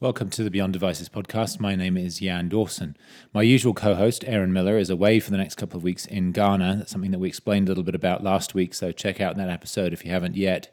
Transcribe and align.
Welcome 0.00 0.30
to 0.30 0.44
the 0.44 0.50
Beyond 0.50 0.74
Devices 0.74 1.08
podcast. 1.08 1.58
My 1.58 1.74
name 1.74 1.96
is 1.96 2.20
Jan 2.20 2.48
Dawson. 2.48 2.96
My 3.34 3.42
usual 3.42 3.74
co 3.74 3.96
host, 3.96 4.22
Aaron 4.28 4.52
Miller, 4.52 4.78
is 4.78 4.90
away 4.90 5.18
for 5.18 5.32
the 5.32 5.36
next 5.36 5.56
couple 5.56 5.76
of 5.76 5.82
weeks 5.82 6.06
in 6.06 6.30
Ghana. 6.30 6.76
That's 6.76 6.92
something 6.92 7.10
that 7.10 7.18
we 7.18 7.26
explained 7.26 7.66
a 7.66 7.72
little 7.72 7.82
bit 7.82 7.96
about 7.96 8.22
last 8.22 8.54
week, 8.54 8.74
so 8.74 8.92
check 8.92 9.20
out 9.20 9.36
that 9.36 9.48
episode 9.48 9.92
if 9.92 10.04
you 10.04 10.12
haven't 10.12 10.36
yet. 10.36 10.72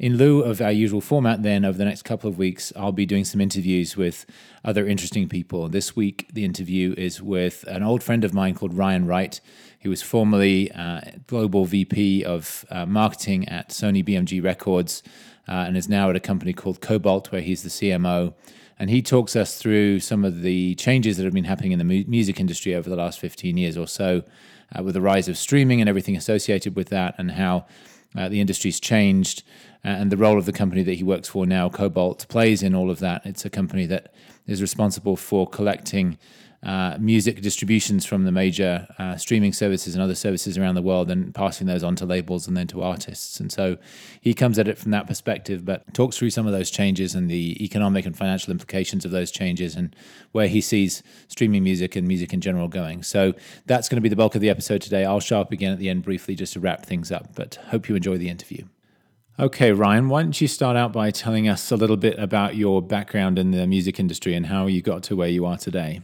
In 0.00 0.16
lieu 0.16 0.40
of 0.40 0.60
our 0.60 0.72
usual 0.72 1.00
format, 1.00 1.44
then, 1.44 1.64
over 1.64 1.78
the 1.78 1.84
next 1.84 2.02
couple 2.02 2.28
of 2.28 2.36
weeks, 2.36 2.72
I'll 2.74 2.90
be 2.90 3.06
doing 3.06 3.24
some 3.24 3.40
interviews 3.40 3.96
with 3.96 4.26
other 4.64 4.88
interesting 4.88 5.28
people. 5.28 5.68
This 5.68 5.94
week, 5.94 6.26
the 6.32 6.44
interview 6.44 6.96
is 6.98 7.22
with 7.22 7.62
an 7.68 7.84
old 7.84 8.02
friend 8.02 8.24
of 8.24 8.34
mine 8.34 8.56
called 8.56 8.74
Ryan 8.74 9.06
Wright. 9.06 9.40
He 9.78 9.88
was 9.88 10.02
formerly 10.02 10.72
uh, 10.72 11.00
Global 11.28 11.64
VP 11.64 12.24
of 12.24 12.64
uh, 12.72 12.86
Marketing 12.86 13.48
at 13.48 13.68
Sony 13.68 14.04
BMG 14.04 14.42
Records 14.42 15.04
uh, 15.46 15.52
and 15.52 15.76
is 15.76 15.88
now 15.88 16.10
at 16.10 16.16
a 16.16 16.20
company 16.20 16.52
called 16.52 16.80
Kobalt, 16.80 17.30
where 17.30 17.40
he's 17.40 17.62
the 17.62 17.68
CMO 17.68 18.34
and 18.78 18.90
he 18.90 19.02
talks 19.02 19.36
us 19.36 19.58
through 19.58 20.00
some 20.00 20.24
of 20.24 20.42
the 20.42 20.74
changes 20.74 21.16
that 21.16 21.24
have 21.24 21.32
been 21.32 21.44
happening 21.44 21.72
in 21.72 21.78
the 21.78 21.84
mu- 21.84 22.04
music 22.06 22.40
industry 22.40 22.74
over 22.74 22.90
the 22.90 22.96
last 22.96 23.18
15 23.18 23.56
years 23.56 23.76
or 23.76 23.86
so, 23.86 24.22
uh, 24.76 24.82
with 24.82 24.94
the 24.94 25.00
rise 25.00 25.28
of 25.28 25.36
streaming 25.36 25.80
and 25.80 25.88
everything 25.88 26.16
associated 26.16 26.74
with 26.74 26.88
that, 26.88 27.14
and 27.18 27.32
how 27.32 27.66
uh, 28.16 28.28
the 28.28 28.40
industry's 28.40 28.80
changed, 28.80 29.42
uh, 29.84 29.88
and 29.88 30.10
the 30.10 30.16
role 30.16 30.38
of 30.38 30.46
the 30.46 30.52
company 30.52 30.82
that 30.82 30.94
he 30.94 31.04
works 31.04 31.28
for 31.28 31.46
now, 31.46 31.68
Kobalt, 31.68 32.26
plays 32.28 32.62
in 32.62 32.74
all 32.74 32.90
of 32.90 32.98
that. 33.00 33.22
It's 33.24 33.44
a 33.44 33.50
company 33.50 33.86
that 33.86 34.12
is 34.46 34.60
responsible 34.60 35.16
for 35.16 35.46
collecting 35.46 36.18
uh, 36.64 36.96
music 36.98 37.42
distributions 37.42 38.06
from 38.06 38.24
the 38.24 38.32
major 38.32 38.86
uh, 38.98 39.16
streaming 39.16 39.52
services 39.52 39.94
and 39.94 40.02
other 40.02 40.14
services 40.14 40.56
around 40.56 40.74
the 40.74 40.82
world 40.82 41.10
and 41.10 41.34
passing 41.34 41.66
those 41.66 41.84
on 41.84 41.94
to 41.94 42.06
labels 42.06 42.48
and 42.48 42.56
then 42.56 42.66
to 42.66 42.82
artists. 42.82 43.38
And 43.38 43.52
so 43.52 43.76
he 44.20 44.32
comes 44.32 44.58
at 44.58 44.66
it 44.66 44.78
from 44.78 44.90
that 44.92 45.06
perspective, 45.06 45.64
but 45.64 45.92
talks 45.92 46.16
through 46.16 46.30
some 46.30 46.46
of 46.46 46.52
those 46.52 46.70
changes 46.70 47.14
and 47.14 47.30
the 47.30 47.62
economic 47.62 48.06
and 48.06 48.16
financial 48.16 48.50
implications 48.50 49.04
of 49.04 49.10
those 49.10 49.30
changes 49.30 49.76
and 49.76 49.94
where 50.32 50.48
he 50.48 50.62
sees 50.62 51.02
streaming 51.28 51.62
music 51.62 51.96
and 51.96 52.08
music 52.08 52.32
in 52.32 52.40
general 52.40 52.68
going. 52.68 53.02
So 53.02 53.34
that's 53.66 53.88
going 53.90 53.96
to 53.96 54.02
be 54.02 54.08
the 54.08 54.16
bulk 54.16 54.34
of 54.34 54.40
the 54.40 54.50
episode 54.50 54.80
today. 54.80 55.04
I'll 55.04 55.20
show 55.20 55.40
up 55.40 55.52
again 55.52 55.72
at 55.72 55.78
the 55.78 55.90
end 55.90 56.02
briefly 56.02 56.34
just 56.34 56.54
to 56.54 56.60
wrap 56.60 56.86
things 56.86 57.12
up, 57.12 57.34
but 57.34 57.56
hope 57.66 57.90
you 57.90 57.94
enjoy 57.94 58.16
the 58.16 58.30
interview. 58.30 58.64
Okay, 59.38 59.72
Ryan, 59.72 60.08
why 60.08 60.22
don't 60.22 60.40
you 60.40 60.46
start 60.46 60.76
out 60.76 60.92
by 60.92 61.10
telling 61.10 61.48
us 61.48 61.72
a 61.72 61.76
little 61.76 61.96
bit 61.96 62.18
about 62.18 62.54
your 62.54 62.80
background 62.80 63.38
in 63.38 63.50
the 63.50 63.66
music 63.66 63.98
industry 63.98 64.32
and 64.32 64.46
how 64.46 64.66
you 64.66 64.80
got 64.80 65.02
to 65.04 65.16
where 65.16 65.28
you 65.28 65.44
are 65.44 65.58
today? 65.58 66.00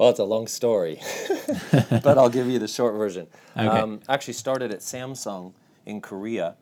Well, 0.00 0.08
it's 0.08 0.18
a 0.18 0.24
long 0.24 0.46
story, 0.46 0.98
but 1.90 2.16
I'll 2.16 2.30
give 2.30 2.46
you 2.46 2.58
the 2.58 2.68
short 2.68 2.94
version. 2.94 3.26
Okay. 3.56 3.66
Um, 3.66 4.00
actually, 4.08 4.34
started 4.34 4.70
at 4.70 4.78
Samsung 4.78 5.52
in 5.84 6.00
Korea, 6.00 6.54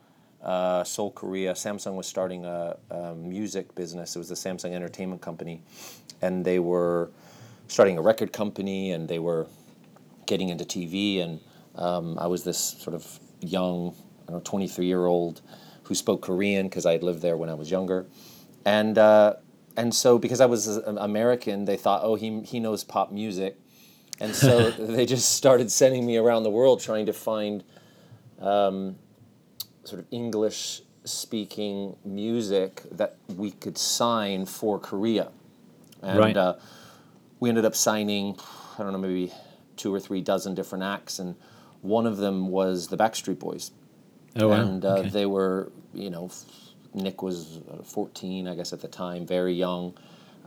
uh, 0.42 0.83
Seoul, 0.83 1.12
Korea. 1.12 1.53
Samsung 1.53 1.95
was 1.95 2.06
starting 2.08 2.47
a, 2.47 2.77
a, 2.91 3.14
music 3.14 3.72
business. 3.75 4.17
It 4.17 4.19
was 4.19 4.30
the 4.30 4.34
Samsung 4.34 4.72
Entertainment 4.72 5.20
Company, 5.20 5.62
and 6.22 6.45
they 6.45 6.58
were 6.58 7.11
starting 7.69 7.98
a 7.98 8.03
record 8.03 8.33
company, 8.33 8.91
and 8.91 9.06
they 9.06 9.19
were 9.20 9.47
getting 10.27 10.48
into 10.48 10.64
TV. 10.64 11.23
And 11.23 11.41
um, 11.77 12.19
I 12.19 12.27
was 12.27 12.42
this 12.42 12.58
sort 12.58 12.95
of 12.95 13.20
young, 13.41 13.95
I 14.27 14.33
don't 14.33 14.39
know, 14.39 14.42
23 14.45 14.86
year 14.86 15.05
old 15.06 15.42
who 15.84 15.95
spoke 15.95 16.23
Korean 16.23 16.67
because 16.67 16.86
I 16.86 16.92
had 16.92 17.05
lived 17.05 17.20
there 17.20 17.36
when 17.36 17.50
I 17.50 17.55
was 17.55 17.70
younger, 17.70 18.06
and. 18.64 18.98
Uh, 18.98 19.34
and 19.79 19.95
so 19.95 20.19
because 20.19 20.41
I 20.41 20.47
was 20.47 20.67
American, 20.67 21.65
they 21.65 21.77
thought, 21.77 22.01
oh, 22.03 22.17
he 22.17 22.41
he 22.41 22.59
knows 22.59 22.83
pop 22.83 23.12
music, 23.12 23.57
and 24.19 24.35
so 24.35 24.70
they 24.97 25.07
just 25.07 25.37
started 25.37 25.70
sending 25.70 26.05
me 26.05 26.17
around 26.17 26.43
the 26.43 26.51
world 26.51 26.81
trying 26.81 27.07
to 27.07 27.12
find 27.12 27.62
um, 28.41 28.97
sort 29.85 30.01
of 30.01 30.07
English 30.11 30.83
speaking 31.05 31.97
music 32.05 32.83
that 32.91 33.17
we 33.37 33.53
could 33.53 33.79
sign 33.79 34.47
for 34.47 34.81
Korea, 34.81 35.31
and 36.03 36.19
right. 36.19 36.37
uh, 36.37 36.57
we 37.39 37.48
ended 37.48 37.65
up 37.65 37.77
signing, 37.77 38.37
I 38.79 38.83
don't 38.83 38.92
know, 38.92 38.98
maybe 38.98 39.33
two 39.77 39.95
or 39.95 40.01
three 40.01 40.20
dozen 40.20 40.57
different 40.57 40.83
acts, 40.83 41.20
and 41.20 41.37
one 41.83 42.05
of 42.05 42.17
them 42.17 42.48
was 42.48 42.89
the 42.89 42.97
Backstreet 42.97 43.39
Boys. 43.39 43.70
Oh 44.35 44.48
wow! 44.48 44.61
And 44.61 44.85
uh, 44.85 44.97
okay. 44.97 45.08
they 45.08 45.27
were, 45.27 45.70
you 45.95 46.11
know 46.11 46.33
Nick 46.95 47.23
was 47.23 47.61
uh, 47.71 47.83
14, 47.83 48.49
I 48.49 48.55
guess, 48.55 48.73
at 48.73 48.81
the 48.81 48.89
time, 48.89 49.27
very 49.27 49.55
young. 49.55 49.95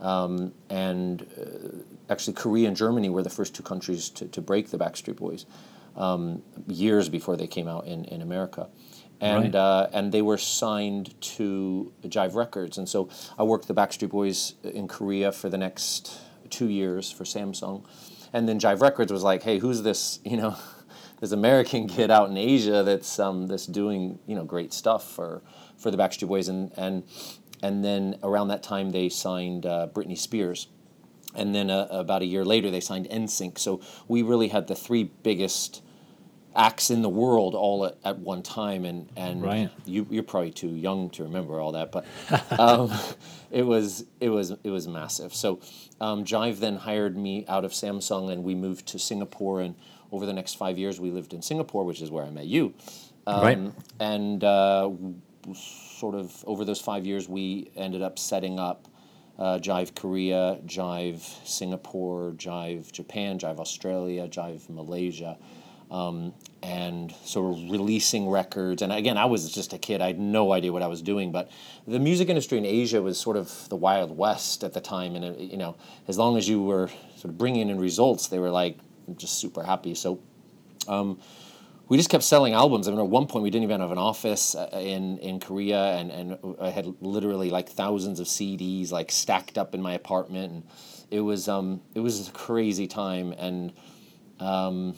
Um, 0.00 0.52
and 0.68 1.22
uh, 1.38 2.12
actually, 2.12 2.34
Korea 2.34 2.68
and 2.68 2.76
Germany 2.76 3.08
were 3.08 3.22
the 3.22 3.30
first 3.30 3.54
two 3.54 3.62
countries 3.62 4.08
to, 4.10 4.26
to 4.28 4.40
break 4.40 4.70
the 4.70 4.78
Backstreet 4.78 5.16
Boys 5.16 5.46
um, 5.96 6.42
years 6.66 7.08
before 7.08 7.36
they 7.36 7.46
came 7.46 7.68
out 7.68 7.86
in, 7.86 8.04
in 8.06 8.22
America. 8.22 8.68
And, 9.20 9.54
right. 9.54 9.54
uh, 9.54 9.88
and 9.92 10.10
they 10.10 10.22
were 10.22 10.38
signed 10.38 11.20
to 11.20 11.92
Jive 12.02 12.34
Records. 12.34 12.76
And 12.76 12.88
so 12.88 13.08
I 13.38 13.44
worked 13.44 13.68
the 13.68 13.74
Backstreet 13.74 14.10
Boys 14.10 14.54
in 14.64 14.88
Korea 14.88 15.30
for 15.30 15.48
the 15.48 15.58
next 15.58 16.18
two 16.50 16.68
years 16.68 17.12
for 17.12 17.22
Samsung. 17.22 17.84
And 18.32 18.48
then 18.48 18.58
Jive 18.58 18.80
Records 18.80 19.12
was 19.12 19.22
like, 19.22 19.42
hey, 19.44 19.58
who's 19.58 19.82
this, 19.82 20.18
you 20.24 20.36
know, 20.36 20.56
this 21.22 21.32
American 21.32 21.86
kid 21.96 22.10
out 22.10 22.28
in 22.28 22.36
Asia 22.36 22.82
that's, 22.82 23.18
um, 23.18 23.46
that's 23.46 23.64
doing, 23.64 24.18
you 24.26 24.34
know, 24.34 24.44
great 24.44 24.74
stuff 24.74 25.10
for, 25.10 25.40
for 25.78 25.90
the 25.90 25.96
Backstreet 25.96 26.28
Boys, 26.28 26.48
and 26.48 26.70
and 26.76 27.02
and 27.62 27.84
then 27.84 28.18
around 28.22 28.48
that 28.48 28.62
time 28.62 28.90
they 28.90 29.08
signed 29.08 29.66
uh, 29.66 29.88
Britney 29.92 30.16
Spears, 30.16 30.68
and 31.34 31.54
then 31.54 31.70
uh, 31.70 31.86
about 31.90 32.22
a 32.22 32.24
year 32.24 32.44
later 32.44 32.70
they 32.70 32.80
signed 32.80 33.08
NSYNC. 33.10 33.58
So 33.58 33.80
we 34.08 34.22
really 34.22 34.48
had 34.48 34.68
the 34.68 34.74
three 34.74 35.04
biggest 35.22 35.82
acts 36.54 36.90
in 36.90 37.00
the 37.00 37.08
world 37.08 37.54
all 37.54 37.86
at, 37.86 37.96
at 38.04 38.18
one 38.18 38.42
time, 38.42 38.84
and 38.84 39.08
and 39.16 39.42
right. 39.42 39.70
you 39.84 40.06
you're 40.10 40.22
probably 40.22 40.52
too 40.52 40.74
young 40.74 41.10
to 41.10 41.24
remember 41.24 41.60
all 41.60 41.72
that, 41.72 41.92
but 41.92 42.06
um, 42.58 42.90
it 43.50 43.64
was 43.64 44.04
it 44.20 44.28
was 44.28 44.52
it 44.62 44.70
was 44.70 44.86
massive. 44.88 45.34
So 45.34 45.60
um, 46.00 46.24
Jive 46.24 46.58
then 46.60 46.76
hired 46.76 47.16
me 47.16 47.44
out 47.48 47.64
of 47.64 47.72
Samsung, 47.72 48.30
and 48.30 48.44
we 48.44 48.54
moved 48.54 48.86
to 48.88 48.98
Singapore, 48.98 49.60
and 49.60 49.74
over 50.12 50.26
the 50.26 50.32
next 50.32 50.54
five 50.54 50.78
years 50.78 51.00
we 51.00 51.10
lived 51.10 51.32
in 51.32 51.42
Singapore, 51.42 51.84
which 51.84 52.00
is 52.00 52.10
where 52.10 52.24
I 52.24 52.30
met 52.30 52.46
you. 52.46 52.74
Um, 53.26 53.42
right. 53.42 53.58
And 53.98 54.44
uh, 54.44 54.90
sort 55.54 56.14
of 56.14 56.44
over 56.46 56.64
those 56.64 56.80
five 56.80 57.06
years, 57.06 57.28
we 57.28 57.70
ended 57.76 58.02
up 58.02 58.18
setting 58.18 58.60
up 58.60 58.88
uh, 59.38 59.58
Jive 59.58 59.94
Korea, 59.94 60.58
Jive 60.66 61.20
Singapore, 61.46 62.32
Jive 62.36 62.92
Japan, 62.92 63.38
Jive 63.38 63.58
Australia, 63.58 64.28
Jive 64.28 64.68
Malaysia, 64.68 65.38
um, 65.90 66.32
and 66.62 67.12
sort 67.24 67.56
of 67.56 67.70
releasing 67.70 68.28
records. 68.28 68.82
And 68.82 68.92
again, 68.92 69.16
I 69.16 69.24
was 69.24 69.50
just 69.50 69.72
a 69.72 69.78
kid; 69.78 70.00
I 70.00 70.08
had 70.08 70.18
no 70.18 70.52
idea 70.52 70.72
what 70.72 70.82
I 70.82 70.86
was 70.86 71.02
doing. 71.02 71.32
But 71.32 71.50
the 71.86 71.98
music 71.98 72.28
industry 72.28 72.58
in 72.58 72.66
Asia 72.66 73.00
was 73.00 73.18
sort 73.18 73.36
of 73.36 73.68
the 73.68 73.76
wild 73.76 74.16
west 74.16 74.64
at 74.64 74.74
the 74.74 74.80
time, 74.80 75.16
and 75.16 75.24
it, 75.24 75.38
you 75.38 75.56
know, 75.56 75.76
as 76.08 76.18
long 76.18 76.36
as 76.36 76.48
you 76.48 76.62
were 76.62 76.88
sort 77.16 77.30
of 77.30 77.38
bringing 77.38 77.68
in 77.68 77.80
results, 77.80 78.28
they 78.28 78.38
were 78.38 78.50
like 78.50 78.78
just 79.16 79.38
super 79.38 79.62
happy. 79.62 79.94
So. 79.94 80.20
Um, 80.88 81.18
we 81.92 81.98
just 81.98 82.08
kept 82.08 82.24
selling 82.24 82.54
albums. 82.54 82.88
I 82.88 82.90
mean, 82.90 83.00
at 83.00 83.08
one 83.08 83.26
point 83.26 83.42
we 83.42 83.50
didn't 83.50 83.64
even 83.64 83.82
have 83.82 83.90
an 83.90 83.98
office 83.98 84.54
uh, 84.54 84.66
in 84.72 85.18
in 85.18 85.40
Korea, 85.40 85.92
and 85.96 86.10
and 86.10 86.38
I 86.58 86.70
had 86.70 86.86
literally 87.02 87.50
like 87.50 87.68
thousands 87.68 88.18
of 88.18 88.26
CDs 88.26 88.90
like 88.90 89.12
stacked 89.12 89.58
up 89.58 89.74
in 89.74 89.82
my 89.82 89.92
apartment, 89.92 90.52
and 90.52 90.62
it 91.10 91.20
was 91.20 91.48
um 91.48 91.82
it 91.94 92.00
was 92.00 92.28
a 92.28 92.32
crazy 92.32 92.86
time, 92.86 93.32
and 93.32 93.74
um, 94.40 94.94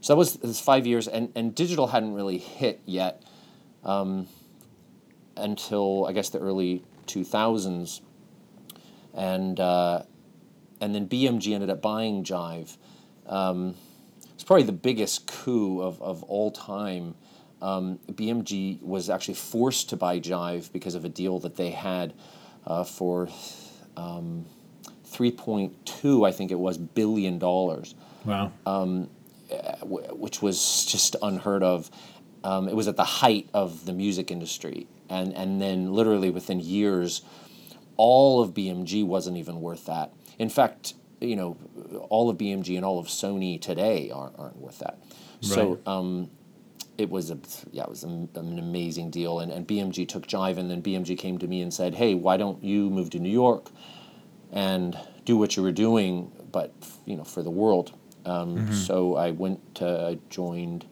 so 0.00 0.12
that 0.12 0.16
was, 0.16 0.34
that 0.34 0.48
was 0.48 0.58
five 0.58 0.84
years, 0.84 1.06
and 1.06 1.30
and 1.36 1.54
digital 1.54 1.86
hadn't 1.86 2.14
really 2.14 2.38
hit 2.38 2.80
yet, 2.86 3.22
um, 3.84 4.26
until 5.36 6.06
I 6.06 6.12
guess 6.12 6.30
the 6.30 6.40
early 6.40 6.84
two 7.06 7.22
thousands, 7.22 8.00
and 9.14 9.60
uh, 9.60 10.02
and 10.80 10.92
then 10.92 11.08
BMG 11.08 11.54
ended 11.54 11.70
up 11.70 11.80
buying 11.80 12.24
Jive. 12.24 12.76
Um, 13.28 13.74
it's 14.34 14.44
probably 14.44 14.64
the 14.64 14.72
biggest 14.72 15.26
coup 15.26 15.80
of, 15.80 16.00
of 16.02 16.22
all 16.24 16.50
time. 16.50 17.14
Um, 17.62 17.98
BMG 18.12 18.82
was 18.82 19.08
actually 19.08 19.34
forced 19.34 19.88
to 19.90 19.96
buy 19.96 20.20
Jive 20.20 20.72
because 20.72 20.94
of 20.94 21.04
a 21.04 21.08
deal 21.08 21.38
that 21.40 21.56
they 21.56 21.70
had 21.70 22.12
uh, 22.66 22.84
for 22.84 23.28
um, 23.96 24.44
3.2, 25.08 26.26
I 26.26 26.32
think 26.32 26.50
it 26.50 26.58
was, 26.58 26.76
billion 26.76 27.38
dollars. 27.38 27.94
Wow. 28.24 28.52
Um, 28.66 29.08
which 29.82 30.42
was 30.42 30.84
just 30.86 31.14
unheard 31.22 31.62
of. 31.62 31.90
Um, 32.42 32.68
it 32.68 32.74
was 32.74 32.88
at 32.88 32.96
the 32.96 33.04
height 33.04 33.48
of 33.54 33.86
the 33.86 33.92
music 33.92 34.30
industry. 34.30 34.86
And, 35.08 35.32
and 35.34 35.62
then, 35.62 35.92
literally 35.92 36.30
within 36.30 36.60
years, 36.60 37.22
all 37.96 38.42
of 38.42 38.50
BMG 38.50 39.06
wasn't 39.06 39.36
even 39.36 39.60
worth 39.60 39.86
that. 39.86 40.12
In 40.38 40.48
fact, 40.48 40.94
you 41.20 41.36
know, 41.36 41.56
all 42.08 42.28
of 42.28 42.36
BMG 42.38 42.76
and 42.76 42.84
all 42.84 42.98
of 42.98 43.06
Sony 43.06 43.60
today 43.60 44.10
aren't, 44.10 44.38
aren't 44.38 44.56
worth 44.56 44.78
that. 44.80 44.98
Right. 45.42 45.52
So 45.52 45.78
um, 45.86 46.30
it 46.98 47.10
was 47.10 47.30
a 47.30 47.38
yeah, 47.70 47.84
it 47.84 47.88
was 47.88 48.04
a, 48.04 48.08
an 48.08 48.58
amazing 48.58 49.10
deal. 49.10 49.40
And, 49.40 49.52
and 49.52 49.66
BMG 49.66 50.08
took 50.08 50.26
Jive, 50.26 50.58
and 50.58 50.70
then 50.70 50.82
BMG 50.82 51.16
came 51.18 51.38
to 51.38 51.46
me 51.46 51.62
and 51.62 51.72
said, 51.72 51.94
"Hey, 51.94 52.14
why 52.14 52.36
don't 52.36 52.62
you 52.62 52.90
move 52.90 53.10
to 53.10 53.18
New 53.18 53.30
York 53.30 53.68
and 54.52 54.98
do 55.24 55.36
what 55.36 55.56
you 55.56 55.62
were 55.62 55.72
doing, 55.72 56.30
but 56.52 56.72
you 57.04 57.16
know, 57.16 57.24
for 57.24 57.42
the 57.42 57.50
world?" 57.50 57.92
Um, 58.24 58.56
mm-hmm. 58.56 58.72
So 58.72 59.16
I 59.16 59.30
went 59.30 59.76
to 59.76 59.86
I 59.86 60.18
joined 60.30 60.86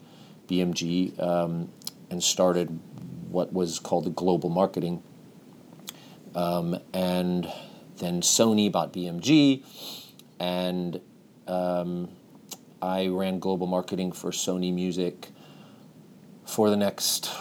BMG 0.47 1.19
um, 1.21 1.69
and 2.09 2.23
started 2.23 2.79
what 3.29 3.51
was 3.51 3.79
called 3.79 4.05
the 4.05 4.11
global 4.11 4.49
marketing. 4.49 5.03
Um, 6.35 6.79
and 6.93 7.51
then 7.97 8.21
Sony 8.21 8.71
bought 8.71 8.93
BMG, 8.93 9.63
and 10.39 10.99
um, 11.47 12.09
I 12.81 13.07
ran 13.07 13.39
global 13.39 13.67
marketing 13.67 14.11
for 14.11 14.31
Sony 14.31 14.73
Music 14.73 15.29
for 16.45 16.69
the 16.69 16.77
next, 16.77 17.31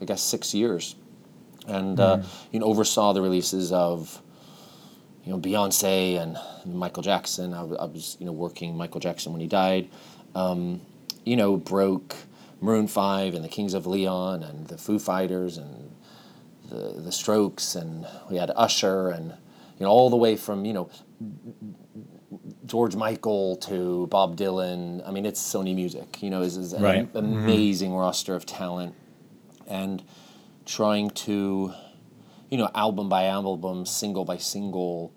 I 0.00 0.04
guess, 0.04 0.22
six 0.22 0.54
years, 0.54 0.96
and 1.66 1.98
uh, 1.98 2.22
you 2.52 2.60
know 2.60 2.66
oversaw 2.66 3.12
the 3.12 3.22
releases 3.22 3.72
of 3.72 4.22
you 5.24 5.32
know 5.32 5.38
Beyonce 5.38 6.20
and 6.20 6.38
Michael 6.64 7.02
Jackson. 7.02 7.54
I 7.54 7.62
was 7.62 8.16
you 8.20 8.26
know 8.26 8.32
working 8.32 8.76
Michael 8.76 9.00
Jackson 9.00 9.32
when 9.32 9.40
he 9.40 9.48
died. 9.48 9.88
Um, 10.34 10.80
you 11.24 11.36
know 11.36 11.56
broke 11.56 12.14
Maroon 12.60 12.88
Five 12.88 13.34
and 13.34 13.44
the 13.44 13.48
Kings 13.48 13.74
of 13.74 13.86
Leon 13.86 14.42
and 14.42 14.68
the 14.68 14.78
Foo 14.78 14.98
Fighters 14.98 15.58
and 15.58 15.90
the 16.70 17.00
the 17.00 17.12
Strokes 17.12 17.74
and 17.74 18.06
we 18.30 18.36
had 18.36 18.50
Usher 18.56 19.10
and 19.10 19.30
you 19.78 19.84
know 19.84 19.90
all 19.90 20.08
the 20.08 20.16
way 20.16 20.36
from 20.36 20.64
you 20.64 20.72
know 20.72 20.90
George 22.66 22.96
Michael 22.96 23.56
to 23.56 24.06
Bob 24.08 24.36
Dylan. 24.36 25.06
I 25.06 25.10
mean, 25.12 25.24
it's 25.24 25.40
Sony 25.40 25.74
Music. 25.74 26.22
You 26.22 26.30
know, 26.30 26.42
is 26.42 26.56
is 26.56 26.72
an 26.72 26.82
Right. 26.82 27.08
amazing 27.14 27.94
roster 27.94 28.34
of 28.34 28.44
talent, 28.44 28.94
and 29.66 30.02
trying 30.64 31.10
to, 31.10 31.72
you 32.50 32.58
know, 32.58 32.68
album 32.74 33.08
by 33.08 33.26
album, 33.26 33.86
single 33.86 34.24
by 34.24 34.36
single, 34.36 35.12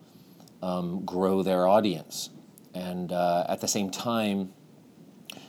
um, 0.62 1.04
grow 1.06 1.42
their 1.44 1.68
audience, 1.68 2.30
and 2.74 3.12
uh, 3.12 3.46
at 3.50 3.62
the 3.62 3.68
same 3.68 3.90
time 3.90 4.54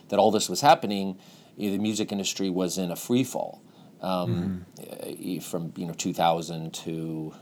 that 0.09 0.19
all 0.19 0.31
this 0.31 0.49
was 0.49 0.61
happening, 0.61 1.17
you 1.55 1.69
know, 1.69 1.77
the 1.77 1.81
music 1.81 2.11
industry 2.11 2.49
was 2.49 2.77
in 2.77 2.91
a 2.91 2.95
free 2.95 3.23
fall 3.23 3.61
um, 4.01 4.65
uh, 4.79 5.39
from 5.41 5.71
you 5.77 5.85
know 5.85 5.93
2000 5.93 6.73
to 6.73 7.33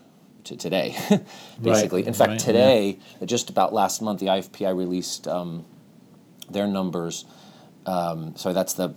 to 0.50 0.57
today, 0.57 0.96
basically. 1.62 2.06
In 2.06 2.13
fact, 2.13 2.31
right, 2.31 2.40
today, 2.40 3.00
just 3.25 3.50
about 3.50 3.74
last 3.74 4.01
month, 4.01 4.19
the 4.19 4.28
IFPI 4.28 4.75
released 4.75 5.28
um, 5.28 5.66
their 6.50 6.68
numbers. 6.68 7.25
Um, 7.86 8.36
sorry, 8.36 8.54
that's 8.54 8.74
the 8.74 8.94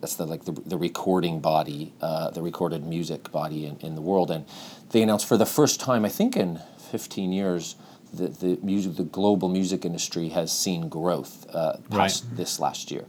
that's 0.00 0.16
the 0.16 0.26
like 0.26 0.44
the, 0.44 0.52
the 0.52 0.76
recording 0.76 1.40
body, 1.40 1.94
uh, 2.00 2.30
the 2.30 2.42
recorded 2.42 2.84
music 2.84 3.32
body 3.32 3.66
in, 3.66 3.78
in 3.78 3.94
the 3.94 4.02
world, 4.02 4.30
and 4.30 4.44
they 4.90 5.02
announced 5.02 5.26
for 5.26 5.36
the 5.36 5.46
first 5.46 5.80
time, 5.80 6.04
I 6.04 6.10
think 6.10 6.36
in 6.36 6.60
15 6.90 7.32
years, 7.32 7.76
the 8.12 8.28
the 8.28 8.58
music, 8.62 8.96
the 8.96 9.04
global 9.04 9.48
music 9.48 9.84
industry 9.84 10.28
has 10.30 10.52
seen 10.52 10.88
growth 10.88 11.46
uh, 11.54 11.78
past 11.90 12.36
this 12.36 12.60
last 12.60 12.90
year. 12.90 13.06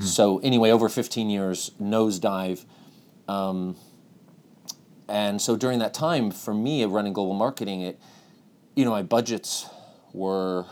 So 0.00 0.38
anyway, 0.38 0.70
over 0.70 0.88
15 0.88 1.30
years, 1.30 1.70
nosedive. 1.80 2.64
Um, 3.28 3.76
and 5.12 5.42
so 5.42 5.56
during 5.56 5.80
that 5.80 5.92
time, 5.92 6.30
for 6.30 6.54
me, 6.54 6.82
running 6.86 7.12
global 7.12 7.34
marketing, 7.34 7.82
it, 7.82 8.00
you 8.74 8.86
know, 8.86 8.92
my 8.92 9.02
budgets 9.02 9.68
were, 10.14 10.64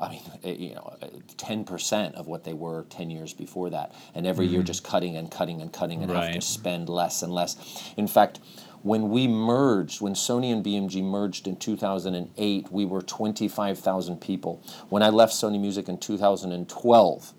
I 0.00 0.10
mean, 0.10 0.22
eh, 0.44 0.52
you 0.52 0.74
know, 0.76 0.96
ten 1.36 1.64
percent 1.64 2.14
of 2.14 2.28
what 2.28 2.44
they 2.44 2.52
were 2.52 2.84
ten 2.84 3.10
years 3.10 3.32
before 3.34 3.68
that, 3.70 3.92
and 4.14 4.28
every 4.28 4.46
year 4.46 4.62
just 4.62 4.84
cutting 4.84 5.16
and 5.16 5.28
cutting 5.28 5.60
and 5.60 5.72
cutting 5.72 6.04
and 6.04 6.12
have 6.12 6.34
to 6.34 6.40
spend 6.40 6.88
less 6.88 7.22
and 7.22 7.32
less. 7.32 7.56
In 7.96 8.06
fact, 8.06 8.38
when 8.82 9.08
we 9.10 9.26
merged, 9.26 10.00
when 10.00 10.14
Sony 10.14 10.52
and 10.52 10.64
BMG 10.64 11.02
merged 11.02 11.48
in 11.48 11.56
2008, 11.56 12.70
we 12.70 12.84
were 12.84 13.02
25,000 13.02 14.20
people. 14.20 14.62
When 14.88 15.02
I 15.02 15.08
left 15.08 15.32
Sony 15.32 15.60
Music 15.60 15.88
in 15.88 15.98
2012, 15.98 17.34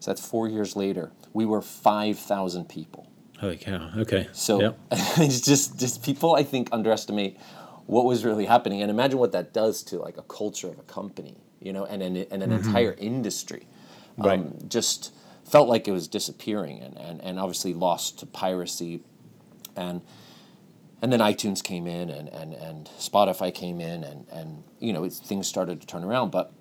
so 0.00 0.10
that's 0.10 0.26
four 0.26 0.46
years 0.46 0.76
later, 0.76 1.10
we 1.32 1.46
were 1.46 1.62
5,000 1.62 2.68
people. 2.68 3.08
Holy 3.40 3.56
cow. 3.56 3.90
Okay. 3.98 4.28
So 4.32 4.60
Yep. 4.60 4.78
it's 5.18 5.40
just 5.40 5.78
just 5.78 6.02
people 6.02 6.34
I 6.34 6.42
think 6.42 6.68
underestimate 6.72 7.38
what 7.86 8.04
was 8.04 8.24
really 8.24 8.46
happening, 8.46 8.80
and 8.80 8.90
imagine 8.90 9.18
what 9.18 9.32
that 9.32 9.52
does 9.52 9.82
to 9.84 9.98
like 9.98 10.16
a 10.16 10.22
culture 10.22 10.68
of 10.68 10.78
a 10.78 10.82
company, 10.84 11.36
you 11.60 11.72
know, 11.72 11.84
and 11.84 12.02
an 12.02 12.16
and 12.30 12.42
an 12.42 12.52
entire 12.52 12.94
industry. 12.98 13.66
Mm-hmm. 14.12 14.22
Right. 14.22 14.38
Um, 14.38 14.58
just 14.68 15.12
felt 15.44 15.68
like 15.68 15.86
it 15.86 15.92
was 15.92 16.08
disappearing, 16.08 16.80
and, 16.80 16.96
and 16.96 17.20
and 17.22 17.38
obviously 17.38 17.74
lost 17.74 18.18
to 18.20 18.26
piracy, 18.26 19.02
and 19.76 20.00
and 21.02 21.12
then 21.12 21.20
iTunes 21.20 21.62
came 21.62 21.86
in, 21.86 22.08
and 22.08 22.28
and 22.28 22.54
and 22.54 22.88
Spotify 22.98 23.52
came 23.52 23.80
in, 23.80 24.04
and 24.04 24.26
and 24.32 24.62
you 24.78 24.92
know 24.92 25.04
it's, 25.04 25.18
things 25.18 25.46
started 25.46 25.80
to 25.80 25.86
turn 25.86 26.04
around, 26.04 26.30
but. 26.30 26.52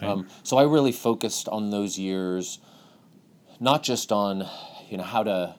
Um, 0.00 0.26
so 0.42 0.56
I 0.56 0.64
really 0.64 0.90
focused 0.90 1.48
on 1.48 1.70
those 1.70 1.96
years, 1.96 2.58
not 3.60 3.84
just 3.84 4.10
on, 4.10 4.48
you 4.90 4.96
know, 4.96 5.04
how 5.04 5.22
to 5.22 5.54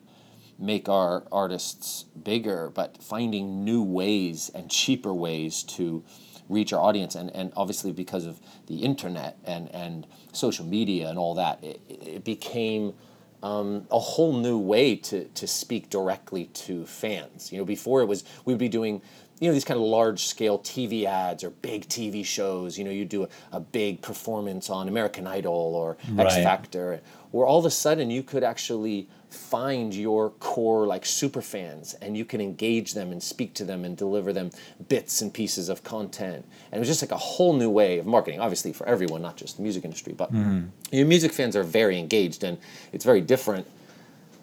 make 0.63 0.87
our 0.87 1.23
artists 1.31 2.05
bigger, 2.23 2.71
but 2.73 3.03
finding 3.03 3.63
new 3.65 3.83
ways 3.83 4.49
and 4.55 4.69
cheaper 4.69 5.13
ways 5.13 5.63
to 5.63 6.03
reach 6.49 6.71
our 6.73 6.81
audience. 6.81 7.15
And, 7.15 7.29
and 7.35 7.51
obviously, 7.55 7.91
because 7.91 8.25
of 8.25 8.39
the 8.67 8.77
internet 8.77 9.37
and, 9.43 9.69
and 9.73 10.07
social 10.31 10.65
media 10.65 11.09
and 11.09 11.19
all 11.19 11.35
that, 11.35 11.63
it, 11.63 11.81
it 11.89 12.23
became 12.23 12.93
um, 13.41 13.85
a 13.91 13.99
whole 13.99 14.33
new 14.33 14.57
way 14.57 14.95
to, 14.95 15.25
to 15.25 15.47
speak 15.47 15.89
directly 15.89 16.45
to 16.45 16.85
fans. 16.85 17.51
You 17.51 17.57
know, 17.57 17.65
before 17.65 18.01
it 18.01 18.05
was, 18.05 18.23
we'd 18.45 18.57
be 18.57 18.69
doing 18.69 19.01
you 19.39 19.49
know 19.49 19.53
these 19.53 19.65
kind 19.65 19.77
of 19.77 19.85
large 19.85 20.23
scale 20.23 20.59
TV 20.59 21.03
ads 21.03 21.43
or 21.43 21.49
big 21.49 21.89
TV 21.89 22.25
shows. 22.25 22.77
You 22.77 22.85
know, 22.85 22.91
you 22.91 23.03
do 23.03 23.23
a, 23.23 23.27
a 23.51 23.59
big 23.59 24.01
performance 24.01 24.69
on 24.69 24.87
American 24.87 25.27
Idol 25.27 25.53
or 25.75 25.97
X 26.03 26.35
Right. 26.35 26.43
Factor, 26.43 27.01
where 27.31 27.45
all 27.45 27.59
of 27.59 27.65
a 27.65 27.71
sudden 27.71 28.09
you 28.09 28.23
could 28.23 28.43
actually 28.43 29.09
find 29.33 29.93
your 29.93 30.29
core 30.31 30.85
like 30.85 31.05
super 31.05 31.41
fans 31.41 31.95
and 32.01 32.15
you 32.15 32.25
can 32.25 32.39
engage 32.39 32.93
them 32.93 33.11
and 33.11 33.21
speak 33.21 33.53
to 33.55 33.65
them 33.65 33.83
and 33.83 33.97
deliver 33.97 34.31
them 34.31 34.51
bits 34.89 35.21
and 35.21 35.33
pieces 35.33 35.69
of 35.69 35.83
content. 35.83 36.45
And 36.71 36.77
it 36.77 36.79
was 36.79 36.87
just 36.87 37.01
like 37.01 37.11
a 37.11 37.17
whole 37.17 37.53
new 37.53 37.69
way 37.69 37.99
of 37.99 38.05
marketing, 38.05 38.39
obviously 38.39 38.73
for 38.73 38.87
everyone, 38.87 39.21
not 39.21 39.37
just 39.37 39.57
the 39.57 39.63
music 39.63 39.85
industry, 39.85 40.13
but 40.13 40.31
mm-hmm. 40.31 40.67
you 40.91 41.03
know, 41.03 41.07
music 41.07 41.31
fans 41.31 41.55
are 41.55 41.63
very 41.63 41.97
engaged 41.97 42.43
and 42.43 42.57
it's 42.91 43.05
very 43.05 43.21
different 43.21 43.67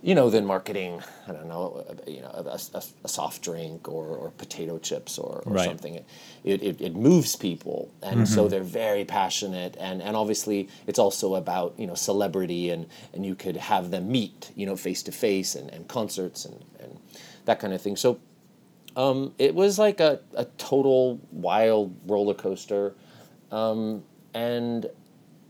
you 0.03 0.15
know, 0.15 0.31
than 0.31 0.47
marketing, 0.47 1.03
I 1.29 1.33
don't 1.33 1.47
know, 1.47 1.85
you 2.07 2.23
know, 2.23 2.31
a, 2.33 2.59
a, 2.75 2.83
a 3.05 3.09
soft 3.09 3.43
drink 3.43 3.87
or, 3.89 4.07
or 4.07 4.31
potato 4.31 4.79
chips 4.79 5.19
or, 5.19 5.43
or 5.45 5.53
Right. 5.53 5.67
something. 5.67 5.97
It, 5.97 6.63
it, 6.63 6.81
it, 6.81 6.95
moves 6.97 7.37
people, 7.37 7.91
and 8.03 8.27
so 8.27 8.49
they're 8.49 8.63
very 8.63 9.05
passionate. 9.05 9.77
And, 9.79 10.01
and 10.03 10.17
obviously, 10.17 10.69
it's 10.87 10.99
also 10.99 11.35
about 11.35 11.75
you 11.77 11.87
know 11.87 11.95
celebrity, 11.95 12.71
and, 12.71 12.87
and 13.13 13.27
you 13.27 13.35
could 13.35 13.57
have 13.57 13.91
them 13.91 14.11
meet, 14.11 14.51
you 14.57 14.65
know, 14.65 14.77
face 14.77 15.03
to 15.03 15.13
face, 15.13 15.55
and 15.55 15.69
and 15.71 15.87
concerts 15.87 16.47
and, 16.47 16.65
and 16.81 16.99
that 17.45 17.61
kind 17.61 17.75
of 17.75 17.83
thing. 17.83 17.97
So 17.97 18.19
um, 18.97 19.35
it 19.39 19.55
was 19.55 19.79
like 19.79 20.01
a, 20.01 20.21
a 20.35 20.47
total 20.57 21.21
wild 21.31 21.95
roller 22.07 22.35
coaster, 22.35 22.95
um, 23.53 24.03
and 24.35 24.87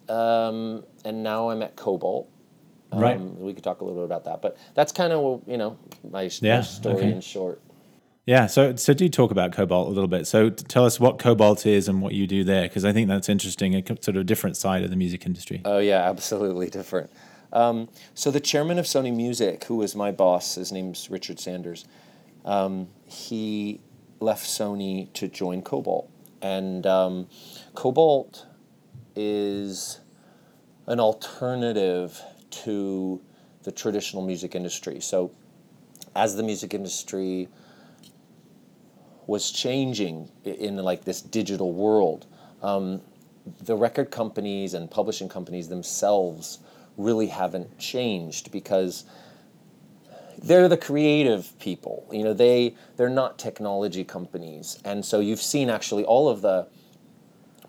um, 0.08 0.84
and 1.04 1.22
now 1.22 1.50
I'm 1.50 1.62
at 1.62 1.76
Kobalt. 1.76 2.28
Right. 2.92 3.16
Um, 3.16 3.38
we 3.38 3.54
could 3.54 3.62
talk 3.64 3.80
a 3.80 3.84
little 3.84 4.00
bit 4.00 4.06
about 4.06 4.24
that, 4.24 4.42
but 4.42 4.56
that's 4.74 4.92
kind 4.92 5.12
of 5.12 5.42
you 5.46 5.56
know 5.56 5.78
my, 6.04 6.24
my 6.24 6.30
Yeah, 6.40 6.60
story 6.62 6.96
okay. 6.96 7.12
in 7.12 7.20
short. 7.20 7.60
Yeah, 8.26 8.46
so 8.46 8.76
so 8.76 8.92
do 8.94 9.08
talk 9.08 9.30
about 9.30 9.52
Kobalt 9.52 9.88
a 9.88 9.90
little 9.90 10.08
bit. 10.08 10.26
So 10.26 10.50
tell 10.50 10.84
us 10.84 11.00
what 11.00 11.18
Kobalt 11.18 11.66
is 11.66 11.88
and 11.88 12.02
what 12.02 12.14
you 12.14 12.26
do 12.26 12.44
there, 12.44 12.62
because 12.62 12.84
I 12.84 12.92
think 12.92 13.08
that's 13.08 13.28
interesting, 13.28 13.74
a 13.74 13.82
sort 13.86 14.08
of 14.08 14.16
a 14.16 14.24
different 14.24 14.56
side 14.56 14.84
of 14.84 14.90
the 14.90 14.96
music 14.96 15.24
industry. 15.26 15.62
Oh 15.64 15.78
yeah, 15.78 16.02
absolutely 16.10 16.68
different. 16.68 17.10
Um, 17.52 17.88
so 18.14 18.30
the 18.30 18.40
chairman 18.40 18.78
of 18.78 18.84
Sony 18.86 19.14
Music, 19.14 19.64
who 19.64 19.76
was 19.76 19.96
my 19.96 20.12
boss, 20.12 20.54
his 20.54 20.70
name's 20.70 21.10
Richard 21.10 21.40
Sanders. 21.40 21.84
Um, 22.44 22.88
he 23.06 23.80
left 24.20 24.46
Sony 24.46 25.12
to 25.14 25.26
join 25.26 25.62
Kobalt, 25.62 26.08
and 26.40 26.86
um, 26.86 27.26
Kobalt 27.74 28.46
is 29.16 30.00
an 30.86 31.00
alternative 31.00 32.22
to 32.50 33.20
the 33.62 33.72
traditional 33.72 34.24
music 34.24 34.54
industry. 34.54 35.00
So, 35.00 35.30
as 36.16 36.36
the 36.36 36.42
music 36.42 36.74
industry 36.74 37.48
was 39.26 39.50
changing 39.50 40.28
in 40.44 40.76
like 40.76 41.04
this 41.04 41.22
digital 41.22 41.72
world, 41.72 42.26
um, 42.62 43.00
the 43.62 43.76
record 43.76 44.10
companies 44.10 44.74
and 44.74 44.90
publishing 44.90 45.28
companies 45.28 45.68
themselves 45.68 46.58
really 46.96 47.28
haven't 47.28 47.78
changed 47.78 48.50
because 48.50 49.04
they're 50.42 50.68
the 50.68 50.76
creative 50.76 51.58
people. 51.58 52.06
You 52.10 52.24
know, 52.24 52.32
they 52.32 52.74
they're 52.96 53.08
not 53.08 53.38
technology 53.38 54.04
companies, 54.04 54.78
and 54.84 55.04
so 55.04 55.20
you've 55.20 55.42
seen 55.42 55.70
actually 55.70 56.04
all 56.04 56.28
of 56.28 56.40
the 56.40 56.66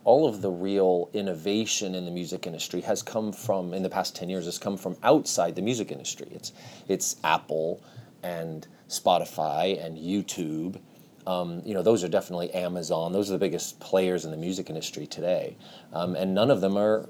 all 0.03 0.27
of 0.27 0.41
the 0.41 0.49
real 0.49 1.09
innovation 1.13 1.93
in 1.95 2.05
the 2.05 2.11
music 2.11 2.47
industry 2.47 2.81
has 2.81 3.03
come 3.03 3.31
from 3.31 3.73
in 3.73 3.83
the 3.83 3.89
past 3.89 4.15
10 4.15 4.29
years 4.29 4.45
has 4.45 4.57
come 4.57 4.77
from 4.77 4.95
outside 5.03 5.55
the 5.55 5.61
music 5.61 5.91
industry. 5.91 6.27
It's 6.31 6.51
it's 6.87 7.17
apple 7.23 7.81
and 8.23 8.67
spotify 8.89 9.83
and 9.83 9.97
youtube. 9.97 10.79
Um, 11.27 11.61
you 11.65 11.73
know 11.75 11.83
those 11.83 12.03
are 12.03 12.07
definitely 12.09 12.51
amazon. 12.53 13.11
Those 13.13 13.29
are 13.29 13.33
the 13.33 13.39
biggest 13.39 13.79
players 13.79 14.25
in 14.25 14.31
the 14.31 14.37
music 14.37 14.69
industry 14.69 15.05
today. 15.07 15.55
Um, 15.93 16.15
and 16.15 16.33
none 16.33 16.49
of 16.51 16.61
them 16.61 16.77
are 16.77 17.07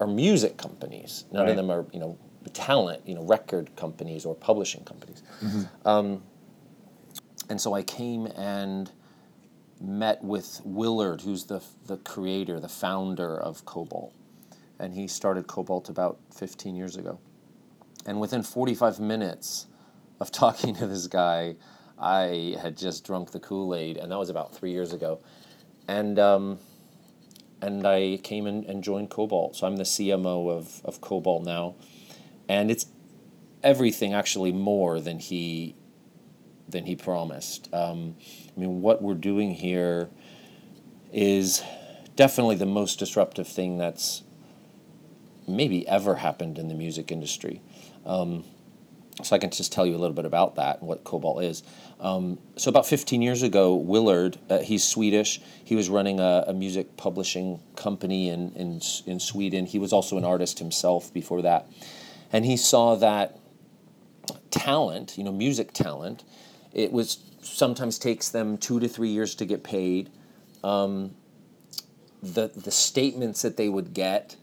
are 0.00 0.06
music 0.06 0.56
companies. 0.56 1.24
None 1.32 1.42
Right. 1.42 1.50
of 1.50 1.56
them 1.56 1.70
are 1.70 1.84
you 1.92 2.00
know 2.00 2.16
talent 2.54 3.02
you 3.06 3.14
know 3.14 3.22
record 3.24 3.74
companies 3.76 4.24
or 4.24 4.34
publishing 4.34 4.82
companies. 4.84 5.22
Um, 5.84 6.22
and 7.50 7.60
so 7.60 7.74
i 7.74 7.82
came 7.82 8.26
and 8.36 8.90
met 9.80 10.22
with 10.22 10.60
Willard, 10.64 11.22
who's 11.22 11.44
the 11.44 11.62
the 11.86 11.96
creator, 11.98 12.60
the 12.60 12.68
founder 12.68 13.36
of 13.36 13.64
Kobalt, 13.64 14.12
and 14.78 14.94
he 14.94 15.06
started 15.06 15.46
Kobalt 15.46 15.88
about 15.88 16.18
15 16.34 16.76
years 16.76 16.96
ago. 16.96 17.18
And 18.06 18.20
within 18.20 18.42
45 18.42 19.00
minutes 19.00 19.66
of 20.20 20.30
talking 20.32 20.74
to 20.76 20.86
this 20.86 21.06
guy, 21.06 21.56
I 21.98 22.56
had 22.60 22.76
just 22.76 23.04
drunk 23.04 23.32
the 23.32 23.40
Kool 23.40 23.74
Aid, 23.74 23.96
and 23.96 24.12
that 24.12 24.18
was 24.18 24.30
about 24.30 24.54
three 24.54 24.72
years 24.72 24.92
ago. 24.92 25.20
And 25.88 26.18
um, 26.18 26.58
and 27.62 27.86
I 27.86 28.18
came 28.22 28.46
in 28.46 28.64
and 28.64 28.82
joined 28.82 29.10
Kobalt. 29.10 29.56
So 29.56 29.66
I'm 29.66 29.76
the 29.76 29.84
CMO 29.84 30.50
of, 30.50 30.80
of 30.84 31.00
Kobalt 31.00 31.44
now. 31.44 31.74
And 32.48 32.70
it's 32.70 32.86
everything 33.62 34.14
actually 34.14 34.52
more 34.52 35.00
than 35.00 35.18
he 35.18 35.74
than 36.70 36.86
he 36.86 36.96
promised. 36.96 37.72
Um, 37.72 38.16
I 38.56 38.60
mean, 38.60 38.82
what 38.82 39.02
we're 39.02 39.14
doing 39.14 39.54
here 39.54 40.08
is 41.12 41.62
definitely 42.16 42.56
the 42.56 42.66
most 42.66 42.98
disruptive 42.98 43.48
thing 43.48 43.78
that's 43.78 44.22
maybe 45.46 45.86
ever 45.88 46.16
happened 46.16 46.58
in 46.58 46.68
the 46.68 46.74
music 46.74 47.10
industry. 47.10 47.60
Um, 48.06 48.44
so 49.22 49.36
I 49.36 49.38
can 49.38 49.50
just 49.50 49.72
tell 49.72 49.86
you 49.86 49.96
a 49.96 49.98
little 49.98 50.14
bit 50.14 50.24
about 50.24 50.54
that 50.56 50.78
and 50.78 50.88
what 50.88 51.04
Kobalt 51.04 51.42
is. 51.42 51.62
Um, 51.98 52.38
so 52.56 52.70
about 52.70 52.86
15 52.86 53.20
years 53.20 53.42
ago, 53.42 53.74
Willard, 53.74 54.38
uh, 54.48 54.58
he's 54.58 54.82
Swedish. 54.82 55.40
He 55.62 55.74
was 55.74 55.90
running 55.90 56.20
a, 56.20 56.44
a, 56.46 56.54
music 56.54 56.96
publishing 56.96 57.60
company 57.76 58.30
in, 58.30 58.52
in 58.52 58.80
in 59.04 59.20
Sweden. 59.20 59.66
He 59.66 59.78
was 59.78 59.92
also 59.92 60.16
an 60.16 60.24
artist 60.24 60.58
himself 60.58 61.12
before 61.12 61.42
that, 61.42 61.70
and 62.32 62.46
he 62.46 62.56
saw 62.56 62.94
that 62.96 63.38
talent, 64.50 65.18
you 65.18 65.24
know, 65.24 65.32
music 65.32 65.72
talent, 65.72 66.24
it 66.72 66.92
was 66.92 67.18
sometimes 67.42 67.98
takes 67.98 68.28
them 68.28 68.58
two 68.58 68.80
to 68.80 68.88
three 68.88 69.08
years 69.08 69.34
to 69.36 69.44
get 69.44 69.62
paid. 69.62 70.10
Um, 70.62 71.14
the 72.22 72.48
the 72.48 72.70
statements 72.70 73.42
that 73.42 73.56
they 73.56 73.68
would 73.68 73.94
get 73.94 74.36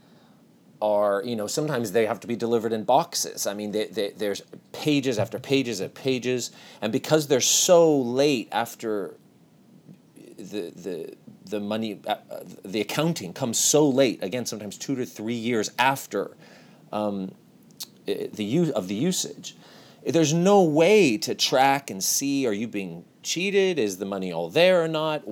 are 0.81 1.23
you 1.23 1.35
know 1.35 1.47
sometimes 1.47 1.91
they 1.91 2.05
have 2.05 2.19
to 2.19 2.27
be 2.27 2.35
delivered 2.35 2.71
in 2.71 2.83
boxes 2.83 3.47
i 3.47 3.53
mean 3.53 3.71
they, 3.71 3.85
they, 3.85 4.11
there's 4.11 4.41
pages 4.71 5.17
after 5.17 5.39
pages 5.39 5.79
and 5.79 5.93
pages 5.93 6.51
and 6.81 6.91
because 6.91 7.27
they're 7.27 7.41
so 7.41 7.95
late 7.99 8.47
after 8.51 9.15
the 10.37 10.71
the 10.75 11.15
the 11.45 11.59
money 11.59 11.99
uh, 12.05 12.15
the 12.63 12.81
accounting 12.81 13.33
comes 13.33 13.57
so 13.57 13.87
late 13.87 14.21
again 14.23 14.45
sometimes 14.45 14.77
two 14.77 14.95
to 14.95 15.05
three 15.05 15.33
years 15.33 15.71
after 15.79 16.35
um, 16.91 17.31
the 18.05 18.43
use 18.43 18.69
of 18.71 18.87
the 18.87 18.95
usage 18.95 19.55
there's 20.13 20.33
no 20.33 20.63
way 20.63 21.17
to 21.17 21.35
track 21.35 21.89
and 21.89 22.03
see 22.03 22.47
are 22.47 22.53
you 22.53 22.67
being 22.67 23.05
cheated? 23.23 23.77
Is 23.77 23.97
the 23.97 24.05
money 24.05 24.31
all 24.31 24.49
there 24.49 24.83
or 24.83 24.87
not? 24.87 25.23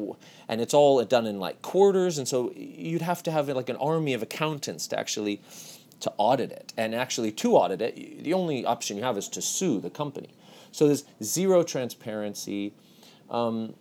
And 0.47 0.61
it's 0.61 0.73
all 0.73 1.03
done 1.05 1.25
in 1.25 1.39
like 1.39 1.61
quarters 1.61 2.17
and 2.17 2.27
so 2.27 2.51
you'd 2.55 3.01
have 3.01 3.23
to 3.23 3.31
have 3.31 3.47
like 3.49 3.69
an 3.69 3.77
army 3.77 4.13
of 4.13 4.21
accountants 4.21 4.87
to 4.87 4.99
actually 4.99 5.41
to 6.01 6.11
audit 6.17 6.51
it. 6.51 6.73
And 6.75 6.93
actually 6.93 7.31
to 7.33 7.55
audit 7.55 7.81
it 7.81 8.23
the 8.23 8.33
only 8.33 8.65
option 8.65 8.97
you 8.97 9.03
have 9.03 9.17
is 9.17 9.29
to 9.29 9.41
sue 9.41 9.79
the 9.79 9.89
company. 9.89 10.29
So 10.71 10.87
there's 10.87 11.05
zero 11.23 11.63
transparency. 11.63 12.73
Um, 13.29 13.75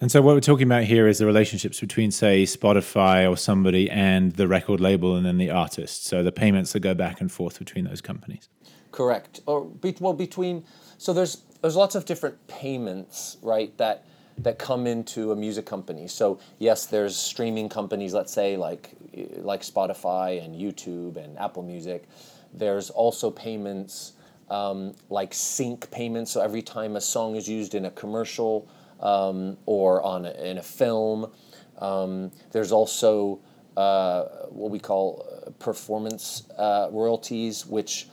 and 0.00 0.10
so 0.10 0.20
what 0.20 0.34
we're 0.34 0.40
talking 0.40 0.66
about 0.66 0.84
here 0.84 1.06
is 1.06 1.18
the 1.18 1.26
relationships 1.26 1.78
between 1.78 2.10
say 2.10 2.42
spotify 2.42 3.30
or 3.30 3.36
somebody 3.36 3.88
and 3.88 4.32
the 4.32 4.48
record 4.48 4.80
label 4.80 5.14
and 5.14 5.24
then 5.26 5.36
the 5.36 5.50
artist. 5.50 6.06
So 6.06 6.22
the 6.24 6.32
payments 6.32 6.72
that 6.72 6.80
go 6.80 6.94
back 6.94 7.20
and 7.20 7.30
forth 7.30 7.58
between 7.58 7.84
those 7.84 8.00
companies 8.00 8.48
correct 8.92 9.40
or 9.46 9.64
be, 9.64 9.96
well 10.00 10.12
between 10.12 10.64
so 10.98 11.12
there's 11.12 11.42
there's 11.62 11.76
lots 11.76 11.94
of 11.94 12.04
different 12.04 12.46
payments 12.46 13.38
right 13.42 13.76
that 13.78 14.04
that 14.38 14.58
come 14.58 14.86
into 14.86 15.32
a 15.32 15.36
music 15.36 15.66
company. 15.66 16.08
So 16.08 16.38
yes, 16.58 16.86
there's 16.86 17.16
streaming 17.16 17.68
companies, 17.68 18.14
let's 18.14 18.32
say 18.32 18.56
like 18.56 18.90
like 19.38 19.62
Spotify 19.62 20.42
and 20.44 20.54
YouTube 20.54 21.16
and 21.16 21.38
Apple 21.38 21.62
Music. 21.62 22.04
There's 22.52 22.90
also 22.90 23.30
payments 23.30 24.12
um, 24.50 24.94
like 25.10 25.32
sync 25.32 25.90
payments. 25.90 26.30
So 26.30 26.40
every 26.40 26.62
time 26.62 26.96
a 26.96 27.00
song 27.00 27.36
is 27.36 27.48
used 27.48 27.74
in 27.74 27.86
a 27.86 27.90
commercial 27.90 28.68
um, 29.00 29.56
or 29.66 30.02
on 30.02 30.26
a, 30.26 30.32
in 30.32 30.58
a 30.58 30.62
film, 30.62 31.30
um, 31.78 32.30
there's 32.52 32.72
also 32.72 33.40
uh, 33.76 34.24
what 34.50 34.70
we 34.70 34.78
call 34.78 35.26
uh, 35.46 35.50
performance 35.52 36.48
uh, 36.58 36.88
royalties, 36.90 37.66
which 37.66 38.08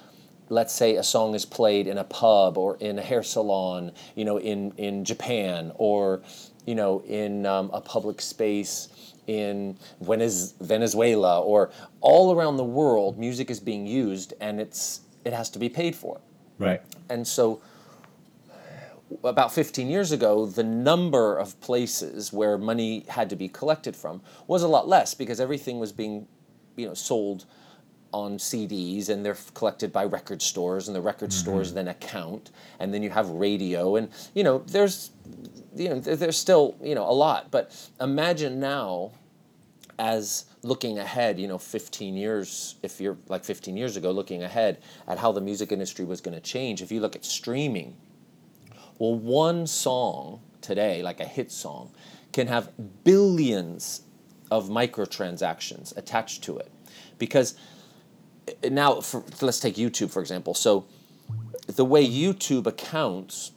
let's 0.50 0.74
say 0.74 0.96
a 0.96 1.04
song 1.04 1.36
is 1.36 1.46
played 1.46 1.88
in 1.88 1.98
a 1.98 2.04
pub 2.04 2.58
or 2.58 2.76
in 2.78 3.00
a 3.00 3.02
hair 3.02 3.24
salon, 3.24 3.92
you 4.16 4.26
know, 4.26 4.38
in, 4.38 4.72
in 4.78 5.06
Japan 5.06 5.72
or, 5.76 6.22
you 6.66 6.76
know, 6.76 7.02
in 7.08 7.46
um, 7.46 7.70
a 7.72 7.80
public 7.80 8.20
space 8.20 8.90
in 9.28 9.78
Venezuela 10.02 11.42
or 11.42 11.70
all 12.02 12.34
around 12.36 12.58
the 12.58 12.64
world, 12.64 13.18
music 13.20 13.52
is 13.52 13.60
being 13.60 13.86
used 13.86 14.34
and 14.42 14.60
it's 14.60 15.02
it 15.24 15.34
has 15.34 15.50
to 15.52 15.60
be 15.60 15.70
paid 15.70 15.96
for. 15.96 16.20
Right. 16.58 16.82
And 17.10 17.28
so 17.28 17.62
about 19.24 19.54
15 19.54 19.88
years 19.88 20.12
ago, 20.12 20.46
the 20.46 20.64
number 20.64 21.38
of 21.38 21.60
places 21.62 22.32
where 22.32 22.58
money 22.58 23.06
had 23.08 23.30
to 23.30 23.36
be 23.36 23.48
collected 23.48 23.96
from 23.96 24.22
was 24.48 24.64
a 24.64 24.68
lot 24.68 24.88
less 24.88 25.14
because 25.14 25.40
everything 25.40 25.80
was 25.80 25.92
being, 25.92 26.28
you 26.76 26.88
know, 26.88 26.94
sold 26.94 27.46
on 28.12 28.38
CDs 28.38 29.10
and 29.10 29.26
they're 29.26 29.38
collected 29.54 29.92
by 29.92 30.06
record 30.06 30.42
stores 30.42 30.88
and 30.88 30.96
the 30.96 31.02
record 31.02 31.30
mm-hmm. 31.30 31.40
stores 31.40 31.74
then 31.74 31.88
account 31.88 32.52
and 32.80 32.94
then 32.94 33.04
you 33.04 33.10
have 33.10 33.30
radio 33.30 33.96
and 33.96 34.10
you 34.34 34.44
know 34.44 34.60
there's 34.68 35.12
you 35.76 35.90
know 35.90 36.00
there's 36.00 36.38
still 36.38 36.76
you 36.82 36.96
know 36.96 37.08
a 37.08 37.14
lot 37.14 37.52
but 37.52 37.90
imagine 38.02 38.60
now 38.60 39.12
as 40.00 40.46
looking 40.64 40.98
ahead 40.98 41.40
you 41.40 41.48
know 41.48 41.58
15 41.58 42.16
years 42.16 42.76
if 42.82 43.00
you're 43.00 43.18
like 43.28 43.44
15 43.44 43.78
years 43.78 43.96
ago 43.96 44.12
looking 44.12 44.44
ahead 44.44 44.82
at 45.08 45.20
how 45.20 45.32
the 45.32 45.42
music 45.42 45.72
industry 45.72 46.06
was 46.06 46.22
going 46.22 46.36
to 46.36 46.42
change 46.42 46.82
if 46.82 46.92
you 46.92 47.00
look 47.00 47.16
at 47.16 47.24
streaming 47.24 47.96
well 48.98 49.16
one 49.16 49.68
song 49.68 50.42
today 50.62 51.04
like 51.04 51.20
a 51.20 51.26
hit 51.26 51.52
song 51.52 51.92
can 52.32 52.48
have 52.48 52.72
billions 53.04 54.02
of 54.52 54.70
microtransactions 54.70 55.96
attached 55.98 56.44
to 56.44 56.58
it 56.58 56.72
because 57.18 57.56
now 58.70 59.02
for, 59.02 59.24
let's 59.42 59.60
take 59.60 59.76
YouTube 59.76 60.12
for 60.12 60.22
example. 60.22 60.54
So 60.54 60.86
the 61.68 61.86
way 61.86 62.08
YouTube 62.08 62.66
accounts 62.66 63.52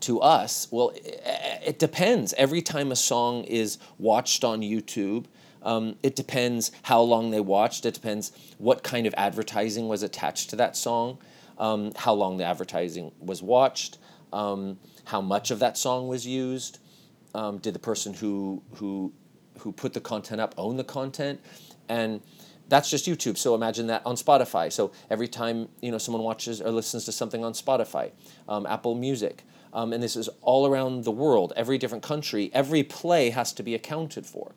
to 0.00 0.20
us, 0.20 0.68
well, 0.70 0.92
it, 0.94 1.78
depends. 1.78 2.34
Every 2.34 2.60
time 2.60 2.90
a 2.90 2.96
song 2.96 3.44
is 3.44 3.78
watched 3.98 4.42
on 4.44 4.60
YouTube, 4.60 5.26
um, 5.62 5.96
it 6.02 6.16
depends 6.16 6.72
how 6.82 7.00
long 7.00 7.30
they 7.30 7.40
watched. 7.40 7.86
It 7.86 7.94
depends 7.94 8.32
what 8.58 8.82
kind 8.82 9.06
of 9.06 9.14
advertising 9.16 9.86
was 9.86 10.02
attached 10.02 10.50
to 10.50 10.56
that 10.56 10.76
song, 10.76 11.18
um, 11.58 11.92
how 11.96 12.12
long 12.14 12.36
the 12.36 12.44
advertising 12.44 13.12
was 13.20 13.42
watched, 13.42 13.98
um, 14.32 14.78
how 15.04 15.20
much 15.20 15.52
of 15.52 15.60
that 15.60 15.78
song 15.78 16.08
was 16.08 16.26
used. 16.26 16.78
Um, 17.34 17.58
did 17.58 17.74
the 17.74 17.78
person 17.78 18.12
who 18.12 18.62
who 18.74 19.12
who 19.60 19.72
put 19.72 19.92
the 19.92 20.00
content 20.00 20.40
up 20.40 20.54
own 20.58 20.76
the 20.76 20.84
content? 20.84 21.40
And 21.88 22.20
that's 22.68 22.90
just 22.90 23.06
YouTube. 23.06 23.36
So 23.36 23.54
imagine 23.54 23.86
that 23.88 24.02
on 24.06 24.16
Spotify. 24.16 24.72
So 24.72 24.92
every 25.10 25.28
time 25.28 25.68
you 25.80 25.90
know 25.90 25.98
someone 25.98 26.22
watches 26.22 26.60
or 26.60 26.70
listens 26.70 27.04
to 27.06 27.12
something 27.12 27.44
on 27.44 27.52
Spotify, 27.52 28.12
um, 28.48 28.66
Apple 28.66 28.94
Music, 28.94 29.44
um, 29.72 29.92
and 29.92 30.02
this 30.02 30.16
is 30.16 30.28
all 30.40 30.66
around 30.66 31.04
the 31.04 31.10
world, 31.10 31.52
every 31.56 31.78
different 31.78 32.04
country, 32.04 32.50
every 32.52 32.82
play 32.82 33.30
has 33.30 33.52
to 33.54 33.62
be 33.62 33.74
accounted 33.74 34.26
for. 34.26 34.54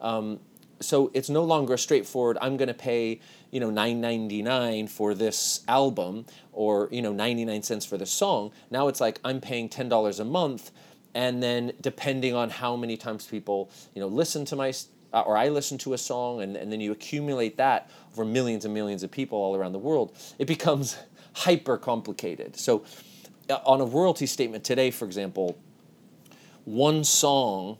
Um, 0.00 0.40
so 0.80 1.10
it's 1.14 1.28
no 1.28 1.42
longer 1.42 1.74
a 1.74 1.78
straightforward. 1.78 2.38
I'm 2.40 2.56
going 2.56 2.68
to 2.68 2.74
pay 2.74 3.20
you 3.50 3.60
know 3.60 3.70
nine 3.70 4.00
ninety 4.00 4.42
nine 4.42 4.86
for 4.86 5.14
this 5.14 5.64
album, 5.66 6.26
or 6.52 6.88
you 6.90 7.02
know 7.02 7.12
ninety 7.12 7.44
nine 7.44 7.62
cents 7.62 7.84
for 7.84 7.96
this 7.96 8.10
song. 8.10 8.52
Now 8.70 8.88
it's 8.88 9.00
like 9.00 9.20
I'm 9.24 9.40
paying 9.40 9.68
ten 9.68 9.88
dollars 9.88 10.20
a 10.20 10.24
month, 10.24 10.70
and 11.14 11.42
then 11.42 11.72
depending 11.80 12.34
on 12.34 12.50
how 12.50 12.76
many 12.76 12.96
times 12.96 13.26
people 13.26 13.70
you 13.94 14.00
know 14.00 14.08
listen 14.08 14.44
to 14.46 14.56
my 14.56 14.72
uh, 15.12 15.20
or 15.22 15.36
I 15.36 15.48
listen 15.48 15.78
to 15.78 15.94
a 15.94 15.98
song, 15.98 16.42
and, 16.42 16.56
and 16.56 16.70
then 16.70 16.80
you 16.80 16.92
accumulate 16.92 17.56
that 17.56 17.90
over 18.12 18.24
millions 18.24 18.64
and 18.64 18.74
millions 18.74 19.02
of 19.02 19.10
people 19.10 19.38
all 19.38 19.56
around 19.56 19.72
the 19.72 19.78
world, 19.78 20.16
it 20.38 20.46
becomes 20.46 20.96
hyper 21.32 21.76
complicated. 21.76 22.56
So, 22.56 22.84
uh, 23.48 23.58
on 23.64 23.80
a 23.80 23.84
royalty 23.84 24.26
statement 24.26 24.64
today, 24.64 24.90
for 24.90 25.04
example, 25.06 25.58
one 26.64 27.02
song 27.04 27.78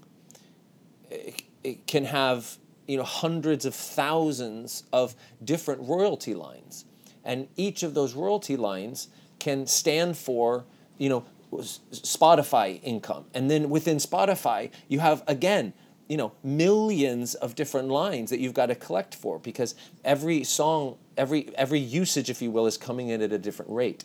it, 1.11 1.42
it 1.62 1.87
can 1.87 2.04
have 2.04 2.56
you 2.87 2.97
know 2.97 3.02
hundreds 3.02 3.64
of 3.64 3.75
thousands 3.75 4.85
of 4.92 5.14
different 5.44 5.82
royalty 5.82 6.35
lines, 6.35 6.85
and 7.25 7.49
each 7.56 7.82
of 7.82 7.94
those 7.94 8.14
royalty 8.14 8.56
lines 8.56 9.08
can 9.38 9.66
stand 9.66 10.16
for 10.16 10.64
you 10.97 11.08
know 11.08 11.25
Spotify 11.52 12.80
income, 12.82 13.26
and 13.35 13.50
then 13.50 13.68
within 13.70 13.99
Spotify 13.99 14.70
you 14.88 15.00
have 15.00 15.23
again 15.26 15.73
you 16.09 16.17
know 16.17 16.33
millions 16.45 17.35
of 17.37 17.55
different 17.55 17.88
lines 17.88 18.31
that 18.31 18.41
you've 18.41 18.55
got 18.55 18.67
to 18.67 18.75
collect 18.75 19.15
for 19.15 19.38
because 19.38 19.75
every 20.05 20.45
song 20.45 20.97
every 21.17 21.50
every 21.57 21.81
usage 21.81 22.31
if 22.31 22.43
you 22.43 22.50
will 22.50 22.67
is 22.67 22.77
coming 22.79 23.11
in 23.11 23.23
at 23.23 23.33
a 23.33 23.38
different 23.38 23.71
rate 23.71 24.05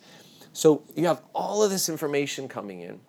so 0.53 0.83
you 0.95 1.07
have 1.07 1.21
all 1.33 1.63
of 1.63 1.71
this 1.71 1.89
information 1.89 2.47
coming 2.47 2.81
in 2.81 2.99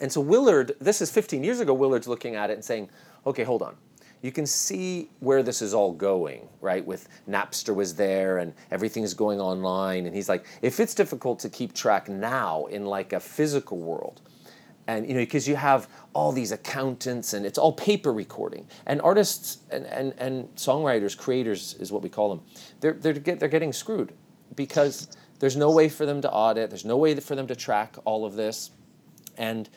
And 0.00 0.12
so 0.12 0.20
Willard, 0.20 0.72
this 0.80 1.02
is 1.02 1.10
15 1.10 1.44
years 1.44 1.60
ago, 1.60 1.74
Willard's 1.74 2.08
looking 2.08 2.36
at 2.36 2.50
it 2.50 2.54
and 2.54 2.64
saying, 2.64 2.90
okay, 3.26 3.44
hold 3.44 3.62
on. 3.62 3.76
You 4.22 4.32
can 4.32 4.46
see 4.46 5.10
where 5.20 5.42
this 5.42 5.62
is 5.62 5.74
all 5.74 5.92
going, 5.92 6.48
right? 6.60 6.84
With 6.84 7.08
Napster 7.28 7.74
was 7.74 7.94
there 7.96 8.38
and 8.38 8.54
everything's 8.70 9.14
going 9.14 9.40
online. 9.40 10.06
And 10.06 10.14
he's 10.14 10.28
like, 10.28 10.46
if 10.62 10.80
it's 10.80 10.94
difficult 10.94 11.40
to 11.40 11.50
keep 11.50 11.74
track 11.74 12.08
now 12.08 12.66
in 12.66 12.86
like 12.86 13.12
a 13.14 13.20
physical 13.20 13.78
world, 13.78 14.22
and 14.90 15.06
you 15.06 15.14
know 15.14 15.20
because 15.20 15.46
you 15.46 15.54
have 15.54 15.88
all 16.12 16.32
these 16.32 16.50
accountants 16.50 17.32
and 17.34 17.46
it's 17.46 17.58
all 17.58 17.72
paper 17.72 18.12
recording. 18.12 18.66
And 18.86 19.00
artists 19.02 19.58
and, 19.70 19.86
and, 19.86 20.14
and 20.18 20.48
songwriters 20.56 21.16
creators 21.16 21.74
is 21.74 21.92
what 21.92 22.02
we 22.02 22.08
call 22.08 22.28
them 22.30 22.40
they're, 22.80 22.94
they're, 22.94 23.12
get, 23.12 23.38
they're 23.38 23.48
getting 23.48 23.72
screwed 23.72 24.12
because 24.56 25.08
there's 25.38 25.56
no 25.56 25.70
way 25.70 25.88
for 25.88 26.06
them 26.06 26.20
to 26.22 26.30
audit. 26.30 26.70
There's 26.70 26.84
no 26.84 26.96
way 26.96 27.14
for 27.14 27.36
them 27.36 27.46
to 27.46 27.56
track 27.56 27.96
all 28.04 28.24
of 28.24 28.34
this. 28.34 28.70
And 29.38 29.68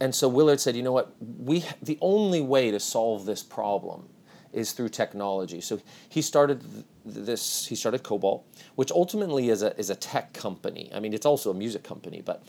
and 0.00 0.14
so 0.14 0.28
willard 0.28 0.60
said 0.60 0.76
you 0.76 0.82
know 0.82 0.92
what? 0.92 1.14
We 1.20 1.64
the 1.82 1.98
only 2.00 2.40
way 2.40 2.70
to 2.70 2.78
solve 2.78 3.26
this 3.26 3.42
problem 3.42 4.08
is 4.52 4.70
through 4.70 4.90
technology. 4.90 5.60
So 5.60 5.80
he 6.08 6.22
started 6.22 6.62
this 7.04 7.66
he 7.66 7.74
started 7.74 8.04
kobalt 8.04 8.46
which 8.76 8.92
ultimately 8.92 9.48
is 9.48 9.62
a, 9.62 9.76
is 9.76 9.90
a 9.90 9.96
tech 9.96 10.32
company. 10.32 10.90
I 10.94 11.00
mean 11.00 11.12
it's 11.12 11.26
also 11.26 11.50
a 11.50 11.54
music 11.54 11.82
company 11.82 12.22
but 12.24 12.44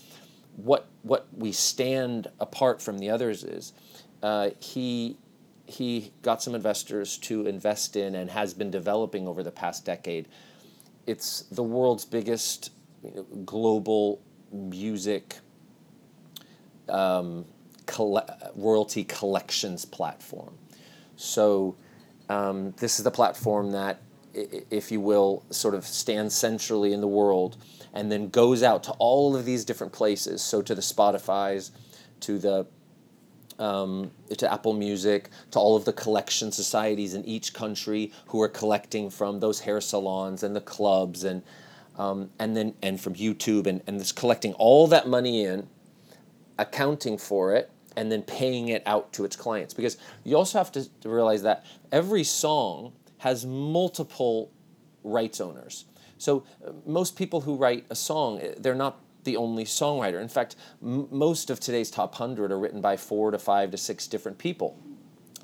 what 0.55 0.88
what 1.03 1.27
we 1.35 1.51
stand 1.51 2.27
apart 2.39 2.81
from 2.81 2.97
the 2.97 3.09
others 3.09 3.43
is 3.43 3.74
uh, 4.24 4.50
he 4.59 5.17
he 5.67 6.12
got 6.21 6.41
some 6.41 6.55
investors 6.55 7.17
to 7.17 7.47
invest 7.47 7.95
in 7.95 8.15
and 8.15 8.29
has 8.29 8.53
been 8.53 8.69
developing 8.69 9.27
over 9.27 9.43
the 9.43 9.51
past 9.51 9.85
decade. 9.85 10.27
It's 11.07 11.41
the 11.43 11.63
world's 11.63 12.05
biggest 12.05 12.71
global 13.45 14.21
music 14.51 15.39
um, 16.88 17.45
coll- 17.85 18.27
royalty 18.55 19.03
collections 19.03 19.85
platform. 19.85 20.57
So 21.15 21.75
um, 22.29 22.74
this 22.77 23.00
is 23.00 23.03
the 23.03 23.12
platform 23.12 23.71
that, 23.71 24.01
if 24.33 24.91
you 24.91 25.00
will, 25.00 25.43
sort 25.50 25.75
of 25.75 25.85
stands 25.85 26.35
centrally 26.35 26.93
in 26.93 27.01
the 27.01 27.07
world 27.07 27.57
and 27.95 28.11
then 28.11 28.29
goes 28.29 28.61
out 28.61 28.83
to 28.83 28.91
all 28.99 29.35
of 29.35 29.45
these 29.45 29.65
different 29.65 29.93
places. 29.93 30.43
So 30.43 30.61
to 30.61 30.75
the 30.75 30.81
Spotify's, 30.81 31.71
to 32.21 32.37
the 32.37 32.67
um, 33.57 34.11
to 34.37 34.51
Apple 34.51 34.73
Music, 34.73 35.29
to 35.51 35.59
all 35.59 35.77
of 35.77 35.85
the 35.85 35.93
collection 35.93 36.51
societies 36.51 37.13
in 37.13 37.23
each 37.23 37.53
country 37.53 38.11
who 38.27 38.41
are 38.41 38.49
collecting 38.49 39.09
from 39.09 39.39
those 39.39 39.61
hair 39.61 39.79
salons 39.79 40.43
and 40.43 40.53
the 40.53 40.61
clubs 40.61 41.23
and 41.23 41.41
um, 41.97 42.29
and 42.37 42.57
then 42.57 42.73
and 42.83 42.99
from 42.99 43.13
YouTube 43.13 43.65
and, 43.65 43.81
and 43.87 43.97
this 43.99 44.11
collecting 44.11 44.53
all 44.53 44.87
that 44.87 45.07
money 45.07 45.45
in, 45.45 45.67
accounting 46.59 47.17
for 47.17 47.55
it, 47.55 47.71
and 47.95 48.11
then 48.11 48.21
paying 48.23 48.67
it 48.67 48.83
out 48.85 49.13
to 49.13 49.23
its 49.23 49.37
clients. 49.37 49.73
Because 49.73 49.97
you 50.25 50.35
also 50.35 50.57
have 50.57 50.71
to 50.73 50.89
realize 51.05 51.43
that 51.43 51.65
every 51.93 52.25
song 52.25 52.91
has 53.19 53.45
multiple 53.45 54.51
rights 55.03 55.39
owners. 55.39 55.85
So 56.25 56.44
uh, 56.65 56.72
most 56.88 57.15
people 57.15 57.41
who 57.41 57.55
write 57.55 57.86
a 57.91 57.96
song, 57.96 58.39
eh, 58.39 58.55
they're 58.58 58.74
not 58.74 59.00
the 59.25 59.38
only 59.38 59.63
songwriter. 59.63 60.20
In 60.20 60.27
fact, 60.27 60.55
m- 60.82 61.08
most 61.12 61.51
of 61.51 61.60
today's 61.60 61.91
top 61.91 62.20
100 62.20 62.51
are 62.51 62.58
written 62.58 62.82
by 62.82 62.98
four 62.98 63.29
to 63.29 63.38
five 63.38 63.70
to 63.72 63.77
six 63.77 64.08
different 64.08 64.39
people. 64.39 64.75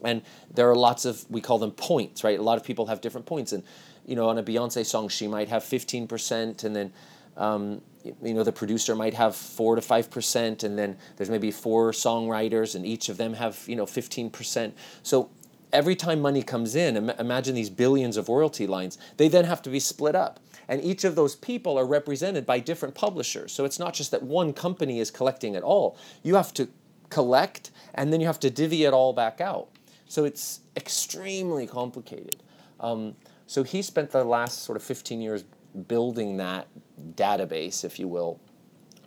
And 0.03 0.23
there 0.51 0.67
are 0.71 0.75
lots 0.75 1.05
of, 1.05 1.29
we 1.29 1.39
call 1.39 1.59
them 1.59 1.69
points, 1.69 2.23
right? 2.23 2.39
A 2.39 2.41
lot 2.41 2.57
of 2.57 2.63
people 2.63 2.87
have 2.87 2.99
different 2.99 3.27
points. 3.27 3.53
And, 3.53 3.63
you 4.07 4.15
know, 4.15 4.27
on 4.27 4.39
a 4.39 4.43
Beyonce 4.43 4.83
song, 4.83 5.07
she 5.09 5.27
might 5.27 5.49
have 5.49 5.63
15%, 5.63 6.63
and 6.63 6.75
then, 6.75 6.91
um, 7.37 7.83
you 8.03 8.33
know, 8.33 8.43
the 8.43 8.51
producer 8.51 8.95
might 8.95 9.13
have 9.13 9.35
4 9.35 9.75
to 9.75 9.81
5%, 9.81 10.63
and 10.63 10.79
then 10.79 10.97
there's 11.17 11.29
maybe 11.29 11.51
four 11.51 11.91
songwriters, 11.91 12.73
and 12.73 12.87
each 12.87 13.07
of 13.09 13.17
them 13.17 13.35
have, 13.35 13.63
you 13.67 13.75
know, 13.75 13.85
15%. 13.85 14.71
So 15.03 15.29
every 15.71 15.95
time 15.95 16.19
money 16.19 16.41
comes 16.41 16.75
in, 16.75 16.97
Im- 16.97 17.09
imagine 17.11 17.53
these 17.53 17.69
billions 17.69 18.17
of 18.17 18.29
royalty 18.29 18.65
lines, 18.65 18.97
they 19.17 19.27
then 19.27 19.45
have 19.45 19.61
to 19.61 19.69
be 19.69 19.79
split 19.79 20.15
up. 20.15 20.39
And 20.71 20.81
each 20.81 21.03
of 21.03 21.15
those 21.15 21.35
people 21.35 21.77
are 21.77 21.85
represented 21.85 22.45
by 22.45 22.59
different 22.59 22.95
publishers. 22.95 23.51
So 23.51 23.65
it's 23.65 23.77
not 23.77 23.93
just 23.93 24.09
that 24.11 24.23
one 24.23 24.53
company 24.53 25.01
is 25.01 25.11
collecting 25.11 25.53
it 25.53 25.63
all. 25.63 25.97
You 26.23 26.35
have 26.35 26.53
to 26.53 26.69
collect 27.09 27.71
and 27.93 28.13
then 28.13 28.21
you 28.21 28.27
have 28.27 28.39
to 28.39 28.49
divvy 28.49 28.85
it 28.85 28.93
all 28.93 29.11
back 29.11 29.41
out. 29.41 29.67
So 30.07 30.23
it's 30.23 30.61
extremely 30.77 31.67
complicated. 31.67 32.37
Um, 32.79 33.17
so 33.47 33.63
he 33.63 33.81
spent 33.81 34.11
the 34.11 34.23
last 34.23 34.63
sort 34.63 34.77
of 34.77 34.83
15 34.83 35.19
years 35.19 35.43
building 35.89 36.37
that 36.37 36.69
database, 37.15 37.83
if 37.83 37.99
you 37.99 38.07
will, 38.07 38.39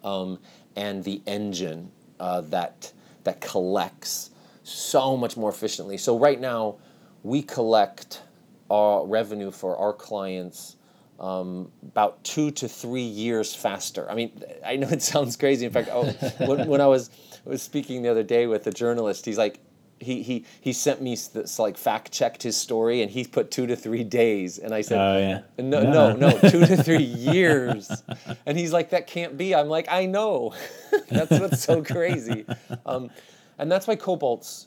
um, 0.05 0.39
and 0.77 1.03
the 1.03 1.23
engine 1.27 1.91
uh, 2.21 2.43
that 2.43 2.93
that 3.25 3.41
collects 3.41 4.33
so 4.65 5.17
much 5.17 5.39
more 5.39 5.49
efficiently. 5.49 5.97
So 5.97 6.19
right 6.19 6.39
now, 6.39 6.77
we 7.23 7.41
collect 7.41 8.21
our 8.71 9.07
revenue 9.07 9.51
for 9.51 9.79
our 9.79 9.95
clients 9.95 10.77
um, 11.21 11.71
about 11.83 12.23
two 12.25 12.51
to 12.53 12.69
three 12.69 13.03
years 13.03 13.55
faster. 13.55 14.11
I 14.11 14.15
mean, 14.15 14.43
I 14.65 14.77
know 14.77 14.89
it 14.89 15.03
sounds 15.03 15.37
crazy. 15.37 15.67
In 15.67 15.73
fact, 15.73 15.89
oh, 15.93 16.11
when, 16.39 16.69
when 16.69 16.81
I 16.81 16.87
was 16.87 17.11
was 17.45 17.63
speaking 17.63 18.03
the 18.03 18.09
other 18.09 18.23
day 18.23 18.47
with 18.47 18.67
a 18.67 18.73
journalist, 18.73 19.27
he's 19.27 19.39
like, 19.39 19.61
he 20.01 20.23
he 20.23 20.45
he 20.61 20.73
sent 20.73 21.01
me 21.01 21.17
this 21.33 21.59
like 21.59 21.77
fact 21.77 22.13
checked 22.13 22.43
his 22.43 22.57
story, 22.57 23.03
and 23.03 23.11
he 23.11 23.25
put 23.25 23.51
two 23.51 23.67
to 23.67 23.77
three 23.77 24.05
days, 24.05 24.59
and 24.59 24.75
I 24.75 24.81
said, 24.81 24.99
oh 24.99 25.19
yeah, 25.19 25.63
no 25.63 25.83
no 25.83 26.15
no, 26.15 26.31
two 26.51 26.67
to 26.67 26.77
three 26.83 27.03
years, 27.03 28.03
and 28.45 28.59
he's 28.59 28.73
like, 28.73 28.91
that 28.91 29.07
can't 29.07 29.37
be. 29.37 29.55
I'm 29.55 29.69
like, 29.69 29.87
I 29.89 30.07
know, 30.07 30.55
that's 31.09 31.39
what's 31.39 31.63
so 31.63 31.83
crazy, 31.83 32.45
um, 32.85 33.11
and 33.59 33.71
that's 33.71 33.87
why 33.87 33.97
Kobalt's 33.97 34.67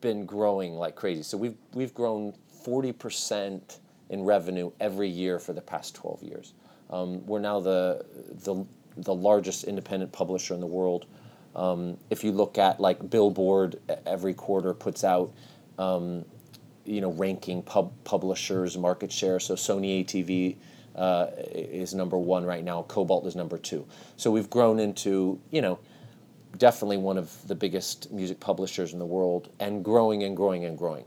been 0.00 0.26
growing 0.26 0.74
like 0.74 0.96
crazy. 0.96 1.22
So 1.22 1.38
we've 1.38 1.56
we've 1.72 1.94
grown 1.94 2.34
forty 2.62 2.92
percent 2.92 3.80
in 4.10 4.22
revenue 4.22 4.70
every 4.80 5.08
year 5.08 5.38
for 5.38 5.52
the 5.52 5.60
past 5.60 5.94
12 5.94 6.22
years. 6.22 6.54
Um, 6.90 7.26
we're 7.26 7.40
now 7.40 7.60
the, 7.60 8.04
the, 8.44 8.64
the 8.96 9.14
largest 9.14 9.64
independent 9.64 10.12
publisher 10.12 10.54
in 10.54 10.60
the 10.60 10.66
world. 10.66 11.06
Um, 11.54 11.96
if 12.10 12.22
you 12.22 12.32
look 12.32 12.58
at 12.58 12.80
like 12.80 13.10
Billboard, 13.10 13.80
every 14.06 14.34
quarter 14.34 14.74
puts 14.74 15.04
out, 15.04 15.32
um, 15.78 16.24
you 16.84 17.00
know, 17.00 17.10
ranking 17.12 17.62
pub 17.62 17.92
publishers 18.04 18.78
market 18.78 19.10
share. 19.10 19.40
So 19.40 19.54
Sony 19.54 20.04
ATV 20.04 20.56
uh, 20.94 21.28
is 21.52 21.94
number 21.94 22.18
one 22.18 22.44
right 22.44 22.62
now. 22.62 22.82
Kobalt 22.82 23.26
is 23.26 23.34
number 23.34 23.58
two. 23.58 23.86
So 24.16 24.30
we've 24.30 24.50
grown 24.50 24.78
into, 24.78 25.40
you 25.50 25.62
know, 25.62 25.78
definitely 26.58 26.98
one 26.98 27.18
of 27.18 27.34
the 27.48 27.54
biggest 27.54 28.10
music 28.12 28.40
publishers 28.40 28.92
in 28.92 28.98
the 28.98 29.06
world, 29.06 29.50
and 29.60 29.84
growing 29.84 30.22
and 30.22 30.36
growing 30.36 30.64
and 30.64 30.78
growing. 30.78 31.04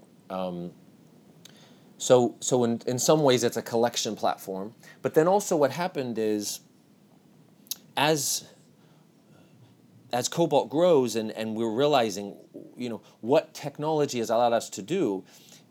So, 1.99 2.35
so 2.39 2.63
in, 2.63 2.81
in 2.87 2.97
some 2.97 3.21
ways, 3.21 3.43
it's 3.43 3.57
a 3.57 3.61
collection 3.61 4.15
platform. 4.15 4.73
But 5.01 5.13
then 5.13 5.27
also, 5.27 5.55
what 5.55 5.71
happened 5.71 6.17
is, 6.17 6.61
as 7.95 8.45
as 10.11 10.27
Kobalt 10.27 10.71
grows 10.71 11.15
and, 11.15 11.29
and 11.31 11.55
we're 11.55 11.69
realizing, 11.69 12.35
you 12.75 12.89
know, 12.89 13.01
what 13.21 13.53
technology 13.53 14.17
has 14.17 14.31
allowed 14.31 14.53
us 14.53 14.67
to 14.71 14.81
do, 14.81 15.23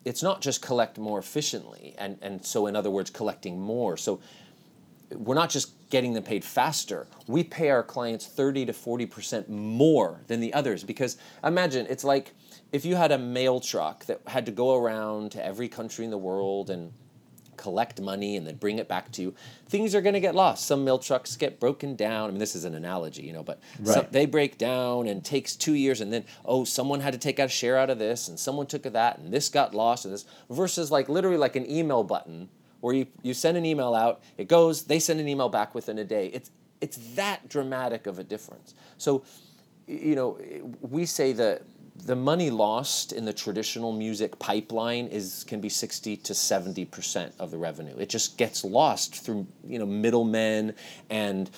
it's 0.04 0.22
not 0.22 0.40
just 0.40 0.62
collect 0.62 0.96
more 0.96 1.18
efficiently, 1.18 1.94
and, 1.98 2.18
and 2.22 2.44
so 2.44 2.68
in 2.68 2.76
other 2.76 2.88
words, 2.90 3.10
collecting 3.10 3.58
more. 3.58 3.96
So 3.96 4.20
we're 5.10 5.34
not 5.34 5.50
just 5.50 5.72
getting 5.90 6.12
them 6.12 6.22
paid 6.22 6.44
faster. 6.44 7.06
We 7.26 7.42
pay 7.42 7.70
our 7.70 7.82
clients 7.82 8.26
30 8.26 8.66
to 8.66 8.72
40% 8.72 9.48
more 9.48 10.20
than 10.28 10.40
the 10.40 10.54
others 10.54 10.84
because 10.84 11.16
imagine 11.42 11.86
it's 11.88 12.04
like 12.04 12.32
if 12.72 12.84
you 12.84 12.96
had 12.96 13.12
a 13.12 13.18
mail 13.18 13.60
truck 13.60 14.04
that 14.06 14.20
had 14.26 14.46
to 14.46 14.52
go 14.52 14.76
around 14.76 15.32
to 15.32 15.44
every 15.44 15.68
country 15.68 16.04
in 16.04 16.10
the 16.10 16.18
world 16.18 16.70
and 16.70 16.92
collect 17.56 18.00
money 18.00 18.36
and 18.36 18.46
then 18.46 18.54
bring 18.54 18.78
it 18.78 18.86
back 18.86 19.10
to 19.12 19.22
you, 19.22 19.34
things 19.68 19.94
are 19.94 20.00
going 20.00 20.14
to 20.14 20.20
get 20.20 20.34
lost. 20.34 20.66
Some 20.66 20.84
mail 20.84 20.98
trucks 20.98 21.36
get 21.36 21.58
broken 21.58 21.96
down. 21.96 22.28
I 22.28 22.30
mean, 22.30 22.38
this 22.38 22.54
is 22.54 22.64
an 22.64 22.74
analogy, 22.74 23.22
you 23.22 23.32
know, 23.32 23.42
but 23.42 23.60
right. 23.80 23.94
some, 23.94 24.06
they 24.10 24.26
break 24.26 24.58
down 24.58 25.08
and 25.08 25.24
takes 25.24 25.56
two 25.56 25.74
years, 25.74 26.00
and 26.00 26.12
then 26.12 26.24
oh, 26.44 26.64
someone 26.64 27.00
had 27.00 27.12
to 27.12 27.18
take 27.18 27.40
out 27.40 27.46
a 27.46 27.48
share 27.48 27.76
out 27.76 27.90
of 27.90 27.98
this, 27.98 28.28
and 28.28 28.38
someone 28.38 28.66
took 28.66 28.86
of 28.86 28.92
that, 28.92 29.18
and 29.18 29.32
this 29.32 29.48
got 29.48 29.74
lost, 29.74 30.04
and 30.04 30.14
this 30.14 30.24
versus 30.48 30.90
like 30.90 31.08
literally 31.08 31.36
like 31.36 31.56
an 31.56 31.68
email 31.70 32.04
button 32.04 32.48
where 32.80 32.94
you, 32.94 33.06
you 33.22 33.34
send 33.34 33.56
an 33.56 33.66
email 33.66 33.92
out, 33.92 34.20
it 34.36 34.46
goes, 34.46 34.84
they 34.84 35.00
send 35.00 35.18
an 35.18 35.26
email 35.28 35.48
back 35.48 35.74
within 35.74 35.98
a 35.98 36.04
day. 36.04 36.28
It's 36.28 36.50
it's 36.80 36.96
that 37.16 37.48
dramatic 37.48 38.06
of 38.06 38.20
a 38.20 38.24
difference. 38.24 38.74
So, 38.98 39.24
you 39.88 40.14
know, 40.14 40.38
we 40.80 41.06
say 41.06 41.32
that 41.32 41.62
the 42.04 42.16
money 42.16 42.50
lost 42.50 43.12
in 43.12 43.24
the 43.24 43.32
traditional 43.32 43.92
music 43.92 44.38
pipeline 44.38 45.06
is 45.08 45.44
can 45.46 45.60
be 45.60 45.68
60 45.68 46.16
to 46.18 46.34
70 46.34 46.84
percent 46.86 47.34
of 47.38 47.50
the 47.50 47.58
revenue. 47.58 47.94
It 47.98 48.08
just 48.08 48.38
gets 48.38 48.64
lost 48.64 49.16
through 49.24 49.46
you 49.64 49.78
know 49.78 49.86
middlemen 49.86 50.74
and 51.10 51.50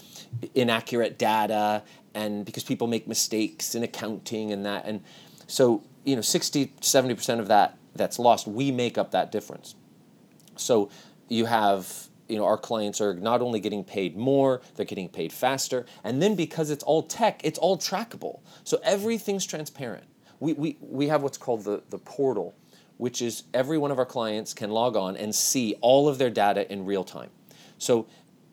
inaccurate 0.54 1.18
data 1.18 1.82
and 2.14 2.44
because 2.44 2.64
people 2.64 2.86
make 2.86 3.06
mistakes 3.06 3.74
in 3.74 3.82
accounting 3.82 4.52
and 4.52 4.64
that. 4.66 4.84
And 4.86 5.02
so 5.46 5.82
you 6.04 6.16
know 6.16 6.22
60 6.22 6.72
70 6.80 7.14
percent 7.14 7.40
of 7.40 7.48
that 7.48 7.76
that's 7.94 8.18
lost 8.18 8.46
we 8.46 8.70
make 8.70 8.96
up 8.98 9.10
that 9.10 9.30
difference. 9.30 9.74
So 10.56 10.90
you 11.28 11.46
have 11.46 12.08
you 12.28 12.36
know 12.36 12.44
our 12.44 12.58
clients 12.58 13.00
are 13.00 13.14
not 13.14 13.42
only 13.42 13.60
getting 13.60 13.84
paid 13.84 14.16
more 14.16 14.62
they're 14.74 14.86
getting 14.86 15.08
paid 15.08 15.32
faster. 15.32 15.86
And 16.02 16.22
then 16.22 16.34
because 16.34 16.70
it's 16.70 16.82
all 16.82 17.02
tech 17.02 17.40
it's 17.44 17.58
all 17.58 17.76
trackable. 17.76 18.40
So 18.64 18.80
everything's 18.82 19.44
transparent 19.44 20.09
we, 20.40 20.52
we, 20.54 20.76
we 20.80 21.08
have 21.08 21.22
what's 21.22 21.38
called 21.38 21.64
the, 21.64 21.82
the 21.90 21.98
portal 21.98 22.54
which 22.96 23.22
is 23.22 23.44
every 23.54 23.78
one 23.78 23.90
of 23.90 23.98
our 23.98 24.06
clients 24.06 24.52
can 24.52 24.70
log 24.70 24.94
on 24.96 25.16
and 25.16 25.34
see 25.34 25.74
all 25.80 26.08
of 26.08 26.18
their 26.18 26.30
data 26.30 26.70
in 26.72 26.84
real 26.84 27.04
time 27.04 27.30
so 27.78 28.06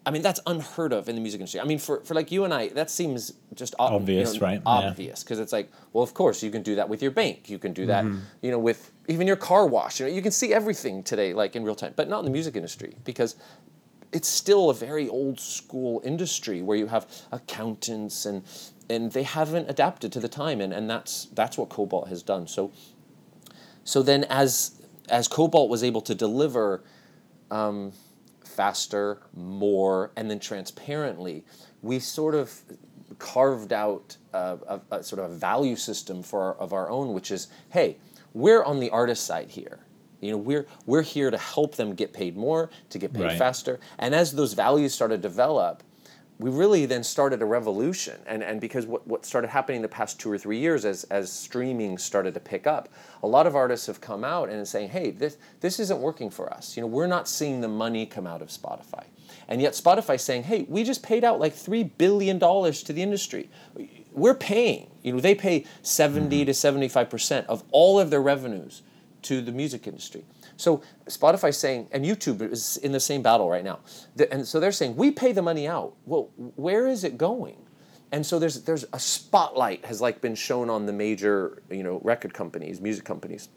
I 0.08 0.10
mean, 0.10 0.22
that's 0.22 0.40
unheard 0.48 0.94
of 0.94 1.10
in 1.10 1.16
the 1.16 1.22
music 1.22 1.42
industry. 1.42 1.60
I 1.60 1.66
mean, 1.66 1.80
for, 1.80 2.00
for 2.00 2.14
like 2.14 2.32
you 2.32 2.46
and 2.46 2.54
I, 2.54 2.70
that 2.70 2.90
seems 2.90 3.34
just 3.54 3.76
ob- 3.78 3.92
Obvious, 3.92 4.36
you 4.36 4.40
know, 4.40 4.46
right? 4.48 4.62
Yeah. 4.66 4.90
Obvious, 4.90 5.22
because 5.22 5.38
it's 5.38 5.52
like, 5.52 5.70
well, 5.92 6.02
of 6.02 6.14
course, 6.14 6.42
you 6.42 6.50
can 6.50 6.64
do 6.64 6.76
that 6.76 6.88
with 6.88 7.02
your 7.02 7.12
bank. 7.12 7.50
You 7.50 7.60
can 7.60 7.74
do 7.74 7.86
that, 7.88 8.06
mm-hmm. 8.06 8.20
you 8.42 8.50
know, 8.50 8.58
with 8.58 8.94
even 9.10 9.28
your 9.28 9.36
car 9.36 9.68
wash. 9.68 10.00
You 10.00 10.06
know, 10.06 10.14
you 10.14 10.22
can 10.22 10.32
see 10.32 10.54
everything 10.54 11.04
today, 11.04 11.34
like 11.34 11.58
in 11.58 11.66
real 11.66 11.76
time, 11.76 11.92
but 11.98 12.08
not 12.08 12.20
in 12.20 12.26
the 12.26 12.32
music 12.32 12.56
industry 12.56 12.96
because 13.04 13.36
it's 14.14 14.30
still 14.30 14.70
a 14.70 14.74
very 14.74 15.10
old 15.10 15.42
school 15.42 16.02
industry 16.06 16.62
where 16.62 16.78
you 16.78 16.88
have 16.88 17.06
accountants 17.34 18.26
and 18.26 18.44
and 18.90 19.12
they 19.12 19.24
haven't 19.24 19.70
adapted 19.70 20.12
to 20.14 20.20
the 20.20 20.30
time, 20.30 20.62
and, 20.62 20.74
and 20.74 20.90
that's 20.90 21.26
that's 21.34 21.58
what 21.58 21.70
Kobalt 21.70 22.08
has 22.10 22.24
done. 22.24 22.48
So, 22.48 22.72
so 23.84 24.02
then 24.02 24.24
as 24.30 24.82
as 25.10 25.28
Kobalt 25.28 25.70
was 25.70 25.84
able 25.84 26.02
to 26.02 26.16
deliver 26.16 26.84
um, 27.52 27.94
faster, 28.44 29.20
more, 29.36 30.12
and 30.16 30.30
then 30.30 30.40
transparently, 30.40 31.46
we 31.82 32.00
sort 32.00 32.36
of 32.36 32.62
carved 33.20 33.72
out 33.72 34.18
a, 34.34 34.58
a, 34.68 34.82
a 34.98 35.04
sort 35.04 35.24
of 35.24 35.32
a 35.32 35.36
value 35.36 35.76
system 35.76 36.22
for 36.22 36.42
our, 36.42 36.54
of 36.56 36.74
our 36.74 36.90
own, 36.90 37.14
which 37.14 37.32
is, 37.32 37.48
hey, 37.70 37.98
we're 38.34 38.64
on 38.64 38.80
the 38.80 38.90
artist 38.90 39.26
side 39.26 39.50
here. 39.50 39.80
You 40.20 40.32
know, 40.32 40.38
we're 40.38 40.66
we're 40.86 41.04
here 41.04 41.30
to 41.32 41.38
help 41.38 41.76
them 41.76 41.94
get 41.94 42.12
paid 42.12 42.36
more, 42.36 42.70
to 42.90 42.98
get 43.00 43.14
paid 43.14 43.24
Right. 43.24 43.38
faster. 43.38 43.80
And 44.00 44.14
as 44.16 44.34
those 44.34 44.54
values 44.54 44.94
started 44.94 45.22
to 45.22 45.30
develop, 45.30 45.84
we 46.40 46.52
really 46.52 46.86
then 46.86 47.04
started 47.04 47.42
a 47.42 47.46
revolution. 47.46 48.20
And 48.28 48.44
and 48.44 48.62
because 48.62 48.86
what, 48.86 49.08
what 49.08 49.26
started 49.26 49.50
happening 49.50 49.82
the 49.82 49.88
past 49.88 50.20
two 50.20 50.32
or 50.32 50.38
three 50.38 50.60
years 50.60 50.86
as 50.86 51.04
as 51.06 51.32
streaming 51.32 51.98
started 51.98 52.34
to 52.36 52.40
pick 52.40 52.68
up, 52.68 52.90
a 53.24 53.28
lot 53.28 53.48
of 53.48 53.56
artists 53.56 53.88
have 53.88 54.02
come 54.02 54.24
out 54.24 54.50
and 54.50 54.68
saying, 54.68 54.90
hey, 54.90 55.12
this 55.12 55.38
this 55.62 55.80
isn't 55.80 56.00
working 56.00 56.30
for 56.30 56.52
us. 56.54 56.78
You 56.78 56.82
know, 56.82 56.88
we're 56.88 57.08
not 57.08 57.28
seeing 57.28 57.62
the 57.62 57.68
money 57.68 58.06
come 58.06 58.28
out 58.28 58.42
of 58.42 58.50
Spotify. 58.50 59.06
And 59.48 59.62
yet 59.62 59.74
Spotify's 59.74 60.24
saying, 60.24 60.44
hey, 60.44 60.66
we 60.68 60.84
just 60.84 61.02
paid 61.04 61.24
out 61.24 61.40
like 61.40 61.54
three 61.54 61.84
billion 61.84 62.38
dollars 62.38 62.84
to 62.84 62.94
the 62.94 63.02
industry. 63.02 63.50
We're 64.12 64.36
paying. 64.36 64.90
You 65.04 65.14
know, 65.14 65.20
they 65.20 65.36
pay 65.36 65.66
70 65.84 66.46
to 66.46 66.52
75% 66.52 67.46
of 67.46 67.64
all 67.72 68.00
of 68.00 68.10
their 68.10 68.22
revenues 68.22 68.82
to 69.24 69.42
the 69.42 69.52
music 69.52 69.88
industry. 69.88 70.26
So 70.58 70.82
Spotify's 71.06 71.58
saying, 71.58 71.88
and 71.92 72.04
YouTube 72.04 72.42
is 72.42 72.78
in 72.78 72.92
the 72.92 73.00
same 73.00 73.22
battle 73.22 73.50
right 73.50 73.64
now. 73.64 73.80
And 74.32 74.46
so 74.46 74.60
they're 74.60 74.72
saying, 74.72 74.96
we 74.96 75.12
pay 75.12 75.32
the 75.32 75.42
money 75.42 75.68
out. 75.68 75.94
Well, 76.06 76.30
where 76.56 76.88
is 76.88 77.04
it 77.04 77.18
going? 77.18 77.58
And 78.12 78.26
so 78.26 78.40
there's 78.40 78.64
there's 78.64 78.86
a 78.94 79.00
spotlight 79.00 79.86
has 79.86 80.00
like 80.00 80.22
been 80.22 80.36
shown 80.36 80.70
on 80.70 80.86
the 80.86 80.94
major 80.94 81.62
you 81.70 81.84
know 81.84 82.00
record 82.04 82.34
companies, 82.34 82.80
music 82.80 83.06
companies. 83.06 83.50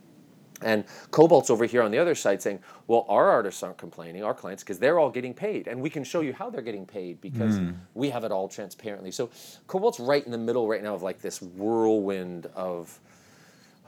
And 0.63 0.85
Kobalt's 1.11 1.49
over 1.49 1.65
here 1.65 1.83
on 1.83 1.91
the 1.91 1.99
other 1.99 2.15
side 2.15 2.43
saying, 2.43 2.61
well, 2.87 3.07
our 3.09 3.31
artists 3.31 3.63
aren't 3.63 3.79
complaining, 3.79 4.23
our 4.23 4.35
clients, 4.35 4.63
because 4.63 4.79
they're 4.79 4.99
all 4.99 5.11
getting 5.11 5.33
paid. 5.33 5.69
And 5.69 5.81
we 5.81 5.89
can 5.89 6.05
show 6.05 6.21
you 6.21 6.35
how 6.35 6.51
they're 6.51 6.61
getting 6.61 6.85
paid 6.85 7.19
because 7.23 7.57
hmm. 7.57 7.71
we 7.95 8.11
have 8.11 8.25
it 8.25 8.33
all 8.33 8.47
transparently. 8.47 9.11
So 9.11 9.31
Kobalt's 9.67 9.99
right 9.99 10.25
in 10.25 10.31
the 10.31 10.39
middle 10.39 10.69
right 10.69 10.83
now 10.83 10.95
of 10.95 11.03
like 11.03 11.23
this 11.23 11.41
whirlwind 11.41 12.47
of, 12.55 12.99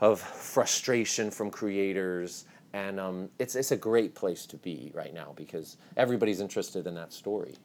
of 0.01 0.19
frustration 0.19 1.29
from 1.29 1.51
creators. 1.51 2.45
And 2.73 2.99
um, 2.99 3.29
it's, 3.37 3.55
it's 3.55 3.71
a 3.71 3.77
great 3.77 4.15
place 4.15 4.45
to 4.47 4.57
be 4.57 4.91
right 4.95 5.13
now 5.13 5.33
because 5.35 5.77
everybody's 5.95 6.41
interested 6.41 6.87
in 6.87 6.95
that 6.95 7.13
story. 7.13 7.55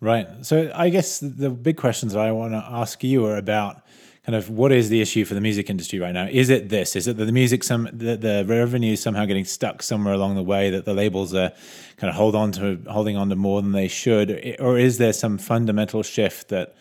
Right. 0.00 0.28
So 0.44 0.70
I 0.74 0.90
guess 0.90 1.20
the 1.20 1.50
big 1.50 1.76
questions 1.76 2.14
I 2.16 2.32
want 2.32 2.52
to 2.52 2.64
ask 2.68 3.02
you 3.02 3.24
are 3.26 3.36
about 3.36 3.82
kind 4.26 4.34
of 4.34 4.50
what 4.50 4.72
is 4.72 4.88
the 4.88 5.00
issue 5.00 5.24
for 5.24 5.34
the 5.34 5.40
music 5.40 5.70
industry 5.70 6.00
right 6.00 6.12
now? 6.12 6.26
Is 6.26 6.50
it 6.50 6.68
this? 6.68 6.96
Is 6.96 7.06
it 7.06 7.16
that 7.16 7.24
the 7.24 7.32
music 7.32 7.62
some 7.62 7.88
the, 7.92 8.16
the 8.16 8.44
revenue 8.46 8.94
is 8.94 9.00
somehow 9.00 9.24
getting 9.24 9.44
stuck 9.44 9.84
somewhere 9.84 10.12
along 10.12 10.34
the 10.34 10.42
way 10.42 10.68
that 10.70 10.84
the 10.84 10.94
labels 10.94 11.32
are 11.32 11.52
kind 11.96 12.10
of 12.10 12.16
hold 12.16 12.34
on 12.34 12.50
to 12.52 12.82
holding 12.88 13.16
on 13.16 13.28
to 13.30 13.36
more 13.36 13.62
than 13.62 13.70
they 13.70 13.86
should, 13.86 14.56
or 14.58 14.76
is 14.78 14.98
there 14.98 15.12
some 15.12 15.38
fundamental 15.38 16.02
shift 16.02 16.48
that 16.48 16.74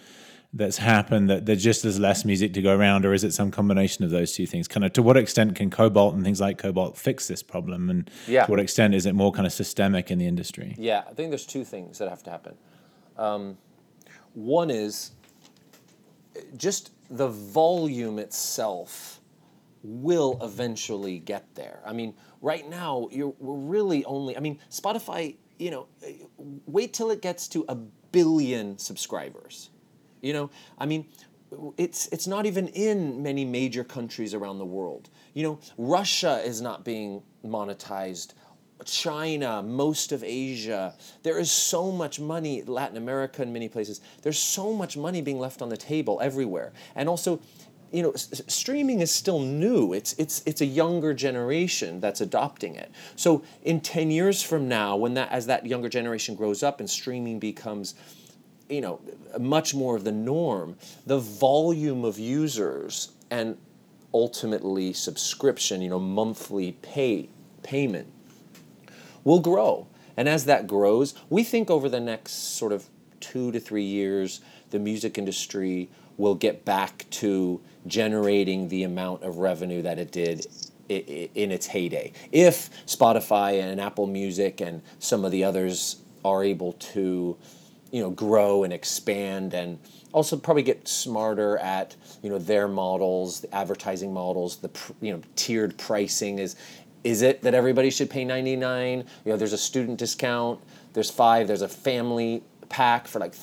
that's 0.58 0.78
happened 0.78 1.30
that 1.30 1.46
there 1.46 1.58
just 1.58 1.84
is 1.84 2.00
less 2.00 2.24
music 2.24 2.54
to 2.54 2.62
go 2.62 2.74
around, 2.74 3.06
or 3.06 3.14
is 3.14 3.26
it 3.26 3.34
some 3.34 3.52
combination 3.52 4.06
of 4.06 4.10
those 4.10 4.32
two 4.32 4.46
things? 4.46 4.70
Kind 4.70 4.86
of 4.86 4.94
to 4.94 5.04
what 5.04 5.18
extent 5.18 5.54
can 5.56 5.70
Kobalt 5.70 6.16
and 6.16 6.24
things 6.24 6.40
like 6.40 6.58
Kobalt 6.58 6.98
fix 6.98 7.28
this 7.28 7.44
problem, 7.44 7.90
and 7.90 8.10
Yeah. 8.26 8.46
to 8.46 8.52
what 8.52 8.60
extent 8.62 8.96
is 8.96 9.06
it 9.06 9.14
more 9.14 9.34
kind 9.34 9.46
of 9.46 9.52
systemic 9.52 10.10
in 10.10 10.18
the 10.18 10.26
industry? 10.28 10.74
Yeah, 10.78 11.04
I 11.10 11.14
think 11.14 11.30
there's 11.30 11.46
two 11.46 11.66
things 11.66 11.98
that 11.98 12.08
have 12.08 12.24
to 12.24 12.30
happen. 12.30 12.56
Um, 13.18 13.58
one 14.34 14.70
is 14.70 15.12
just 16.56 16.92
the 17.10 17.28
volume 17.28 18.18
itself 18.18 19.20
will 19.84 20.40
eventually 20.42 21.20
get 21.20 21.54
there. 21.56 21.82
I 21.86 21.92
mean, 21.94 22.14
right 22.42 22.68
now 22.68 23.10
you're 23.12 23.36
we're 23.40 23.56
really 23.56 24.06
only. 24.06 24.36
I 24.38 24.40
mean, 24.40 24.60
Spotify. 24.72 25.36
You 25.58 25.72
know, 25.72 25.88
wait 26.66 26.92
till 26.94 27.12
it 27.12 27.22
gets 27.22 27.48
to 27.50 27.64
a 27.70 27.76
billion 27.76 28.78
subscribers. 28.78 29.70
You 30.26 30.34
know, 30.34 30.50
I 30.80 30.88
mean, 30.88 31.06
it's 31.78 32.08
it's 32.08 32.26
not 32.26 32.48
even 32.48 32.68
in 32.70 33.22
many 33.22 33.46
major 33.46 33.84
countries 33.84 34.34
around 34.34 34.58
the 34.58 34.66
world. 34.66 35.10
You 35.36 35.44
know, 35.44 35.60
Russia 35.78 36.42
is 36.44 36.62
not 36.62 36.84
being 36.84 37.22
monetized. 37.46 38.34
China, 38.84 39.64
most 39.64 40.12
of 40.12 40.24
Asia, 40.24 40.96
there 41.24 41.40
is 41.40 41.50
so 41.52 41.92
much 41.92 42.20
money, 42.20 42.64
Latin 42.64 42.98
America 42.98 43.42
and 43.42 43.54
many 43.54 43.70
places, 43.70 44.02
there's 44.22 44.38
so 44.38 44.74
much 44.74 44.98
money 44.98 45.22
being 45.22 45.40
left 45.40 45.62
on 45.62 45.70
the 45.70 45.78
table 45.78 46.20
everywhere. 46.22 46.74
And 46.94 47.08
also, 47.08 47.40
you 47.94 48.04
know, 48.04 48.12
s- 48.12 48.42
streaming 48.48 49.00
is 49.00 49.12
still 49.12 49.40
new. 49.40 49.94
It's, 49.94 50.12
it's, 50.18 50.44
it's 50.46 50.60
a 50.60 50.66
younger 50.66 51.14
generation 51.14 52.02
that's 52.02 52.20
adopting 52.20 52.76
it. 52.76 52.92
So 53.16 53.44
in 53.64 53.80
10 53.80 54.12
years 54.12 54.44
from 54.44 54.68
now, 54.68 54.98
when 54.98 55.14
that, 55.14 55.32
as 55.32 55.46
that 55.46 55.66
younger 55.66 55.88
generation 55.88 56.36
grows 56.36 56.62
up 56.62 56.82
and 56.82 56.90
streaming 56.90 57.40
becomes 57.40 57.96
you 58.70 58.82
know 58.82 59.00
much 59.40 59.74
more 59.74 59.96
of 59.96 60.04
the 60.04 60.12
norm 60.12 60.76
the 61.06 61.20
volume 61.20 62.04
of 62.04 62.18
users 62.18 63.12
and 63.30 63.58
ultimately 64.14 64.94
subscription 64.94 65.82
you 65.82 65.90
know 65.90 66.00
monthly 66.00 66.74
pay 66.82 67.30
payment 67.64 68.08
will 69.24 69.40
grow. 69.40 69.88
And 70.18 70.30
as 70.30 70.46
that 70.46 70.68
grows 70.68 71.14
we 71.30 71.44
think 71.44 71.70
over 71.70 71.90
the 71.90 72.00
next 72.00 72.58
sort 72.58 72.72
of 72.72 72.86
2 73.20 73.52
to 73.52 73.60
3 73.60 73.84
years 73.84 74.42
the 74.70 74.80
music 74.80 75.18
industry 75.18 75.90
will 76.18 76.36
get 76.36 76.64
back 76.64 77.06
to 77.10 77.60
generating 77.88 78.70
the 78.70 78.84
amount 78.84 79.24
of 79.24 79.38
revenue 79.38 79.82
that 79.82 80.00
it 80.00 80.12
did 80.12 80.48
in 80.88 81.52
its 81.52 81.68
heyday. 81.68 82.14
If 82.32 82.70
spotify 82.86 83.62
and 83.62 83.82
apple 83.82 84.08
music 84.08 84.62
and 84.62 84.82
some 85.00 85.26
of 85.26 85.32
the 85.32 85.44
others 85.44 85.98
are 86.24 86.44
able 86.44 86.74
to 86.74 87.38
you 87.92 88.02
know 88.02 88.10
grow 88.10 88.64
and 88.64 88.74
expand 88.74 89.54
and 89.54 89.80
also 90.12 90.38
probably 90.38 90.64
get 90.64 90.88
smarter 90.88 91.58
at 91.58 91.96
you 92.22 92.30
know 92.30 92.38
their 92.38 92.68
models 92.68 93.42
the 93.42 93.56
advertising 93.56 94.14
models 94.14 94.58
the 94.58 94.70
you 95.02 95.12
know 95.12 95.22
tiered 95.36 95.78
pricing 95.78 96.40
is 96.40 96.56
is 97.04 97.22
it 97.22 97.42
that 97.42 97.54
everybody 97.54 97.90
should 97.90 98.10
pay 98.10 98.26
99 98.26 99.00
you 99.00 99.32
know 99.32 99.38
there's 99.38 99.54
a 99.54 99.58
student 99.58 99.98
discount 100.00 100.60
there's 100.94 101.12
five 101.12 101.48
there's 101.48 101.62
a 101.62 101.68
family 101.68 102.44
pack 102.70 103.08
for 103.08 103.20
like 103.20 103.34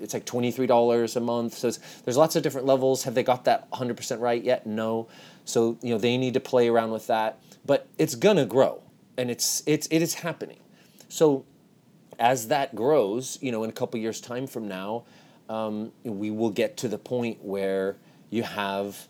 it's 0.00 0.12
like 0.12 0.26
$23 0.26 1.16
a 1.16 1.20
month. 1.20 1.54
So 1.54 1.70
there's 2.04 2.16
lots 2.16 2.36
of 2.36 2.42
different 2.42 2.66
levels. 2.66 3.04
Have 3.04 3.14
they 3.14 3.22
got 3.22 3.44
that 3.44 3.70
100% 3.70 4.20
right 4.20 4.42
yet? 4.42 4.66
No. 4.66 5.08
So 5.44 5.78
you 5.82 5.90
know 5.90 5.98
they 5.98 6.16
need 6.16 6.34
to 6.34 6.40
play 6.40 6.68
around 6.68 6.90
with 6.90 7.06
that. 7.06 7.38
But 7.64 7.88
it's 7.98 8.14
gonna 8.14 8.46
grow 8.46 8.82
and 9.16 9.30
it's 9.30 9.62
it's 9.66 9.86
it 9.90 10.02
is 10.02 10.14
happening. 10.14 10.58
So 11.08 11.44
as 12.18 12.48
that 12.48 12.74
grows, 12.74 13.38
you 13.40 13.52
know, 13.52 13.64
in 13.64 13.70
a 13.70 13.72
couple 13.72 13.98
years' 14.00 14.20
time 14.20 14.46
from 14.46 14.68
now, 14.68 15.04
um, 15.48 15.92
we 16.04 16.30
will 16.30 16.50
get 16.50 16.76
to 16.78 16.88
the 16.88 16.98
point 16.98 17.38
where 17.42 17.96
you 18.30 18.42
have 18.42 19.08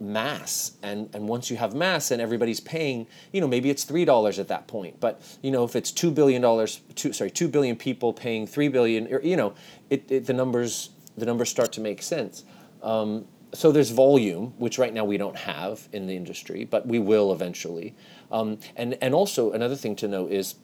mass. 0.00 0.72
And 0.82 1.08
and 1.14 1.28
once 1.28 1.50
you 1.50 1.56
have 1.56 1.74
mass 1.74 2.10
and 2.10 2.20
everybody's 2.20 2.60
paying 2.60 3.06
you 3.32 3.40
know 3.40 3.48
maybe 3.48 3.70
it's 3.70 3.84
three 3.84 4.04
dollars 4.04 4.38
at 4.38 4.48
that 4.48 4.66
point. 4.66 5.00
But 5.00 5.22
you 5.42 5.50
know 5.50 5.64
if 5.64 5.74
it's 5.74 5.90
two 5.90 6.10
billion 6.10 6.42
dollars 6.42 6.80
two 6.94 7.12
sorry 7.12 7.30
two 7.30 7.48
billion 7.48 7.76
people 7.76 8.12
paying 8.12 8.46
three 8.46 8.68
billion 8.68 9.12
or 9.12 9.20
you 9.22 9.36
know 9.36 9.54
it, 9.90 10.10
it 10.10 10.26
the 10.26 10.34
numbers 10.34 10.90
the 11.16 11.24
numbers 11.24 11.48
start 11.48 11.72
to 11.72 11.80
make 11.80 12.02
sense. 12.02 12.44
Um, 12.82 13.26
so 13.54 13.72
there's 13.72 13.90
volume 13.90 14.52
which 14.58 14.78
right 14.78 14.92
now 14.92 15.04
we 15.04 15.16
don't 15.16 15.36
have 15.36 15.88
in 15.92 16.06
the 16.06 16.14
industry 16.14 16.64
but 16.64 16.86
we 16.86 16.98
will 16.98 17.32
eventually. 17.32 17.94
Um, 18.30 18.58
and 18.76 18.98
and 19.00 19.14
also 19.14 19.52
another 19.52 19.76
thing 19.76 19.96
to 19.96 20.08
note 20.08 20.30
is 20.30 20.56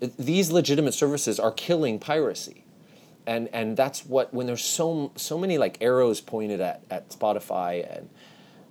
these 0.00 0.50
legitimate 0.50 0.92
services 0.92 1.38
are 1.38 1.52
killing 1.52 1.98
piracy 1.98 2.64
and 3.26 3.48
and 3.52 3.76
that's 3.76 4.04
what 4.06 4.32
when 4.32 4.46
there's 4.46 4.64
so 4.64 5.10
so 5.16 5.38
many 5.38 5.58
like 5.58 5.78
arrows 5.80 6.20
pointed 6.20 6.60
at 6.60 6.82
at 6.90 7.08
Spotify 7.10 7.96
and 7.96 8.08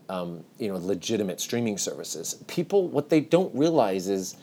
um, 0.08 0.44
you 0.60 0.68
know 0.68 0.78
legitimate 0.78 1.42
streaming 1.42 1.78
services 1.78 2.36
people 2.48 2.88
what 2.88 3.10
they 3.10 3.20
don't 3.20 3.54
realize 3.56 4.08
is 4.08 4.38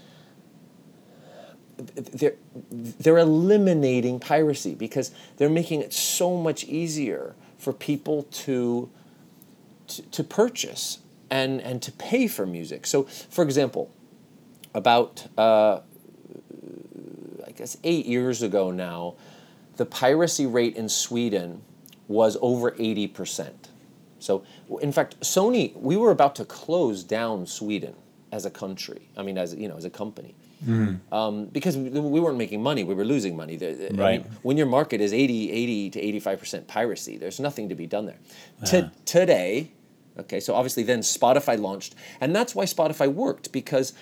they're 1.76 2.34
they're 2.70 3.18
eliminating 3.18 4.20
piracy 4.20 4.74
because 4.74 5.12
they're 5.36 5.48
making 5.48 5.80
it 5.80 5.92
so 5.92 6.36
much 6.36 6.64
easier 6.64 7.34
for 7.58 7.72
people 7.72 8.24
to 8.24 8.90
to, 9.88 10.02
to 10.02 10.24
purchase 10.24 10.98
and 11.30 11.60
and 11.60 11.82
to 11.82 11.92
pay 11.92 12.26
for 12.26 12.46
music. 12.46 12.86
So, 12.86 13.04
for 13.04 13.42
example, 13.42 13.90
about 14.74 15.26
uh, 15.38 15.80
guess 17.62 17.76
eight 17.84 18.06
years 18.06 18.42
ago 18.42 18.70
now, 18.72 19.14
the 19.76 19.86
piracy 19.86 20.46
rate 20.46 20.74
in 20.76 20.88
Sweden 20.88 21.62
was 22.08 22.36
over 22.42 22.74
eighty 22.78 23.06
percent. 23.06 23.68
So, 24.18 24.44
in 24.80 24.92
fact, 24.92 25.18
Sony, 25.20 25.74
we 25.76 25.96
were 25.96 26.10
about 26.10 26.34
to 26.36 26.44
close 26.44 27.02
down 27.04 27.46
Sweden 27.46 27.94
as 28.32 28.44
a 28.46 28.50
country. 28.50 29.08
I 29.16 29.22
mean, 29.22 29.38
as 29.38 29.54
you 29.54 29.68
know, 29.68 29.76
as 29.76 29.84
a 29.84 29.90
company, 29.90 30.34
um, 31.12 31.46
because 31.46 31.76
we 31.76 31.88
we 32.16 32.18
weren't 32.20 32.36
making 32.38 32.62
money, 32.62 32.82
we 32.84 32.94
were 32.94 33.04
losing 33.04 33.36
money. 33.36 33.56
The- 33.56 33.86
I 33.86 33.90
mean, 33.90 34.00
Right. 34.00 34.26
when 34.42 34.56
your 34.56 34.66
market 34.78 35.00
is 35.00 35.12
80, 35.12 35.50
80 35.52 35.90
to 35.90 36.00
eighty 36.00 36.20
five 36.20 36.38
percent 36.40 36.66
piracy, 36.66 37.16
there's 37.16 37.38
nothing 37.40 37.68
to 37.68 37.74
be 37.76 37.86
done 37.86 38.06
there. 38.06 38.20
To, 38.66 38.90
today, 39.04 39.70
okay, 40.18 40.40
so 40.40 40.54
obviously 40.54 40.82
then 40.82 41.00
Spotify 41.00 41.56
launched, 41.68 41.94
and 42.20 42.34
that's 42.34 42.54
why 42.56 42.64
Spotify 42.64 43.06
worked 43.12 43.52
because 43.52 43.92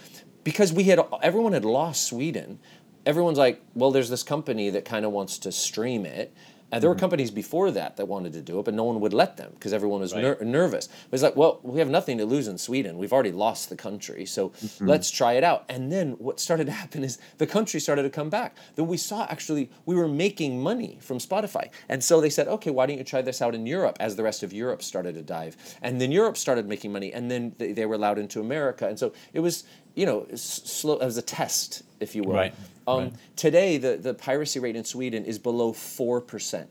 because 0.44 0.72
we 0.72 0.84
had 0.84 0.98
everyone 1.22 1.52
had 1.52 1.64
lost 1.66 2.04
Sweden. 2.04 2.58
Everyone's 3.06 3.38
like, 3.38 3.62
well, 3.74 3.90
there's 3.90 4.10
this 4.10 4.22
company 4.22 4.70
that 4.70 4.84
kind 4.84 5.04
of 5.04 5.12
wants 5.12 5.38
to 5.40 5.52
stream 5.52 6.04
it. 6.06 6.34
And 6.72 6.80
there 6.80 6.88
were 6.88 6.94
mm-hmm. 6.94 7.00
companies 7.00 7.32
before 7.32 7.72
that 7.72 7.96
that 7.96 8.06
wanted 8.06 8.32
to 8.34 8.42
do 8.42 8.60
it, 8.60 8.64
but 8.64 8.74
no 8.74 8.84
one 8.84 9.00
would 9.00 9.12
let 9.12 9.36
them 9.36 9.50
because 9.54 9.72
everyone 9.72 10.00
was 10.02 10.14
ner- 10.14 10.38
nervous. 10.40 10.86
It 10.86 11.10
was 11.10 11.20
like, 11.20 11.34
well, 11.34 11.58
we 11.64 11.80
have 11.80 11.88
nothing 11.90 12.18
to 12.18 12.24
lose 12.24 12.46
in 12.46 12.58
Sweden. 12.58 12.96
We've 12.96 13.12
already 13.12 13.32
lost 13.32 13.70
the 13.70 13.76
country, 13.76 14.24
so 14.24 14.50
mm-hmm. 14.50 14.86
let's 14.86 15.10
try 15.10 15.32
it 15.32 15.42
out. 15.42 15.64
And 15.68 15.90
then 15.90 16.12
what 16.12 16.38
started 16.38 16.66
to 16.66 16.72
happen 16.72 17.02
is 17.02 17.18
the 17.38 17.46
country 17.46 17.80
started 17.80 18.04
to 18.04 18.10
come 18.10 18.30
back. 18.30 18.56
Then 18.76 18.86
we 18.86 18.98
saw 18.98 19.26
actually 19.28 19.68
we 19.84 19.96
were 19.96 20.06
making 20.06 20.62
money 20.62 20.98
from 21.00 21.18
Spotify, 21.18 21.70
and 21.88 22.04
so 22.04 22.20
they 22.20 22.30
said, 22.30 22.46
okay, 22.46 22.70
why 22.70 22.86
don't 22.86 22.98
you 22.98 23.04
try 23.04 23.22
this 23.22 23.42
out 23.42 23.54
in 23.54 23.66
Europe? 23.66 23.96
As 23.98 24.14
the 24.14 24.22
rest 24.22 24.44
of 24.44 24.52
Europe 24.52 24.82
started 24.82 25.16
to 25.16 25.22
dive, 25.22 25.56
and 25.82 26.00
then 26.00 26.12
Europe 26.12 26.36
started 26.36 26.68
making 26.68 26.92
money, 26.92 27.12
and 27.12 27.28
then 27.28 27.52
they, 27.58 27.72
they 27.72 27.84
were 27.84 27.96
allowed 27.96 28.18
into 28.18 28.40
America, 28.40 28.86
and 28.86 28.96
so 28.96 29.12
it 29.32 29.40
was, 29.40 29.64
you 30.00 30.06
know, 30.06 30.26
s- 30.32 30.62
slow. 30.64 30.96
Was 30.98 31.18
a 31.18 31.22
test, 31.22 31.82
if 32.00 32.14
you 32.16 32.22
will. 32.22 32.34
Right, 32.42 32.54
Um, 32.88 32.98
right. 33.04 33.12
Today, 33.36 33.76
the, 33.84 33.92
the 33.96 34.14
piracy 34.14 34.58
rate 34.58 34.76
in 34.76 34.84
Sweden 34.84 35.24
is 35.24 35.38
below 35.38 35.72
4%. 35.72 36.66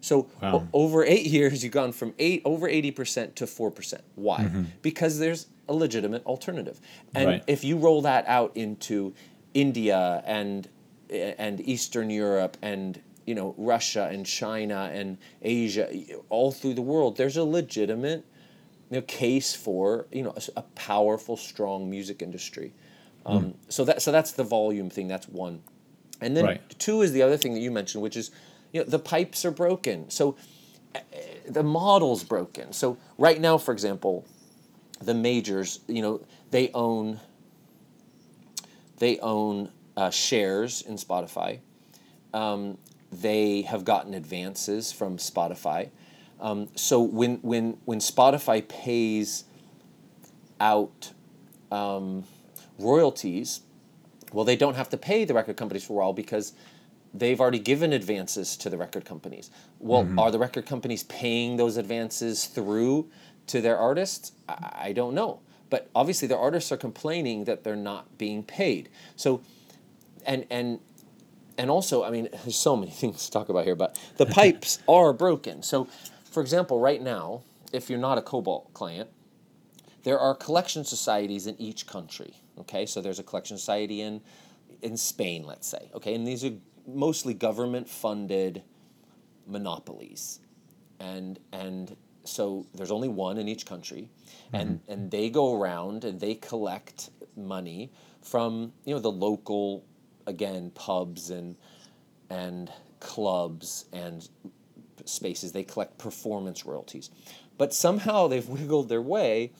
So 0.00 0.28
Wow. 0.42 0.54
o- 0.56 0.68
over 0.84 1.04
eight 1.04 1.26
years, 1.38 1.62
you've 1.62 1.72
gone 1.72 1.92
from 1.92 2.12
eight 2.18 2.42
over 2.44 2.68
80% 2.68 3.34
to 3.36 3.44
4%. 3.46 4.00
Why? 4.16 4.50
Because 4.82 5.18
there's 5.20 5.46
a 5.68 5.74
legitimate 5.74 6.24
alternative. 6.26 6.80
And 7.14 7.26
Right. 7.28 7.44
if 7.46 7.62
you 7.64 7.76
roll 7.76 8.02
that 8.02 8.24
out 8.26 8.50
into 8.56 9.14
India 9.54 10.22
and, 10.26 10.68
and 11.10 11.60
Eastern 11.60 12.10
Europe 12.10 12.56
and 12.62 13.00
you 13.26 13.34
know 13.34 13.54
Russia 13.58 14.08
and 14.12 14.24
China 14.26 14.90
and 14.92 15.18
Asia, 15.42 15.88
all 16.28 16.50
through 16.52 16.74
the 16.74 16.82
world, 16.92 17.16
there's 17.16 17.36
a 17.36 17.44
legitimate 17.44 18.24
you 18.90 18.96
know, 18.98 19.02
case 19.02 19.54
for 19.54 20.06
you 20.12 20.22
know 20.22 20.34
a, 20.36 20.60
a 20.60 20.62
powerful, 20.74 21.36
strong 21.36 21.90
music 21.90 22.22
industry. 22.22 22.72
Um, 23.24 23.54
So 23.68 23.84
that 23.84 24.02
so 24.02 24.12
that's 24.12 24.32
the 24.32 24.44
volume 24.44 24.90
thing. 24.90 25.08
That's 25.08 25.28
one, 25.28 25.62
and 26.20 26.36
then 26.36 26.44
Right. 26.44 26.78
two 26.78 27.02
is 27.02 27.12
the 27.12 27.22
other 27.22 27.36
thing 27.36 27.54
that 27.54 27.60
you 27.60 27.70
mentioned, 27.70 28.02
which 28.02 28.16
is 28.16 28.30
you 28.72 28.80
know 28.80 28.86
the 28.88 28.98
pipes 29.00 29.44
are 29.44 29.50
broken. 29.50 30.08
So 30.10 30.36
uh, 30.94 31.00
the 31.48 31.62
model's 31.62 32.24
broken. 32.24 32.72
So 32.72 32.96
right 33.18 33.40
now, 33.40 33.58
for 33.58 33.72
example, 33.72 34.24
the 35.00 35.14
majors, 35.14 35.80
you 35.88 36.02
know, 36.02 36.20
they 36.50 36.70
own 36.72 37.20
they 38.98 39.18
own 39.18 39.70
uh, 39.96 40.10
shares 40.10 40.82
in 40.82 40.94
Spotify. 40.96 41.60
Um, 42.32 42.78
they 43.12 43.62
have 43.62 43.84
gotten 43.84 44.14
advances 44.14 44.92
from 44.92 45.16
Spotify. 45.18 45.90
Um, 46.40 46.68
so 46.74 47.00
when 47.00 47.36
when 47.36 47.78
when 47.84 47.98
Spotify 47.98 48.66
pays 48.66 49.44
out 50.60 51.12
um, 51.70 52.24
royalties, 52.78 53.62
well, 54.32 54.44
they 54.44 54.56
don't 54.56 54.74
have 54.74 54.90
to 54.90 54.96
pay 54.96 55.24
the 55.24 55.34
record 55.34 55.56
companies 55.56 55.84
for 55.84 55.94
a 55.94 55.96
while 55.96 56.12
because 56.12 56.52
they've 57.14 57.40
already 57.40 57.58
given 57.58 57.92
advances 57.92 58.56
to 58.58 58.70
the 58.70 58.76
record 58.76 59.04
companies. 59.04 59.50
Well, 59.78 60.06
are 60.18 60.30
the 60.30 60.38
record 60.38 60.66
companies 60.66 61.04
paying 61.04 61.56
those 61.56 61.76
advances 61.76 62.46
through 62.46 63.08
to 63.46 63.60
their 63.60 63.78
artists? 63.78 64.32
I, 64.48 64.88
I 64.88 64.92
don't 64.92 65.14
know. 65.14 65.40
But 65.70 65.88
obviously, 65.94 66.28
their 66.28 66.38
artists 66.38 66.70
are 66.70 66.76
complaining 66.76 67.44
that 67.44 67.64
they're 67.64 67.76
not 67.76 68.18
being 68.18 68.42
paid. 68.42 68.88
So, 69.16 69.40
and 70.24 70.46
and 70.50 70.80
and 71.58 71.70
also, 71.70 72.04
I 72.04 72.10
mean, 72.10 72.28
there's 72.44 72.56
so 72.56 72.76
many 72.76 72.90
things 73.02 73.26
to 73.26 73.30
talk 73.30 73.48
about 73.48 73.64
here, 73.64 73.76
but 73.76 73.98
the 74.16 74.26
pipes 74.40 74.78
are 74.88 75.12
broken. 75.12 75.62
So, 75.62 75.88
for 76.36 76.42
example, 76.42 76.78
right 76.78 77.00
now, 77.00 77.44
if 77.72 77.88
you're 77.88 77.98
not 77.98 78.18
a 78.18 78.20
Kobalt 78.20 78.74
client, 78.74 79.08
there 80.02 80.18
are 80.18 80.34
collection 80.34 80.84
societies 80.84 81.46
in 81.46 81.58
each 81.58 81.86
country. 81.86 82.42
Okay, 82.58 82.84
so 82.84 83.00
there's 83.00 83.18
a 83.18 83.22
collection 83.22 83.56
society 83.56 84.02
in 84.02 84.20
in 84.82 84.98
Spain, 84.98 85.44
let's 85.46 85.66
say. 85.66 85.88
Okay, 85.94 86.14
and 86.14 86.26
these 86.26 86.44
are 86.44 86.52
mostly 86.86 87.32
government 87.32 87.88
funded 87.88 88.62
monopolies, 89.46 90.40
and 91.00 91.38
and 91.54 91.96
so 92.24 92.66
there's 92.74 92.90
only 92.90 93.08
one 93.08 93.38
in 93.38 93.48
each 93.48 93.64
country, 93.64 94.10
and 94.52 94.80
mm-hmm. 94.82 94.92
and 94.92 95.10
they 95.10 95.30
go 95.30 95.58
around 95.58 96.04
and 96.04 96.20
they 96.20 96.34
collect 96.34 97.08
money 97.34 97.90
from 98.20 98.74
you 98.84 98.92
know 98.92 99.00
the 99.00 99.10
local, 99.10 99.86
again 100.26 100.70
pubs 100.74 101.30
and 101.30 101.56
and 102.28 102.70
clubs 103.00 103.86
and 103.90 104.28
spaces. 105.04 105.52
They 105.52 105.64
collect 105.64 105.98
performance 105.98 106.64
royalties, 106.64 107.10
but 107.58 107.74
somehow 107.74 108.26
they've 108.28 108.48
wiggled 108.48 108.88
their 108.88 109.02
way 109.02 109.52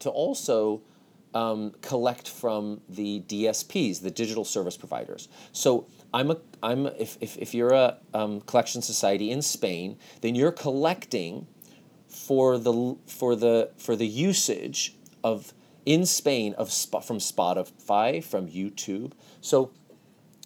to 0.00 0.10
also 0.10 0.82
um, 1.34 1.72
collect 1.80 2.28
from 2.28 2.80
the 2.88 3.20
DSPs, 3.26 4.00
the 4.00 4.10
digital 4.10 4.44
service 4.44 4.76
providers. 4.76 5.28
So 5.52 5.86
I'm 6.12 6.30
a 6.30 6.38
I'm 6.62 6.86
a, 6.86 6.90
if, 6.90 7.18
if 7.20 7.36
if 7.36 7.54
you're 7.54 7.72
a 7.72 7.98
um, 8.14 8.40
collection 8.42 8.82
society 8.82 9.30
in 9.30 9.42
Spain, 9.42 9.98
then 10.20 10.34
you're 10.34 10.52
collecting 10.52 11.46
for 12.06 12.56
the 12.56 12.96
for 13.06 13.34
the 13.34 13.70
for 13.76 13.96
the 13.96 14.06
usage 14.06 14.94
of 15.24 15.52
in 15.84 16.06
Spain 16.06 16.54
of 16.54 16.68
from 16.68 17.18
Spotify, 17.18 18.22
from 18.22 18.48
YouTube. 18.48 19.12
So 19.40 19.72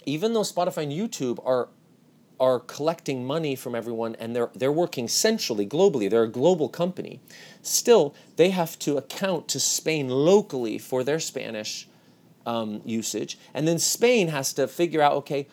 even 0.06 0.32
though 0.32 0.40
Spotify 0.40 0.84
and 0.84 0.92
YouTube 0.92 1.38
are 1.44 1.68
are 2.40 2.61
collecting 2.61 3.24
money 3.27 3.57
from 3.57 3.74
everyone 3.74 4.14
and 4.16 4.35
they're 4.35 4.51
they're 4.55 4.72
working 4.72 5.09
centrally 5.09 5.66
globally. 5.66 6.09
They're 6.09 6.22
a 6.24 6.29
global 6.29 6.68
company. 6.68 7.20
Still 7.62 8.14
they 8.37 8.51
have 8.51 8.79
to 8.81 8.96
account 8.96 9.48
to 9.48 9.61
Spain 9.61 10.09
locally 10.09 10.79
for 10.79 11.03
their 11.05 11.20
Spanish 11.20 11.88
um, 12.46 12.81
usage. 12.85 13.38
And 13.55 13.66
then 13.68 13.79
Spain 13.79 14.29
has 14.29 14.53
to 14.55 14.68
figure 14.68 15.03
out 15.03 15.12
okay 15.14 15.48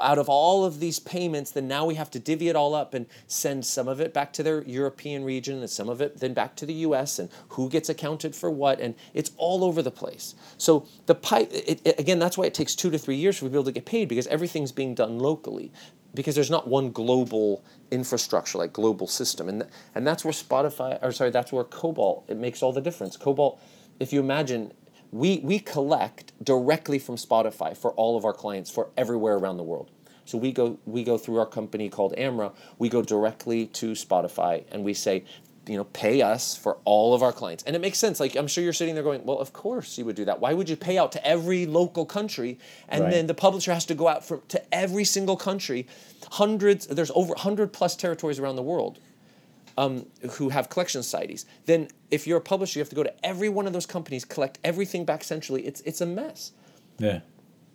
out 0.00 0.18
of 0.18 0.28
all 0.28 0.64
of 0.64 0.80
these 0.80 0.98
payments 0.98 1.52
then 1.52 1.68
now 1.68 1.86
we 1.86 1.94
have 1.94 2.10
to 2.10 2.18
divvy 2.18 2.48
it 2.48 2.56
all 2.56 2.74
up 2.74 2.92
and 2.92 3.06
send 3.28 3.64
some 3.64 3.86
of 3.86 4.00
it 4.00 4.12
back 4.12 4.32
to 4.32 4.42
their 4.42 4.62
European 4.64 5.22
region 5.22 5.60
and 5.60 5.70
some 5.70 5.88
of 5.88 6.00
it 6.00 6.18
then 6.18 6.34
back 6.34 6.56
to 6.56 6.66
the 6.66 6.74
US 6.74 7.20
and 7.20 7.28
who 7.50 7.68
gets 7.68 7.88
accounted 7.88 8.34
for 8.34 8.50
what. 8.50 8.80
And 8.80 8.96
it's 9.14 9.30
all 9.36 9.62
over 9.62 9.82
the 9.82 9.92
place. 9.92 10.34
So 10.58 10.88
the 11.06 11.14
pipe 11.14 11.50
it, 11.52 11.80
it- 11.84 12.00
again 12.00 12.18
that's 12.18 12.36
why 12.36 12.46
it 12.46 12.54
takes 12.54 12.74
2 12.74 12.90
to 12.90 12.98
3 12.98 13.14
years 13.14 13.38
for 13.38 13.44
people 13.46 13.62
to 13.64 13.72
get 13.72 13.84
paid 13.84 14.08
because 14.08 14.26
everything's 14.26 14.72
being 14.72 14.94
done 14.94 15.18
locally 15.20 15.70
because 16.14 16.34
there's 16.34 16.50
not 16.50 16.68
one 16.68 16.90
global 16.90 17.64
infrastructure 17.90 18.58
like 18.58 18.72
global 18.72 19.06
system. 19.06 19.48
And 19.48 19.62
th- 19.62 19.72
and 19.94 20.06
that's 20.06 20.24
where 20.24 20.32
Spotify 20.32 21.02
or 21.02 21.12
sorry 21.12 21.30
that's 21.30 21.52
where 21.52 21.64
Kobalt 21.64 22.24
it 22.28 22.36
makes 22.36 22.62
all 22.62 22.72
the 22.72 22.80
difference. 22.80 23.16
Kobalt 23.16 23.60
if 24.00 24.12
you 24.12 24.20
imagine 24.20 24.72
we 25.12 25.38
we 25.38 25.58
collect 25.58 26.32
directly 26.42 26.98
from 26.98 27.16
Spotify 27.16 27.76
for 27.76 27.92
all 27.92 28.16
of 28.16 28.24
our 28.24 28.32
clients 28.32 28.70
for 28.70 28.90
everywhere 28.96 29.36
around 29.36 29.56
the 29.56 29.62
world. 29.62 29.90
So 30.24 30.38
we 30.38 30.52
go 30.52 30.78
we 30.86 31.04
go 31.04 31.18
through 31.18 31.38
our 31.38 31.46
company 31.46 31.88
called 31.88 32.14
Amra 32.18 32.52
we 32.78 32.88
go 32.88 33.02
directly 33.02 33.66
to 33.66 33.92
Spotify 33.92 34.64
and 34.72 34.84
we 34.84 34.94
say 34.94 35.24
you 35.68 35.76
know 35.76 35.84
pay 35.84 36.22
us 36.22 36.56
for 36.56 36.78
all 36.84 37.14
of 37.14 37.22
our 37.22 37.32
clients. 37.32 37.64
And 37.64 37.74
it 37.74 37.80
makes 37.80 37.98
sense. 37.98 38.20
Like 38.20 38.36
i'm 38.36 38.46
sure 38.46 38.62
you're 38.62 38.72
sitting 38.72 38.94
there 38.94 39.04
going 39.04 39.24
well 39.24 39.38
of 39.38 39.52
course 39.52 39.98
you 39.98 40.04
would 40.04 40.16
do 40.16 40.24
that. 40.26 40.40
Why 40.40 40.52
would 40.54 40.68
you 40.68 40.76
pay 40.76 40.96
out 40.98 41.12
to 41.12 41.26
every 41.26 41.66
local 41.66 42.06
country? 42.06 42.58
And 42.88 43.04
Right. 43.04 43.10
then 43.10 43.26
the 43.26 43.34
publisher 43.34 43.72
has 43.72 43.84
to 43.86 43.94
go 43.94 44.08
out 44.08 44.24
for, 44.24 44.38
to 44.48 44.74
every 44.74 45.04
single 45.04 45.36
country 45.36 45.86
hundreds 46.32 46.86
there's 46.86 47.10
over 47.14 47.32
100 47.34 47.72
plus 47.72 47.96
territories 47.96 48.38
around 48.38 48.56
the 48.56 48.62
world 48.62 48.98
um, 49.78 50.06
who 50.32 50.48
have 50.48 50.68
collection 50.68 51.02
societies. 51.02 51.44
Then 51.66 51.88
if 52.10 52.26
you're 52.26 52.38
a 52.38 52.40
publisher 52.40 52.78
you 52.78 52.82
have 52.82 52.88
to 52.90 52.96
go 52.96 53.02
to 53.02 53.26
every 53.26 53.48
one 53.48 53.66
of 53.66 53.72
those 53.72 53.86
companies 53.86 54.24
collect 54.24 54.58
everything 54.64 55.04
back 55.04 55.24
centrally. 55.24 55.66
It's, 55.66 55.80
it's 55.82 56.00
a 56.00 56.06
mess. 56.06 56.52
Yeah. 56.98 57.20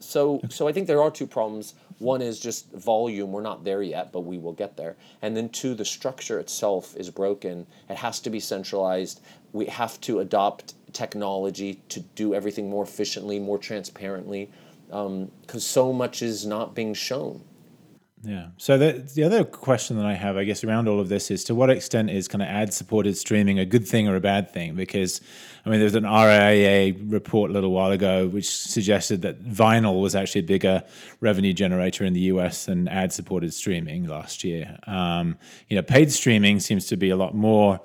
So 0.01 0.41
so 0.49 0.67
I 0.67 0.71
think 0.71 0.87
there 0.87 1.01
are 1.01 1.11
two 1.11 1.27
problems. 1.27 1.75
One 1.99 2.21
is 2.21 2.39
just 2.39 2.71
volume. 2.73 3.31
We're 3.31 3.41
not 3.41 3.63
there 3.63 3.83
yet, 3.83 4.11
but 4.11 4.21
we 4.21 4.39
will 4.39 4.53
get 4.53 4.75
there. 4.75 4.95
And 5.21 5.37
then 5.37 5.49
two, 5.49 5.75
the 5.75 5.85
structure 5.85 6.39
itself 6.39 6.95
is 6.97 7.11
broken. 7.11 7.67
It 7.89 7.97
has 7.97 8.19
to 8.21 8.29
be 8.29 8.39
centralized. 8.39 9.21
We 9.53 9.67
have 9.67 10.01
to 10.01 10.19
adopt 10.19 10.73
technology 10.93 11.75
to 11.89 11.99
do 11.99 12.33
everything 12.33 12.69
more 12.69 12.83
efficiently, 12.83 13.39
more 13.39 13.59
transparently. 13.59 14.49
Um, 14.91 15.31
because 15.41 15.65
so 15.65 15.93
much 15.93 16.21
is 16.21 16.45
not 16.45 16.75
being 16.75 16.93
shown. 16.93 17.43
Yeah. 18.23 18.47
So 18.57 18.77
the 18.77 18.93
the 19.15 19.23
other 19.23 19.43
question 19.43 19.97
that 19.97 20.05
I 20.05 20.13
have, 20.13 20.37
I 20.37 20.43
guess, 20.43 20.63
around 20.63 20.87
all 20.87 20.99
of 20.99 21.09
this 21.09 21.31
is 21.31 21.43
to 21.45 21.55
what 21.55 21.71
extent 21.71 22.11
is 22.11 22.27
kind 22.27 22.41
of 22.43 22.47
ad 22.47 22.71
supported 22.73 23.17
streaming 23.17 23.57
a 23.57 23.65
good 23.65 23.87
thing 23.87 24.07
or 24.07 24.15
a 24.15 24.19
bad 24.19 24.51
thing? 24.51 24.75
Because 24.75 25.21
I 25.65 25.69
mean, 25.69 25.79
there's 25.79 25.95
an 25.95 26.03
RIAA 26.03 27.11
report 27.11 27.49
a 27.49 27.53
little 27.53 27.71
while 27.71 27.91
ago 27.91 28.27
which 28.27 28.49
suggested 28.49 29.23
that 29.23 29.43
vinyl 29.43 30.01
was 30.01 30.15
actually 30.15 30.41
a 30.41 30.45
bigger 30.45 30.83
revenue 31.19 31.53
generator 31.53 32.03
in 32.05 32.13
the 32.13 32.21
US 32.21 32.65
than 32.65 32.87
ad 32.87 33.11
supported 33.11 33.53
streaming 33.53 34.07
last 34.07 34.43
year. 34.43 34.77
Um, 34.85 35.37
you 35.67 35.75
know, 35.75 35.81
paid 35.81 36.11
streaming 36.11 36.59
seems 36.59 36.85
to 36.87 36.97
be 36.97 37.09
a 37.09 37.15
lot 37.15 37.33
more 37.33 37.79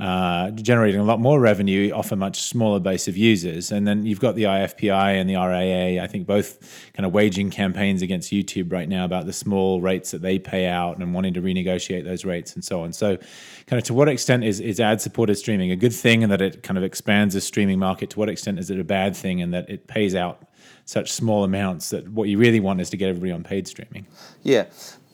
uh, 0.00 0.50
generating 0.52 0.98
a 0.98 1.04
lot 1.04 1.20
more 1.20 1.38
revenue 1.38 1.90
off 1.92 2.10
a 2.10 2.16
much 2.16 2.40
smaller 2.40 2.80
base 2.80 3.06
of 3.06 3.18
users. 3.18 3.70
And 3.70 3.86
then 3.86 4.06
you've 4.06 4.18
got 4.18 4.34
the 4.34 4.44
IFPI 4.44 5.20
and 5.20 5.28
the 5.28 5.34
RIAA, 5.34 6.00
I 6.00 6.06
think 6.06 6.26
both 6.26 6.90
kind 6.94 7.04
of 7.04 7.12
waging 7.12 7.50
campaigns 7.50 8.00
against 8.00 8.32
YouTube 8.32 8.72
right 8.72 8.88
now 8.88 9.04
about 9.04 9.26
the 9.26 9.34
small 9.34 9.82
rates 9.82 10.10
that 10.12 10.22
they 10.22 10.38
pay 10.38 10.66
out 10.66 10.96
and 10.96 11.12
wanting 11.12 11.34
to 11.34 11.42
renegotiate 11.42 12.04
those 12.04 12.24
rates 12.24 12.54
and 12.54 12.64
so 12.64 12.80
on. 12.80 12.94
So, 12.94 13.18
kind 13.66 13.78
of 13.78 13.84
to 13.84 13.94
what 13.94 14.08
extent 14.08 14.42
is, 14.42 14.58
is 14.58 14.80
ad 14.80 15.02
supported 15.02 15.34
streaming 15.34 15.70
a 15.70 15.76
good 15.76 15.92
thing 15.92 16.22
and 16.22 16.32
that 16.32 16.40
it 16.40 16.62
kind 16.62 16.78
of 16.78 16.84
expands 16.84 17.34
the 17.34 17.42
streaming 17.42 17.78
market? 17.78 18.08
To 18.10 18.18
what 18.18 18.30
extent 18.30 18.58
is 18.58 18.70
it 18.70 18.80
a 18.80 18.84
bad 18.84 19.14
thing 19.14 19.42
and 19.42 19.52
that 19.52 19.68
it 19.68 19.86
pays 19.86 20.14
out 20.14 20.48
such 20.86 21.12
small 21.12 21.44
amounts 21.44 21.90
that 21.90 22.08
what 22.08 22.26
you 22.26 22.38
really 22.38 22.60
want 22.60 22.80
is 22.80 22.88
to 22.90 22.96
get 22.96 23.10
everybody 23.10 23.32
on 23.32 23.44
paid 23.44 23.68
streaming? 23.68 24.06
Yeah. 24.42 24.64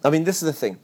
I 0.04 0.10
mean, 0.10 0.22
this 0.22 0.42
is 0.42 0.46
the 0.46 0.52
thing. 0.52 0.78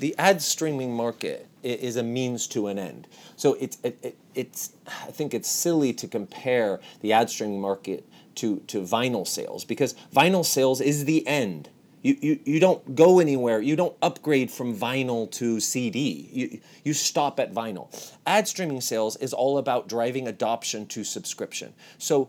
The 0.00 0.16
ad 0.18 0.42
streaming 0.42 0.92
market 0.92 1.45
is 1.62 1.96
a 1.96 2.02
means 2.02 2.46
to 2.48 2.68
an 2.68 2.78
end. 2.78 3.08
So 3.36 3.54
it's 3.54 3.78
it, 3.82 3.98
it, 4.02 4.18
it's 4.34 4.72
I 4.86 5.10
think 5.10 5.34
it's 5.34 5.48
silly 5.48 5.92
to 5.94 6.08
compare 6.08 6.80
the 7.00 7.12
ad 7.12 7.30
streaming 7.30 7.60
market 7.60 8.06
to 8.36 8.60
to 8.68 8.82
vinyl 8.82 9.26
sales 9.26 9.64
because 9.64 9.94
vinyl 10.14 10.44
sales 10.44 10.80
is 10.80 11.04
the 11.04 11.26
end. 11.26 11.70
You, 12.02 12.16
you, 12.20 12.38
you 12.44 12.60
don't 12.60 12.94
go 12.94 13.18
anywhere. 13.18 13.60
You 13.60 13.74
don't 13.74 13.96
upgrade 14.00 14.48
from 14.52 14.76
vinyl 14.76 15.28
to 15.32 15.58
CD. 15.58 16.28
You, 16.32 16.60
you 16.84 16.92
stop 16.92 17.40
at 17.40 17.52
vinyl. 17.52 17.88
Ad 18.24 18.46
streaming 18.46 18.80
sales 18.80 19.16
is 19.16 19.32
all 19.32 19.58
about 19.58 19.88
driving 19.88 20.28
adoption 20.28 20.86
to 20.86 21.02
subscription. 21.02 21.72
So 21.98 22.28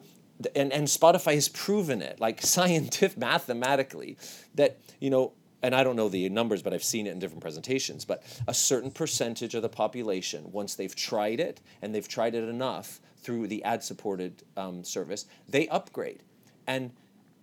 and, 0.55 0.71
and 0.71 0.87
Spotify 0.87 1.35
has 1.35 1.49
proven 1.49 2.01
it, 2.01 2.19
like 2.19 2.41
scientific 2.55 3.17
mathematically, 3.17 4.17
that 4.55 4.77
you 4.99 5.09
know 5.09 5.33
and 5.67 5.75
I 5.75 5.83
don't 5.83 5.97
know 5.97 6.07
the 6.07 6.29
numbers, 6.29 6.61
but 6.61 6.73
I've 6.73 6.81
seen 6.81 7.07
it 7.07 7.11
in 7.11 7.19
different 7.19 7.41
presentations, 7.41 8.05
but 8.05 8.23
a 8.47 8.53
certain 8.53 8.89
percentage 8.89 9.53
of 9.53 9.61
the 9.61 9.67
population, 9.67 10.49
once 10.53 10.75
they've 10.75 10.95
tried 10.95 11.41
it 11.41 11.59
and 11.81 11.93
they've 11.93 12.07
tried 12.07 12.35
it 12.35 12.47
enough 12.47 13.01
through 13.17 13.47
the 13.47 13.61
ad 13.65 13.83
supported 13.83 14.43
um, 14.55 14.85
service, 14.85 15.25
they 15.49 15.67
upgrade. 15.67 16.23
And 16.67 16.93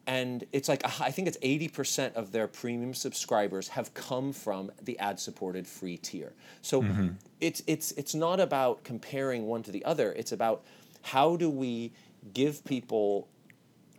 and 0.06 0.44
it's 0.52 0.70
like 0.70 0.82
I 1.02 1.10
think 1.10 1.28
it's 1.28 1.36
80% 1.36 2.14
of 2.14 2.32
their 2.32 2.48
premium 2.48 2.94
subscribers 2.94 3.68
have 3.68 3.92
come 3.92 4.32
from 4.32 4.72
the 4.80 4.98
ad 4.98 5.20
supported 5.20 5.66
free 5.66 5.98
tier. 5.98 6.32
So 6.62 6.80
mm-hmm. 6.80 7.08
it's 7.42 7.62
it's 7.66 7.92
it's 7.92 8.14
not 8.14 8.40
about 8.40 8.84
comparing 8.84 9.44
one 9.44 9.62
to 9.64 9.70
the 9.70 9.84
other. 9.84 10.12
It's 10.12 10.32
about 10.32 10.64
how 11.02 11.36
do 11.36 11.50
we 11.50 11.92
give 12.32 12.64
people 12.64 13.28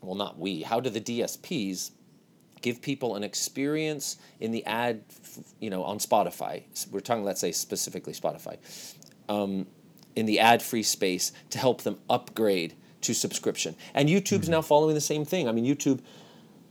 well 0.02 0.16
not 0.16 0.40
we, 0.40 0.64
how 0.64 0.80
do 0.80 0.90
the 0.90 1.02
DSPs 1.02 1.92
give 2.66 2.82
people 2.82 3.16
an 3.16 3.24
experience 3.24 4.18
in 4.40 4.50
the 4.52 4.66
ad, 4.66 5.04
you 5.60 5.70
know, 5.70 5.84
on 5.84 6.00
Spotify. 6.00 6.64
We're 6.92 7.00
talking, 7.00 7.24
let's 7.24 7.40
say, 7.40 7.52
specifically 7.52 8.12
Spotify, 8.12 8.58
um, 9.30 9.68
in 10.16 10.26
the 10.26 10.40
ad-free 10.40 10.82
space 10.82 11.32
to 11.52 11.60
help 11.60 11.84
them 11.84 12.00
upgrade 12.10 12.74
to 13.02 13.14
subscription. 13.14 13.76
And 13.94 14.10
YouTube's 14.10 14.46
mm-hmm. 14.46 14.52
now 14.54 14.62
following 14.64 14.96
the 14.96 15.08
same 15.14 15.26
thing. 15.26 15.48
I 15.48 15.52
mean, 15.52 15.64
YouTube 15.64 16.00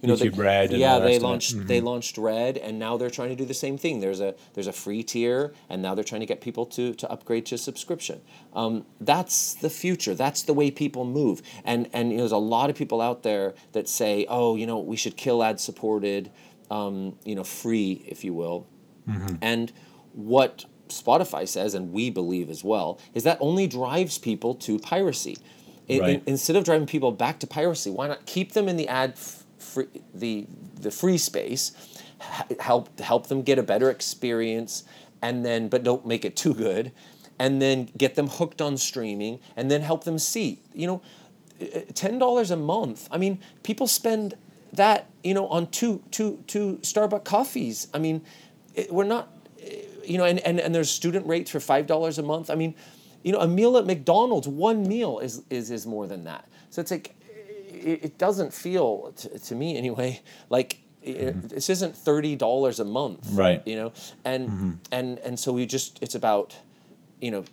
you 0.05 0.09
know, 0.09 0.15
YouTube 0.15 0.37
they, 0.37 0.43
Red. 0.43 0.73
yeah, 0.73 0.99
they 0.99 1.19
launched 1.19 1.57
mm-hmm. 1.57 1.67
they 1.67 1.81
launched 1.81 2.19
Red, 2.19 2.59
and 2.59 2.79
now 2.79 2.97
they're 2.97 3.11
trying 3.11 3.31
to 3.31 3.37
do 3.37 3.45
the 3.45 3.55
same 3.55 3.79
thing. 3.79 4.01
There's 4.01 4.21
a 4.21 4.35
there's 4.53 4.67
a 4.67 4.73
free 4.73 5.03
tier, 5.03 5.55
and 5.69 5.81
now 5.83 5.95
they're 5.95 6.05
trying 6.05 6.21
to 6.21 6.27
get 6.27 6.41
people 6.41 6.67
to 6.67 6.95
to 6.95 7.11
upgrade 7.11 7.47
to 7.47 7.59
subscription. 7.59 8.21
Um, 8.53 8.85
that's 9.01 9.55
the 9.55 9.71
future. 9.71 10.15
That's 10.15 10.43
the 10.43 10.55
way 10.55 10.71
people 10.71 11.05
move. 11.05 11.43
And 11.65 11.89
and 11.93 12.11
you 12.11 12.17
know, 12.17 12.23
there's 12.23 12.33
a 12.33 12.37
lot 12.37 12.71
of 12.71 12.77
people 12.77 13.01
out 13.01 13.23
there 13.23 13.55
that 13.73 13.89
say, 13.89 14.27
oh, 14.29 14.57
you 14.57 14.67
know, 14.67 14.79
we 14.79 14.97
should 14.97 15.17
kill 15.17 15.43
ad 15.43 15.61
supported, 15.61 16.31
um, 16.71 17.17
you 17.25 17.35
know, 17.35 17.45
free, 17.45 18.05
if 18.07 18.25
you 18.25 18.35
will. 18.35 18.67
Mm-hmm. 19.09 19.37
And 19.43 19.73
what 20.13 20.65
Spotify 20.89 21.49
says, 21.49 21.75
and 21.75 21.93
we 21.93 22.11
believe 22.11 22.51
as 22.51 22.63
well, 22.63 23.01
is 23.15 23.25
that 23.25 23.39
only 23.41 23.67
drives 23.67 24.19
people 24.19 24.55
to 24.57 24.79
piracy. 24.79 25.39
Right. 25.89 26.15
in, 26.15 26.23
instead 26.25 26.57
of 26.57 26.65
driving 26.65 26.87
people 26.87 27.13
back 27.13 27.41
to 27.41 27.47
piracy, 27.47 27.91
why 27.91 28.09
not 28.09 28.25
keep 28.25 28.53
them 28.53 28.69
in 28.69 28.77
the 28.77 28.89
ad 28.89 29.19
free, 29.59 29.87
the 30.15 30.47
the 30.81 30.91
free 30.91 31.19
space, 31.19 31.73
help 32.61 32.99
help 33.01 33.29
them 33.29 33.43
get 33.43 33.59
a 33.59 33.63
better 33.63 33.91
experience, 33.91 34.85
and 35.23 35.45
then 35.45 35.69
but 35.69 35.83
don't 35.83 36.07
make 36.07 36.25
it 36.25 36.37
too 36.37 36.55
good, 36.55 36.93
and 37.39 37.61
then 37.61 37.89
get 37.97 38.15
them 38.15 38.29
hooked 38.29 38.61
on 38.61 38.77
streaming, 38.77 39.41
and 39.57 39.71
then 39.71 39.81
help 39.81 40.05
them 40.05 40.19
see. 40.19 40.61
You 40.75 40.87
know, 40.87 41.03
uh, 41.61 41.79
uh, 41.79 41.81
ten 41.95 42.19
dollars 42.19 42.51
a 42.51 42.57
month. 42.57 43.09
I 43.11 43.19
mean, 43.19 43.41
people 43.63 43.87
spend 43.87 44.35
that 44.73 45.09
you 45.23 45.35
know 45.35 45.49
on 45.49 45.69
two 45.69 46.03
two 46.11 46.43
two 46.47 46.79
Starbucks 46.83 47.25
coffees. 47.25 47.89
I 47.95 47.99
mean, 47.99 48.23
it, 48.75 48.93
we're 48.93 49.05
not 49.05 49.31
you 50.07 50.19
know, 50.19 50.25
and, 50.25 50.41
and, 50.41 50.61
and 50.61 50.75
there's 50.75 50.91
student 50.91 51.27
rates 51.27 51.51
for 51.51 51.61
five 51.61 51.87
dollars 51.87 52.19
a 52.19 52.23
month. 52.23 52.51
I 52.51 52.55
mean, 52.55 52.75
you 53.23 53.33
know, 53.33 53.41
a 53.41 53.49
meal 53.49 53.77
at 53.77 53.87
McDonald's, 53.87 54.47
one 54.47 54.87
meal 54.87 55.19
is 55.19 55.43
is 55.51 55.71
is 55.71 55.87
more 55.87 56.07
than 56.07 56.25
that. 56.25 56.49
So 56.71 56.81
it's 56.81 56.91
like 56.91 57.15
it, 57.85 58.05
it 58.05 58.19
doesn't 58.19 58.53
feel 58.53 59.13
to, 59.17 59.39
to 59.39 59.55
me 59.55 59.77
anyway 59.77 60.21
like 60.51 60.79
mm-hmm. 61.05 61.47
this 61.49 61.71
isn't 61.71 61.97
thirty 61.97 62.37
dollars 62.37 62.81
a 62.81 62.85
month, 62.85 63.29
right? 63.33 63.63
You 63.67 63.77
know, 63.77 63.93
and 64.25 64.49
mm-hmm. 64.49 64.71
and 64.93 65.19
and 65.21 65.39
so 65.39 65.53
we 65.53 65.67
just 65.67 65.99
it's 66.03 66.15
about 66.15 66.57
you 67.21 67.31
know 67.31 67.45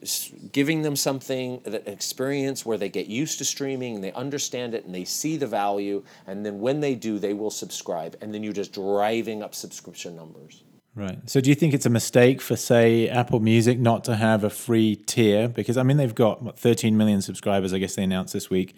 giving 0.51 0.81
them 0.81 0.95
something 0.95 1.61
that 1.63 1.87
experience 1.87 2.65
where 2.65 2.77
they 2.77 2.89
get 2.89 3.07
used 3.07 3.37
to 3.37 3.45
streaming 3.45 3.95
and 3.95 4.03
they 4.03 4.11
understand 4.13 4.73
it 4.73 4.85
and 4.85 4.93
they 4.93 5.05
see 5.05 5.37
the 5.37 5.47
value 5.47 6.03
and 6.27 6.45
then 6.45 6.59
when 6.59 6.79
they 6.79 6.95
do 6.95 7.19
they 7.19 7.33
will 7.33 7.51
subscribe 7.51 8.17
and 8.21 8.33
then 8.33 8.43
you're 8.43 8.53
just 8.53 8.73
driving 8.73 9.41
up 9.41 9.53
subscription 9.53 10.15
numbers 10.15 10.63
right 10.95 11.19
so 11.29 11.39
do 11.39 11.49
you 11.49 11.55
think 11.55 11.73
it's 11.73 11.85
a 11.85 11.91
mistake 11.91 12.41
for 12.41 12.55
say 12.55 13.07
apple 13.07 13.39
music 13.39 13.79
not 13.79 14.03
to 14.03 14.15
have 14.15 14.43
a 14.43 14.49
free 14.49 14.95
tier 14.95 15.47
because 15.47 15.77
i 15.77 15.83
mean 15.83 15.95
they've 15.95 16.15
got 16.15 16.41
what, 16.41 16.57
13 16.59 16.97
million 16.97 17.21
subscribers 17.21 17.71
i 17.71 17.77
guess 17.77 17.95
they 17.95 18.03
announced 18.03 18.33
this 18.33 18.49
week 18.49 18.75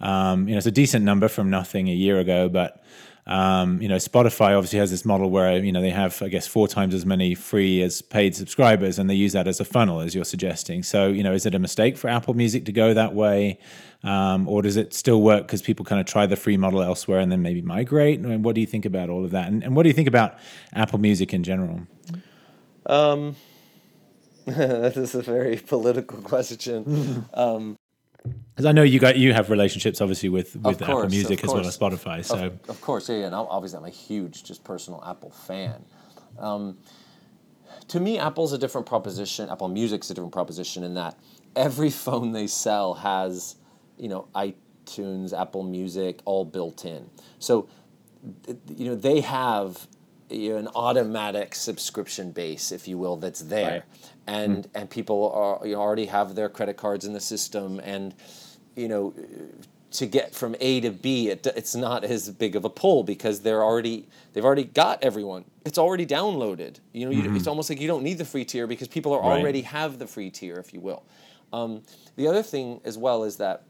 um, 0.00 0.48
you 0.48 0.54
know, 0.54 0.58
it's 0.58 0.66
a 0.66 0.70
decent 0.72 1.04
number 1.04 1.28
from 1.28 1.50
nothing 1.50 1.88
a 1.88 1.94
year 1.94 2.18
ago, 2.18 2.48
but 2.48 2.82
um, 3.26 3.80
you 3.80 3.88
know, 3.88 3.96
Spotify 3.96 4.56
obviously 4.56 4.78
has 4.78 4.90
this 4.90 5.04
model 5.04 5.30
where 5.30 5.62
you 5.62 5.70
know 5.70 5.80
they 5.80 5.90
have, 5.90 6.20
I 6.22 6.28
guess, 6.28 6.46
four 6.46 6.66
times 6.66 6.94
as 6.94 7.06
many 7.06 7.34
free 7.34 7.82
as 7.82 8.02
paid 8.02 8.34
subscribers, 8.34 8.98
and 8.98 9.08
they 9.08 9.14
use 9.14 9.32
that 9.34 9.46
as 9.46 9.60
a 9.60 9.64
funnel, 9.64 10.00
as 10.00 10.14
you're 10.14 10.24
suggesting. 10.24 10.82
So, 10.82 11.08
you 11.08 11.22
know, 11.22 11.32
is 11.32 11.46
it 11.46 11.54
a 11.54 11.58
mistake 11.58 11.96
for 11.96 12.08
Apple 12.08 12.34
Music 12.34 12.64
to 12.64 12.72
go 12.72 12.94
that 12.94 13.14
way, 13.14 13.58
um, 14.02 14.48
or 14.48 14.62
does 14.62 14.76
it 14.76 14.94
still 14.94 15.22
work 15.22 15.46
because 15.46 15.62
people 15.62 15.84
kind 15.84 16.00
of 16.00 16.06
try 16.06 16.26
the 16.26 16.36
free 16.36 16.56
model 16.56 16.82
elsewhere 16.82 17.20
and 17.20 17.30
then 17.30 17.42
maybe 17.42 17.62
migrate? 17.62 18.18
I 18.18 18.22
mean, 18.22 18.42
what 18.42 18.54
do 18.54 18.60
you 18.60 18.66
think 18.66 18.84
about 18.84 19.10
all 19.10 19.24
of 19.24 19.30
that, 19.30 19.48
and, 19.48 19.62
and 19.62 19.76
what 19.76 19.84
do 19.84 19.90
you 19.90 19.94
think 19.94 20.08
about 20.08 20.38
Apple 20.72 20.98
Music 20.98 21.32
in 21.32 21.44
general? 21.44 21.82
Um, 22.86 23.36
that 24.46 24.96
is 24.96 25.14
a 25.14 25.22
very 25.22 25.56
political 25.66 26.20
question. 26.22 27.26
um, 27.34 27.76
because 28.60 28.68
I 28.68 28.72
know 28.72 28.82
you 28.82 28.98
got 28.98 29.16
you 29.16 29.32
have 29.32 29.48
relationships 29.48 30.00
obviously 30.02 30.28
with 30.28 30.54
with 30.56 30.78
course, 30.78 30.82
Apple 30.82 31.08
Music 31.08 31.42
as 31.42 31.50
well 31.50 31.66
as 31.66 31.78
Spotify. 31.78 32.22
So 32.22 32.46
of, 32.46 32.68
of, 32.68 32.80
course, 32.82 33.08
yeah, 33.08 33.26
and 33.26 33.34
obviously 33.34 33.78
I'm 33.78 33.86
a 33.86 33.90
huge 33.90 34.44
just 34.44 34.64
personal 34.64 35.02
Apple 35.06 35.30
fan. 35.30 35.82
Um, 36.38 36.76
to 37.88 38.00
me, 38.00 38.18
Apple's 38.18 38.52
a 38.52 38.58
different 38.58 38.86
proposition. 38.86 39.48
Apple 39.48 39.68
Music's 39.68 40.10
a 40.10 40.14
different 40.14 40.32
proposition 40.32 40.84
in 40.84 40.94
that 40.94 41.18
every 41.56 41.90
phone 42.04 42.32
they 42.32 42.46
sell 42.46 42.94
has, 42.94 43.56
you 43.96 44.08
know, 44.08 44.28
iTunes, 44.34 45.38
Apple 45.38 45.62
Music, 45.62 46.20
all 46.26 46.44
built 46.44 46.84
in. 46.84 47.08
So, 47.38 47.66
you 48.76 48.84
know, 48.90 48.94
they 48.94 49.20
have 49.20 49.88
you 50.28 50.50
know, 50.50 50.56
an 50.58 50.68
automatic 50.74 51.54
subscription 51.54 52.30
base, 52.30 52.70
if 52.70 52.86
you 52.86 52.98
will, 52.98 53.16
that's 53.16 53.40
there, 53.40 53.70
right. 53.70 53.82
and 54.26 54.64
mm 54.64 54.70
and 54.74 54.88
people 54.88 55.32
are 55.32 55.66
you 55.66 55.74
know, 55.74 55.80
already 55.80 56.06
have 56.06 56.34
their 56.34 56.48
credit 56.48 56.76
cards 56.76 57.04
in 57.04 57.12
the 57.12 57.20
system, 57.20 57.80
and 57.80 58.14
you 58.76 58.88
know, 58.88 59.14
to 59.92 60.06
get 60.06 60.34
from 60.34 60.54
A 60.60 60.80
to 60.80 60.90
B, 60.90 61.28
it, 61.28 61.46
it's 61.46 61.74
not 61.74 62.04
as 62.04 62.30
big 62.30 62.54
of 62.54 62.64
a 62.64 62.70
pull 62.70 63.02
because 63.02 63.40
they're 63.40 63.64
already 63.64 64.06
they've 64.32 64.44
already 64.44 64.64
got 64.64 65.02
everyone. 65.02 65.44
It's 65.64 65.78
already 65.78 66.06
downloaded. 66.06 66.76
You 66.92 67.06
know, 67.06 67.16
mm-hmm. 67.16 67.36
it's 67.36 67.46
almost 67.46 67.70
like 67.70 67.80
you 67.80 67.88
don't 67.88 68.02
need 68.02 68.18
the 68.18 68.24
free 68.24 68.44
tier 68.44 68.66
because 68.66 68.88
people 68.88 69.12
are 69.12 69.20
right. 69.20 69.40
already 69.40 69.62
have 69.62 69.98
the 69.98 70.06
free 70.06 70.30
tier, 70.30 70.56
if 70.56 70.72
you 70.72 70.80
will. 70.80 71.02
Um, 71.52 71.82
the 72.16 72.28
other 72.28 72.42
thing 72.42 72.80
as 72.84 72.96
well 72.96 73.24
is 73.24 73.36
that 73.38 73.64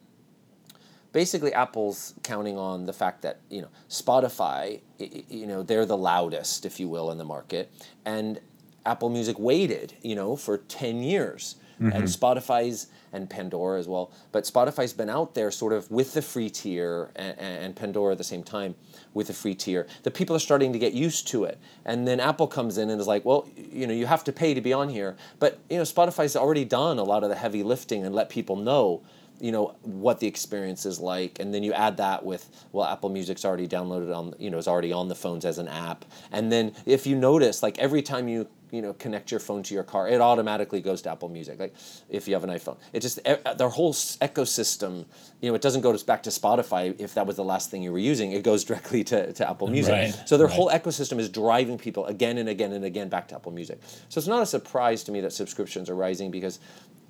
basically 1.12 1.52
Apple's 1.54 2.14
counting 2.22 2.58
on 2.58 2.86
the 2.86 2.92
fact 2.92 3.22
that 3.22 3.40
you 3.48 3.62
know 3.62 3.68
Spotify, 3.88 4.80
you 4.98 5.46
know, 5.46 5.62
they're 5.62 5.86
the 5.86 5.96
loudest, 5.96 6.66
if 6.66 6.78
you 6.78 6.88
will, 6.88 7.10
in 7.10 7.18
the 7.18 7.24
market, 7.24 7.72
and 8.04 8.40
Apple 8.84 9.08
Music 9.08 9.38
waited, 9.38 9.94
you 10.02 10.14
know, 10.14 10.36
for 10.36 10.58
ten 10.58 11.02
years 11.02 11.56
and 11.80 11.92
mm-hmm. 11.92 12.04
Spotify's 12.04 12.88
and 13.12 13.28
Pandora 13.28 13.78
as 13.78 13.88
well. 13.88 14.12
But 14.32 14.44
Spotify's 14.44 14.92
been 14.92 15.10
out 15.10 15.34
there 15.34 15.50
sort 15.50 15.72
of 15.72 15.90
with 15.90 16.12
the 16.14 16.22
free 16.22 16.50
tier 16.50 17.10
and, 17.16 17.38
and 17.38 17.76
Pandora 17.76 18.12
at 18.12 18.18
the 18.18 18.24
same 18.24 18.42
time 18.42 18.74
with 19.14 19.26
the 19.26 19.32
free 19.32 19.54
tier. 19.54 19.86
The 20.02 20.10
people 20.10 20.36
are 20.36 20.40
starting 20.40 20.72
to 20.72 20.78
get 20.78 20.92
used 20.92 21.26
to 21.28 21.44
it, 21.44 21.58
and 21.84 22.06
then 22.06 22.20
Apple 22.20 22.46
comes 22.46 22.78
in 22.78 22.90
and 22.90 23.00
is 23.00 23.06
like, 23.06 23.24
well, 23.24 23.48
you 23.56 23.86
know, 23.86 23.94
you 23.94 24.06
have 24.06 24.24
to 24.24 24.32
pay 24.32 24.54
to 24.54 24.60
be 24.60 24.72
on 24.72 24.88
here. 24.88 25.16
But 25.38 25.58
you 25.68 25.78
know, 25.78 25.82
Spotify's 25.84 26.36
already 26.36 26.64
done 26.64 26.98
a 26.98 27.04
lot 27.04 27.24
of 27.24 27.30
the 27.30 27.36
heavy 27.36 27.62
lifting 27.62 28.04
and 28.04 28.14
let 28.14 28.28
people 28.28 28.56
know 28.56 29.02
you 29.40 29.52
know 29.52 29.74
what 29.80 30.20
the 30.20 30.26
experience 30.26 30.84
is 30.84 31.00
like 31.00 31.40
and 31.40 31.54
then 31.54 31.62
you 31.62 31.72
add 31.72 31.96
that 31.96 32.22
with 32.22 32.66
well 32.72 32.86
apple 32.86 33.08
music's 33.08 33.42
already 33.42 33.66
downloaded 33.66 34.14
on 34.14 34.34
you 34.38 34.50
know 34.50 34.58
is 34.58 34.68
already 34.68 34.92
on 34.92 35.08
the 35.08 35.14
phones 35.14 35.46
as 35.46 35.56
an 35.56 35.66
app 35.66 36.04
and 36.30 36.52
then 36.52 36.72
if 36.84 37.06
you 37.06 37.16
notice 37.16 37.62
like 37.62 37.78
every 37.78 38.02
time 38.02 38.28
you 38.28 38.46
you 38.70 38.82
know 38.82 38.92
connect 38.94 39.30
your 39.30 39.40
phone 39.40 39.62
to 39.62 39.74
your 39.74 39.82
car 39.82 40.08
it 40.08 40.20
automatically 40.20 40.80
goes 40.80 41.02
to 41.02 41.10
apple 41.10 41.28
music 41.28 41.58
like 41.58 41.74
if 42.08 42.26
you 42.28 42.34
have 42.34 42.44
an 42.44 42.50
iphone. 42.50 42.76
It 42.92 43.00
just 43.00 43.18
e- 43.20 43.54
their 43.56 43.68
whole 43.68 43.92
ecosystem 43.92 45.04
you 45.40 45.50
know 45.50 45.54
it 45.54 45.62
doesn't 45.62 45.80
go 45.80 45.96
back 45.98 46.22
to 46.24 46.30
spotify 46.30 46.98
if 46.98 47.14
that 47.14 47.26
was 47.26 47.36
the 47.36 47.44
last 47.44 47.70
thing 47.70 47.82
you 47.82 47.92
were 47.92 47.98
using 47.98 48.32
it 48.32 48.42
goes 48.42 48.64
directly 48.70 49.04
to, 49.04 49.32
to 49.32 49.48
apple 49.48 49.68
music. 49.68 49.92
Right, 49.92 50.28
so 50.28 50.36
their 50.36 50.46
right. 50.46 50.56
whole 50.56 50.70
ecosystem 50.70 51.18
is 51.18 51.28
driving 51.28 51.78
people 51.78 52.06
again 52.06 52.38
and 52.38 52.48
again 52.48 52.72
and 52.72 52.84
again 52.84 53.08
back 53.08 53.28
to 53.28 53.34
apple 53.34 53.52
music. 53.52 53.80
So 54.08 54.18
it's 54.18 54.28
not 54.28 54.42
a 54.42 54.46
surprise 54.46 55.04
to 55.04 55.12
me 55.12 55.20
that 55.22 55.32
subscriptions 55.32 55.88
are 55.90 55.96
rising 55.96 56.30
because 56.30 56.60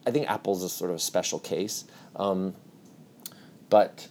i 0.06 0.10
think 0.10 0.28
apple's 0.30 0.62
a 0.62 0.68
sort 0.68 0.90
of 0.90 0.96
a 0.96 1.00
special 1.00 1.38
case 1.38 1.84
um, 2.16 2.54
but 3.68 4.08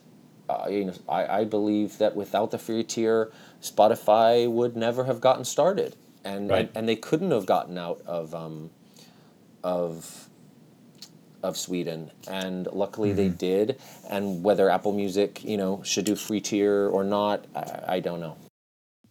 uh, 0.49 0.67
you 0.67 0.85
know, 0.85 0.93
I, 1.07 1.41
I 1.41 1.43
believe 1.43 1.99
that 1.99 2.15
without 2.15 2.49
the 2.49 2.57
free 2.57 2.83
tier, 2.83 3.31
Spotify 3.61 4.49
would 4.49 4.75
never 4.75 5.03
have 5.03 5.21
gotten 5.21 5.45
started, 5.45 5.95
and 6.23 6.49
Right. 6.49 6.71
and, 6.75 6.87
they 6.87 6.95
couldn't 6.95 7.31
have 7.31 7.45
gotten 7.45 7.77
out 7.77 8.01
of 8.05 8.33
um, 8.35 8.69
of 9.63 10.27
of 11.41 11.55
Sweden, 11.57 12.11
and 12.27 12.67
luckily 12.73 13.13
they 13.13 13.29
did. 13.29 13.79
And 14.09 14.43
whether 14.43 14.69
Apple 14.69 14.91
Music, 14.91 15.43
you 15.43 15.55
know, 15.57 15.81
should 15.83 16.05
do 16.05 16.15
free 16.15 16.41
tier 16.41 16.87
or 16.89 17.03
not, 17.03 17.45
I, 17.55 17.95
I 17.95 17.99
don't 17.99 18.19
know. 18.19 18.35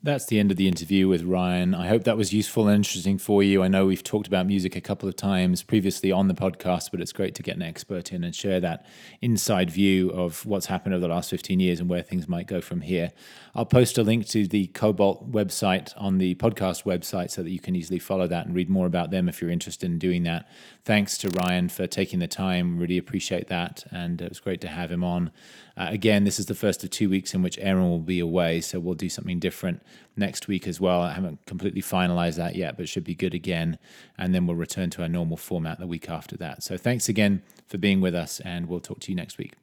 That's 0.01 0.27
the 0.27 0.39
end 0.39 0.53
of 0.53 0.57
the 0.57 0.69
interview 0.69 1.09
with 1.09 1.25
Ryan. 1.25 1.75
I 1.75 1.89
hope 1.89 2.05
that 2.05 2.17
was 2.17 2.33
useful 2.33 2.69
and 2.69 2.77
interesting 2.77 3.19
for 3.19 3.43
you. 3.43 3.65
I 3.65 3.69
know 3.69 3.85
we've 3.85 4.05
talked 4.05 4.29
about 4.29 4.47
music 4.47 4.77
a 4.77 4.81
couple 4.81 5.09
of 5.09 5.17
times 5.17 5.65
previously 5.65 6.13
on 6.13 6.29
the 6.29 6.35
podcast, 6.35 6.93
but 6.93 7.01
it's 7.01 7.13
great 7.13 7.35
to 7.35 7.43
get 7.43 7.57
an 7.57 7.63
expert 7.63 8.13
in 8.13 8.23
and 8.23 8.33
share 8.33 8.61
that 8.61 8.87
inside 9.21 9.71
view 9.71 10.11
of 10.11 10.47
what's 10.47 10.67
happened 10.67 10.95
over 10.95 11.01
the 11.01 11.13
last 11.13 11.31
15 11.31 11.59
years 11.59 11.81
and 11.81 11.91
where 11.91 12.03
things 12.03 12.29
might 12.29 12.47
go 12.47 12.61
from 12.61 12.83
here. 12.83 13.11
I'll 13.57 13.67
post 13.67 13.99
a 13.99 14.05
link 14.05 14.29
to 14.29 14.47
the 14.47 14.69
Kobalt 14.69 15.33
website 15.33 15.93
on 15.97 16.19
the 16.19 16.37
podcast 16.37 16.85
website 16.85 17.33
so 17.33 17.43
that 17.43 17.51
you 17.51 17.59
can 17.59 17.75
easily 17.75 17.99
follow 17.99 18.29
that 18.29 18.47
and 18.47 18.55
read 18.55 18.71
more 18.71 18.87
about 18.87 19.11
them 19.11 19.29
if 19.29 19.43
you're 19.43 19.51
interested 19.51 19.91
in 19.91 19.99
doing 19.99 20.23
that. 20.23 20.49
Thanks 20.85 21.19
to 21.19 21.29
Ryan 21.43 21.69
for 21.69 21.89
taking 21.89 22.21
the 22.21 22.29
time. 22.29 22.79
Really 22.79 22.99
appreciate 22.99 23.49
that. 23.49 23.85
And 23.91 24.23
it 24.23 24.29
was 24.29 24.39
great 24.39 24.61
to 24.61 24.69
have 24.69 24.93
him 24.93 25.03
on. 25.03 25.33
Uh, 25.79 25.87
again, 25.91 26.25
this 26.25 26.41
is 26.41 26.47
the 26.47 26.57
first 26.57 26.83
of 26.83 26.91
two 26.91 27.09
weeks 27.09 27.35
in 27.35 27.43
which 27.43 27.57
Aaron 27.61 27.89
will 27.89 28.01
be 28.01 28.19
away, 28.19 28.61
so 28.61 28.81
we'll 28.81 28.95
do 28.95 29.09
something 29.09 29.39
different 29.39 29.81
next 30.17 30.49
week 30.49 30.67
as 30.67 30.81
well. 30.81 31.01
I 31.03 31.13
haven't 31.13 31.47
completely 31.47 31.83
finalized 31.83 32.35
that 32.35 32.57
yet, 32.57 32.77
but 32.77 32.89
should 32.89 33.05
be 33.05 33.15
good 33.15 33.33
again. 33.33 33.79
And 34.19 34.35
then 34.35 34.47
we'll 34.47 34.57
return 34.57 34.91
to 34.91 35.03
our 35.03 35.09
normal 35.09 35.37
format 35.37 35.79
the 35.79 35.87
week 35.87 36.11
after 36.11 36.37
that. 36.39 36.65
So 36.65 36.77
thanks 36.77 37.09
again 37.09 37.43
for 37.69 37.79
being 37.79 38.01
with 38.01 38.17
us, 38.17 38.41
and 38.41 38.67
we'll 38.67 38.81
talk 38.81 38.99
to 39.01 39.13
you 39.13 39.17
next 39.17 39.39
week. 39.39 39.55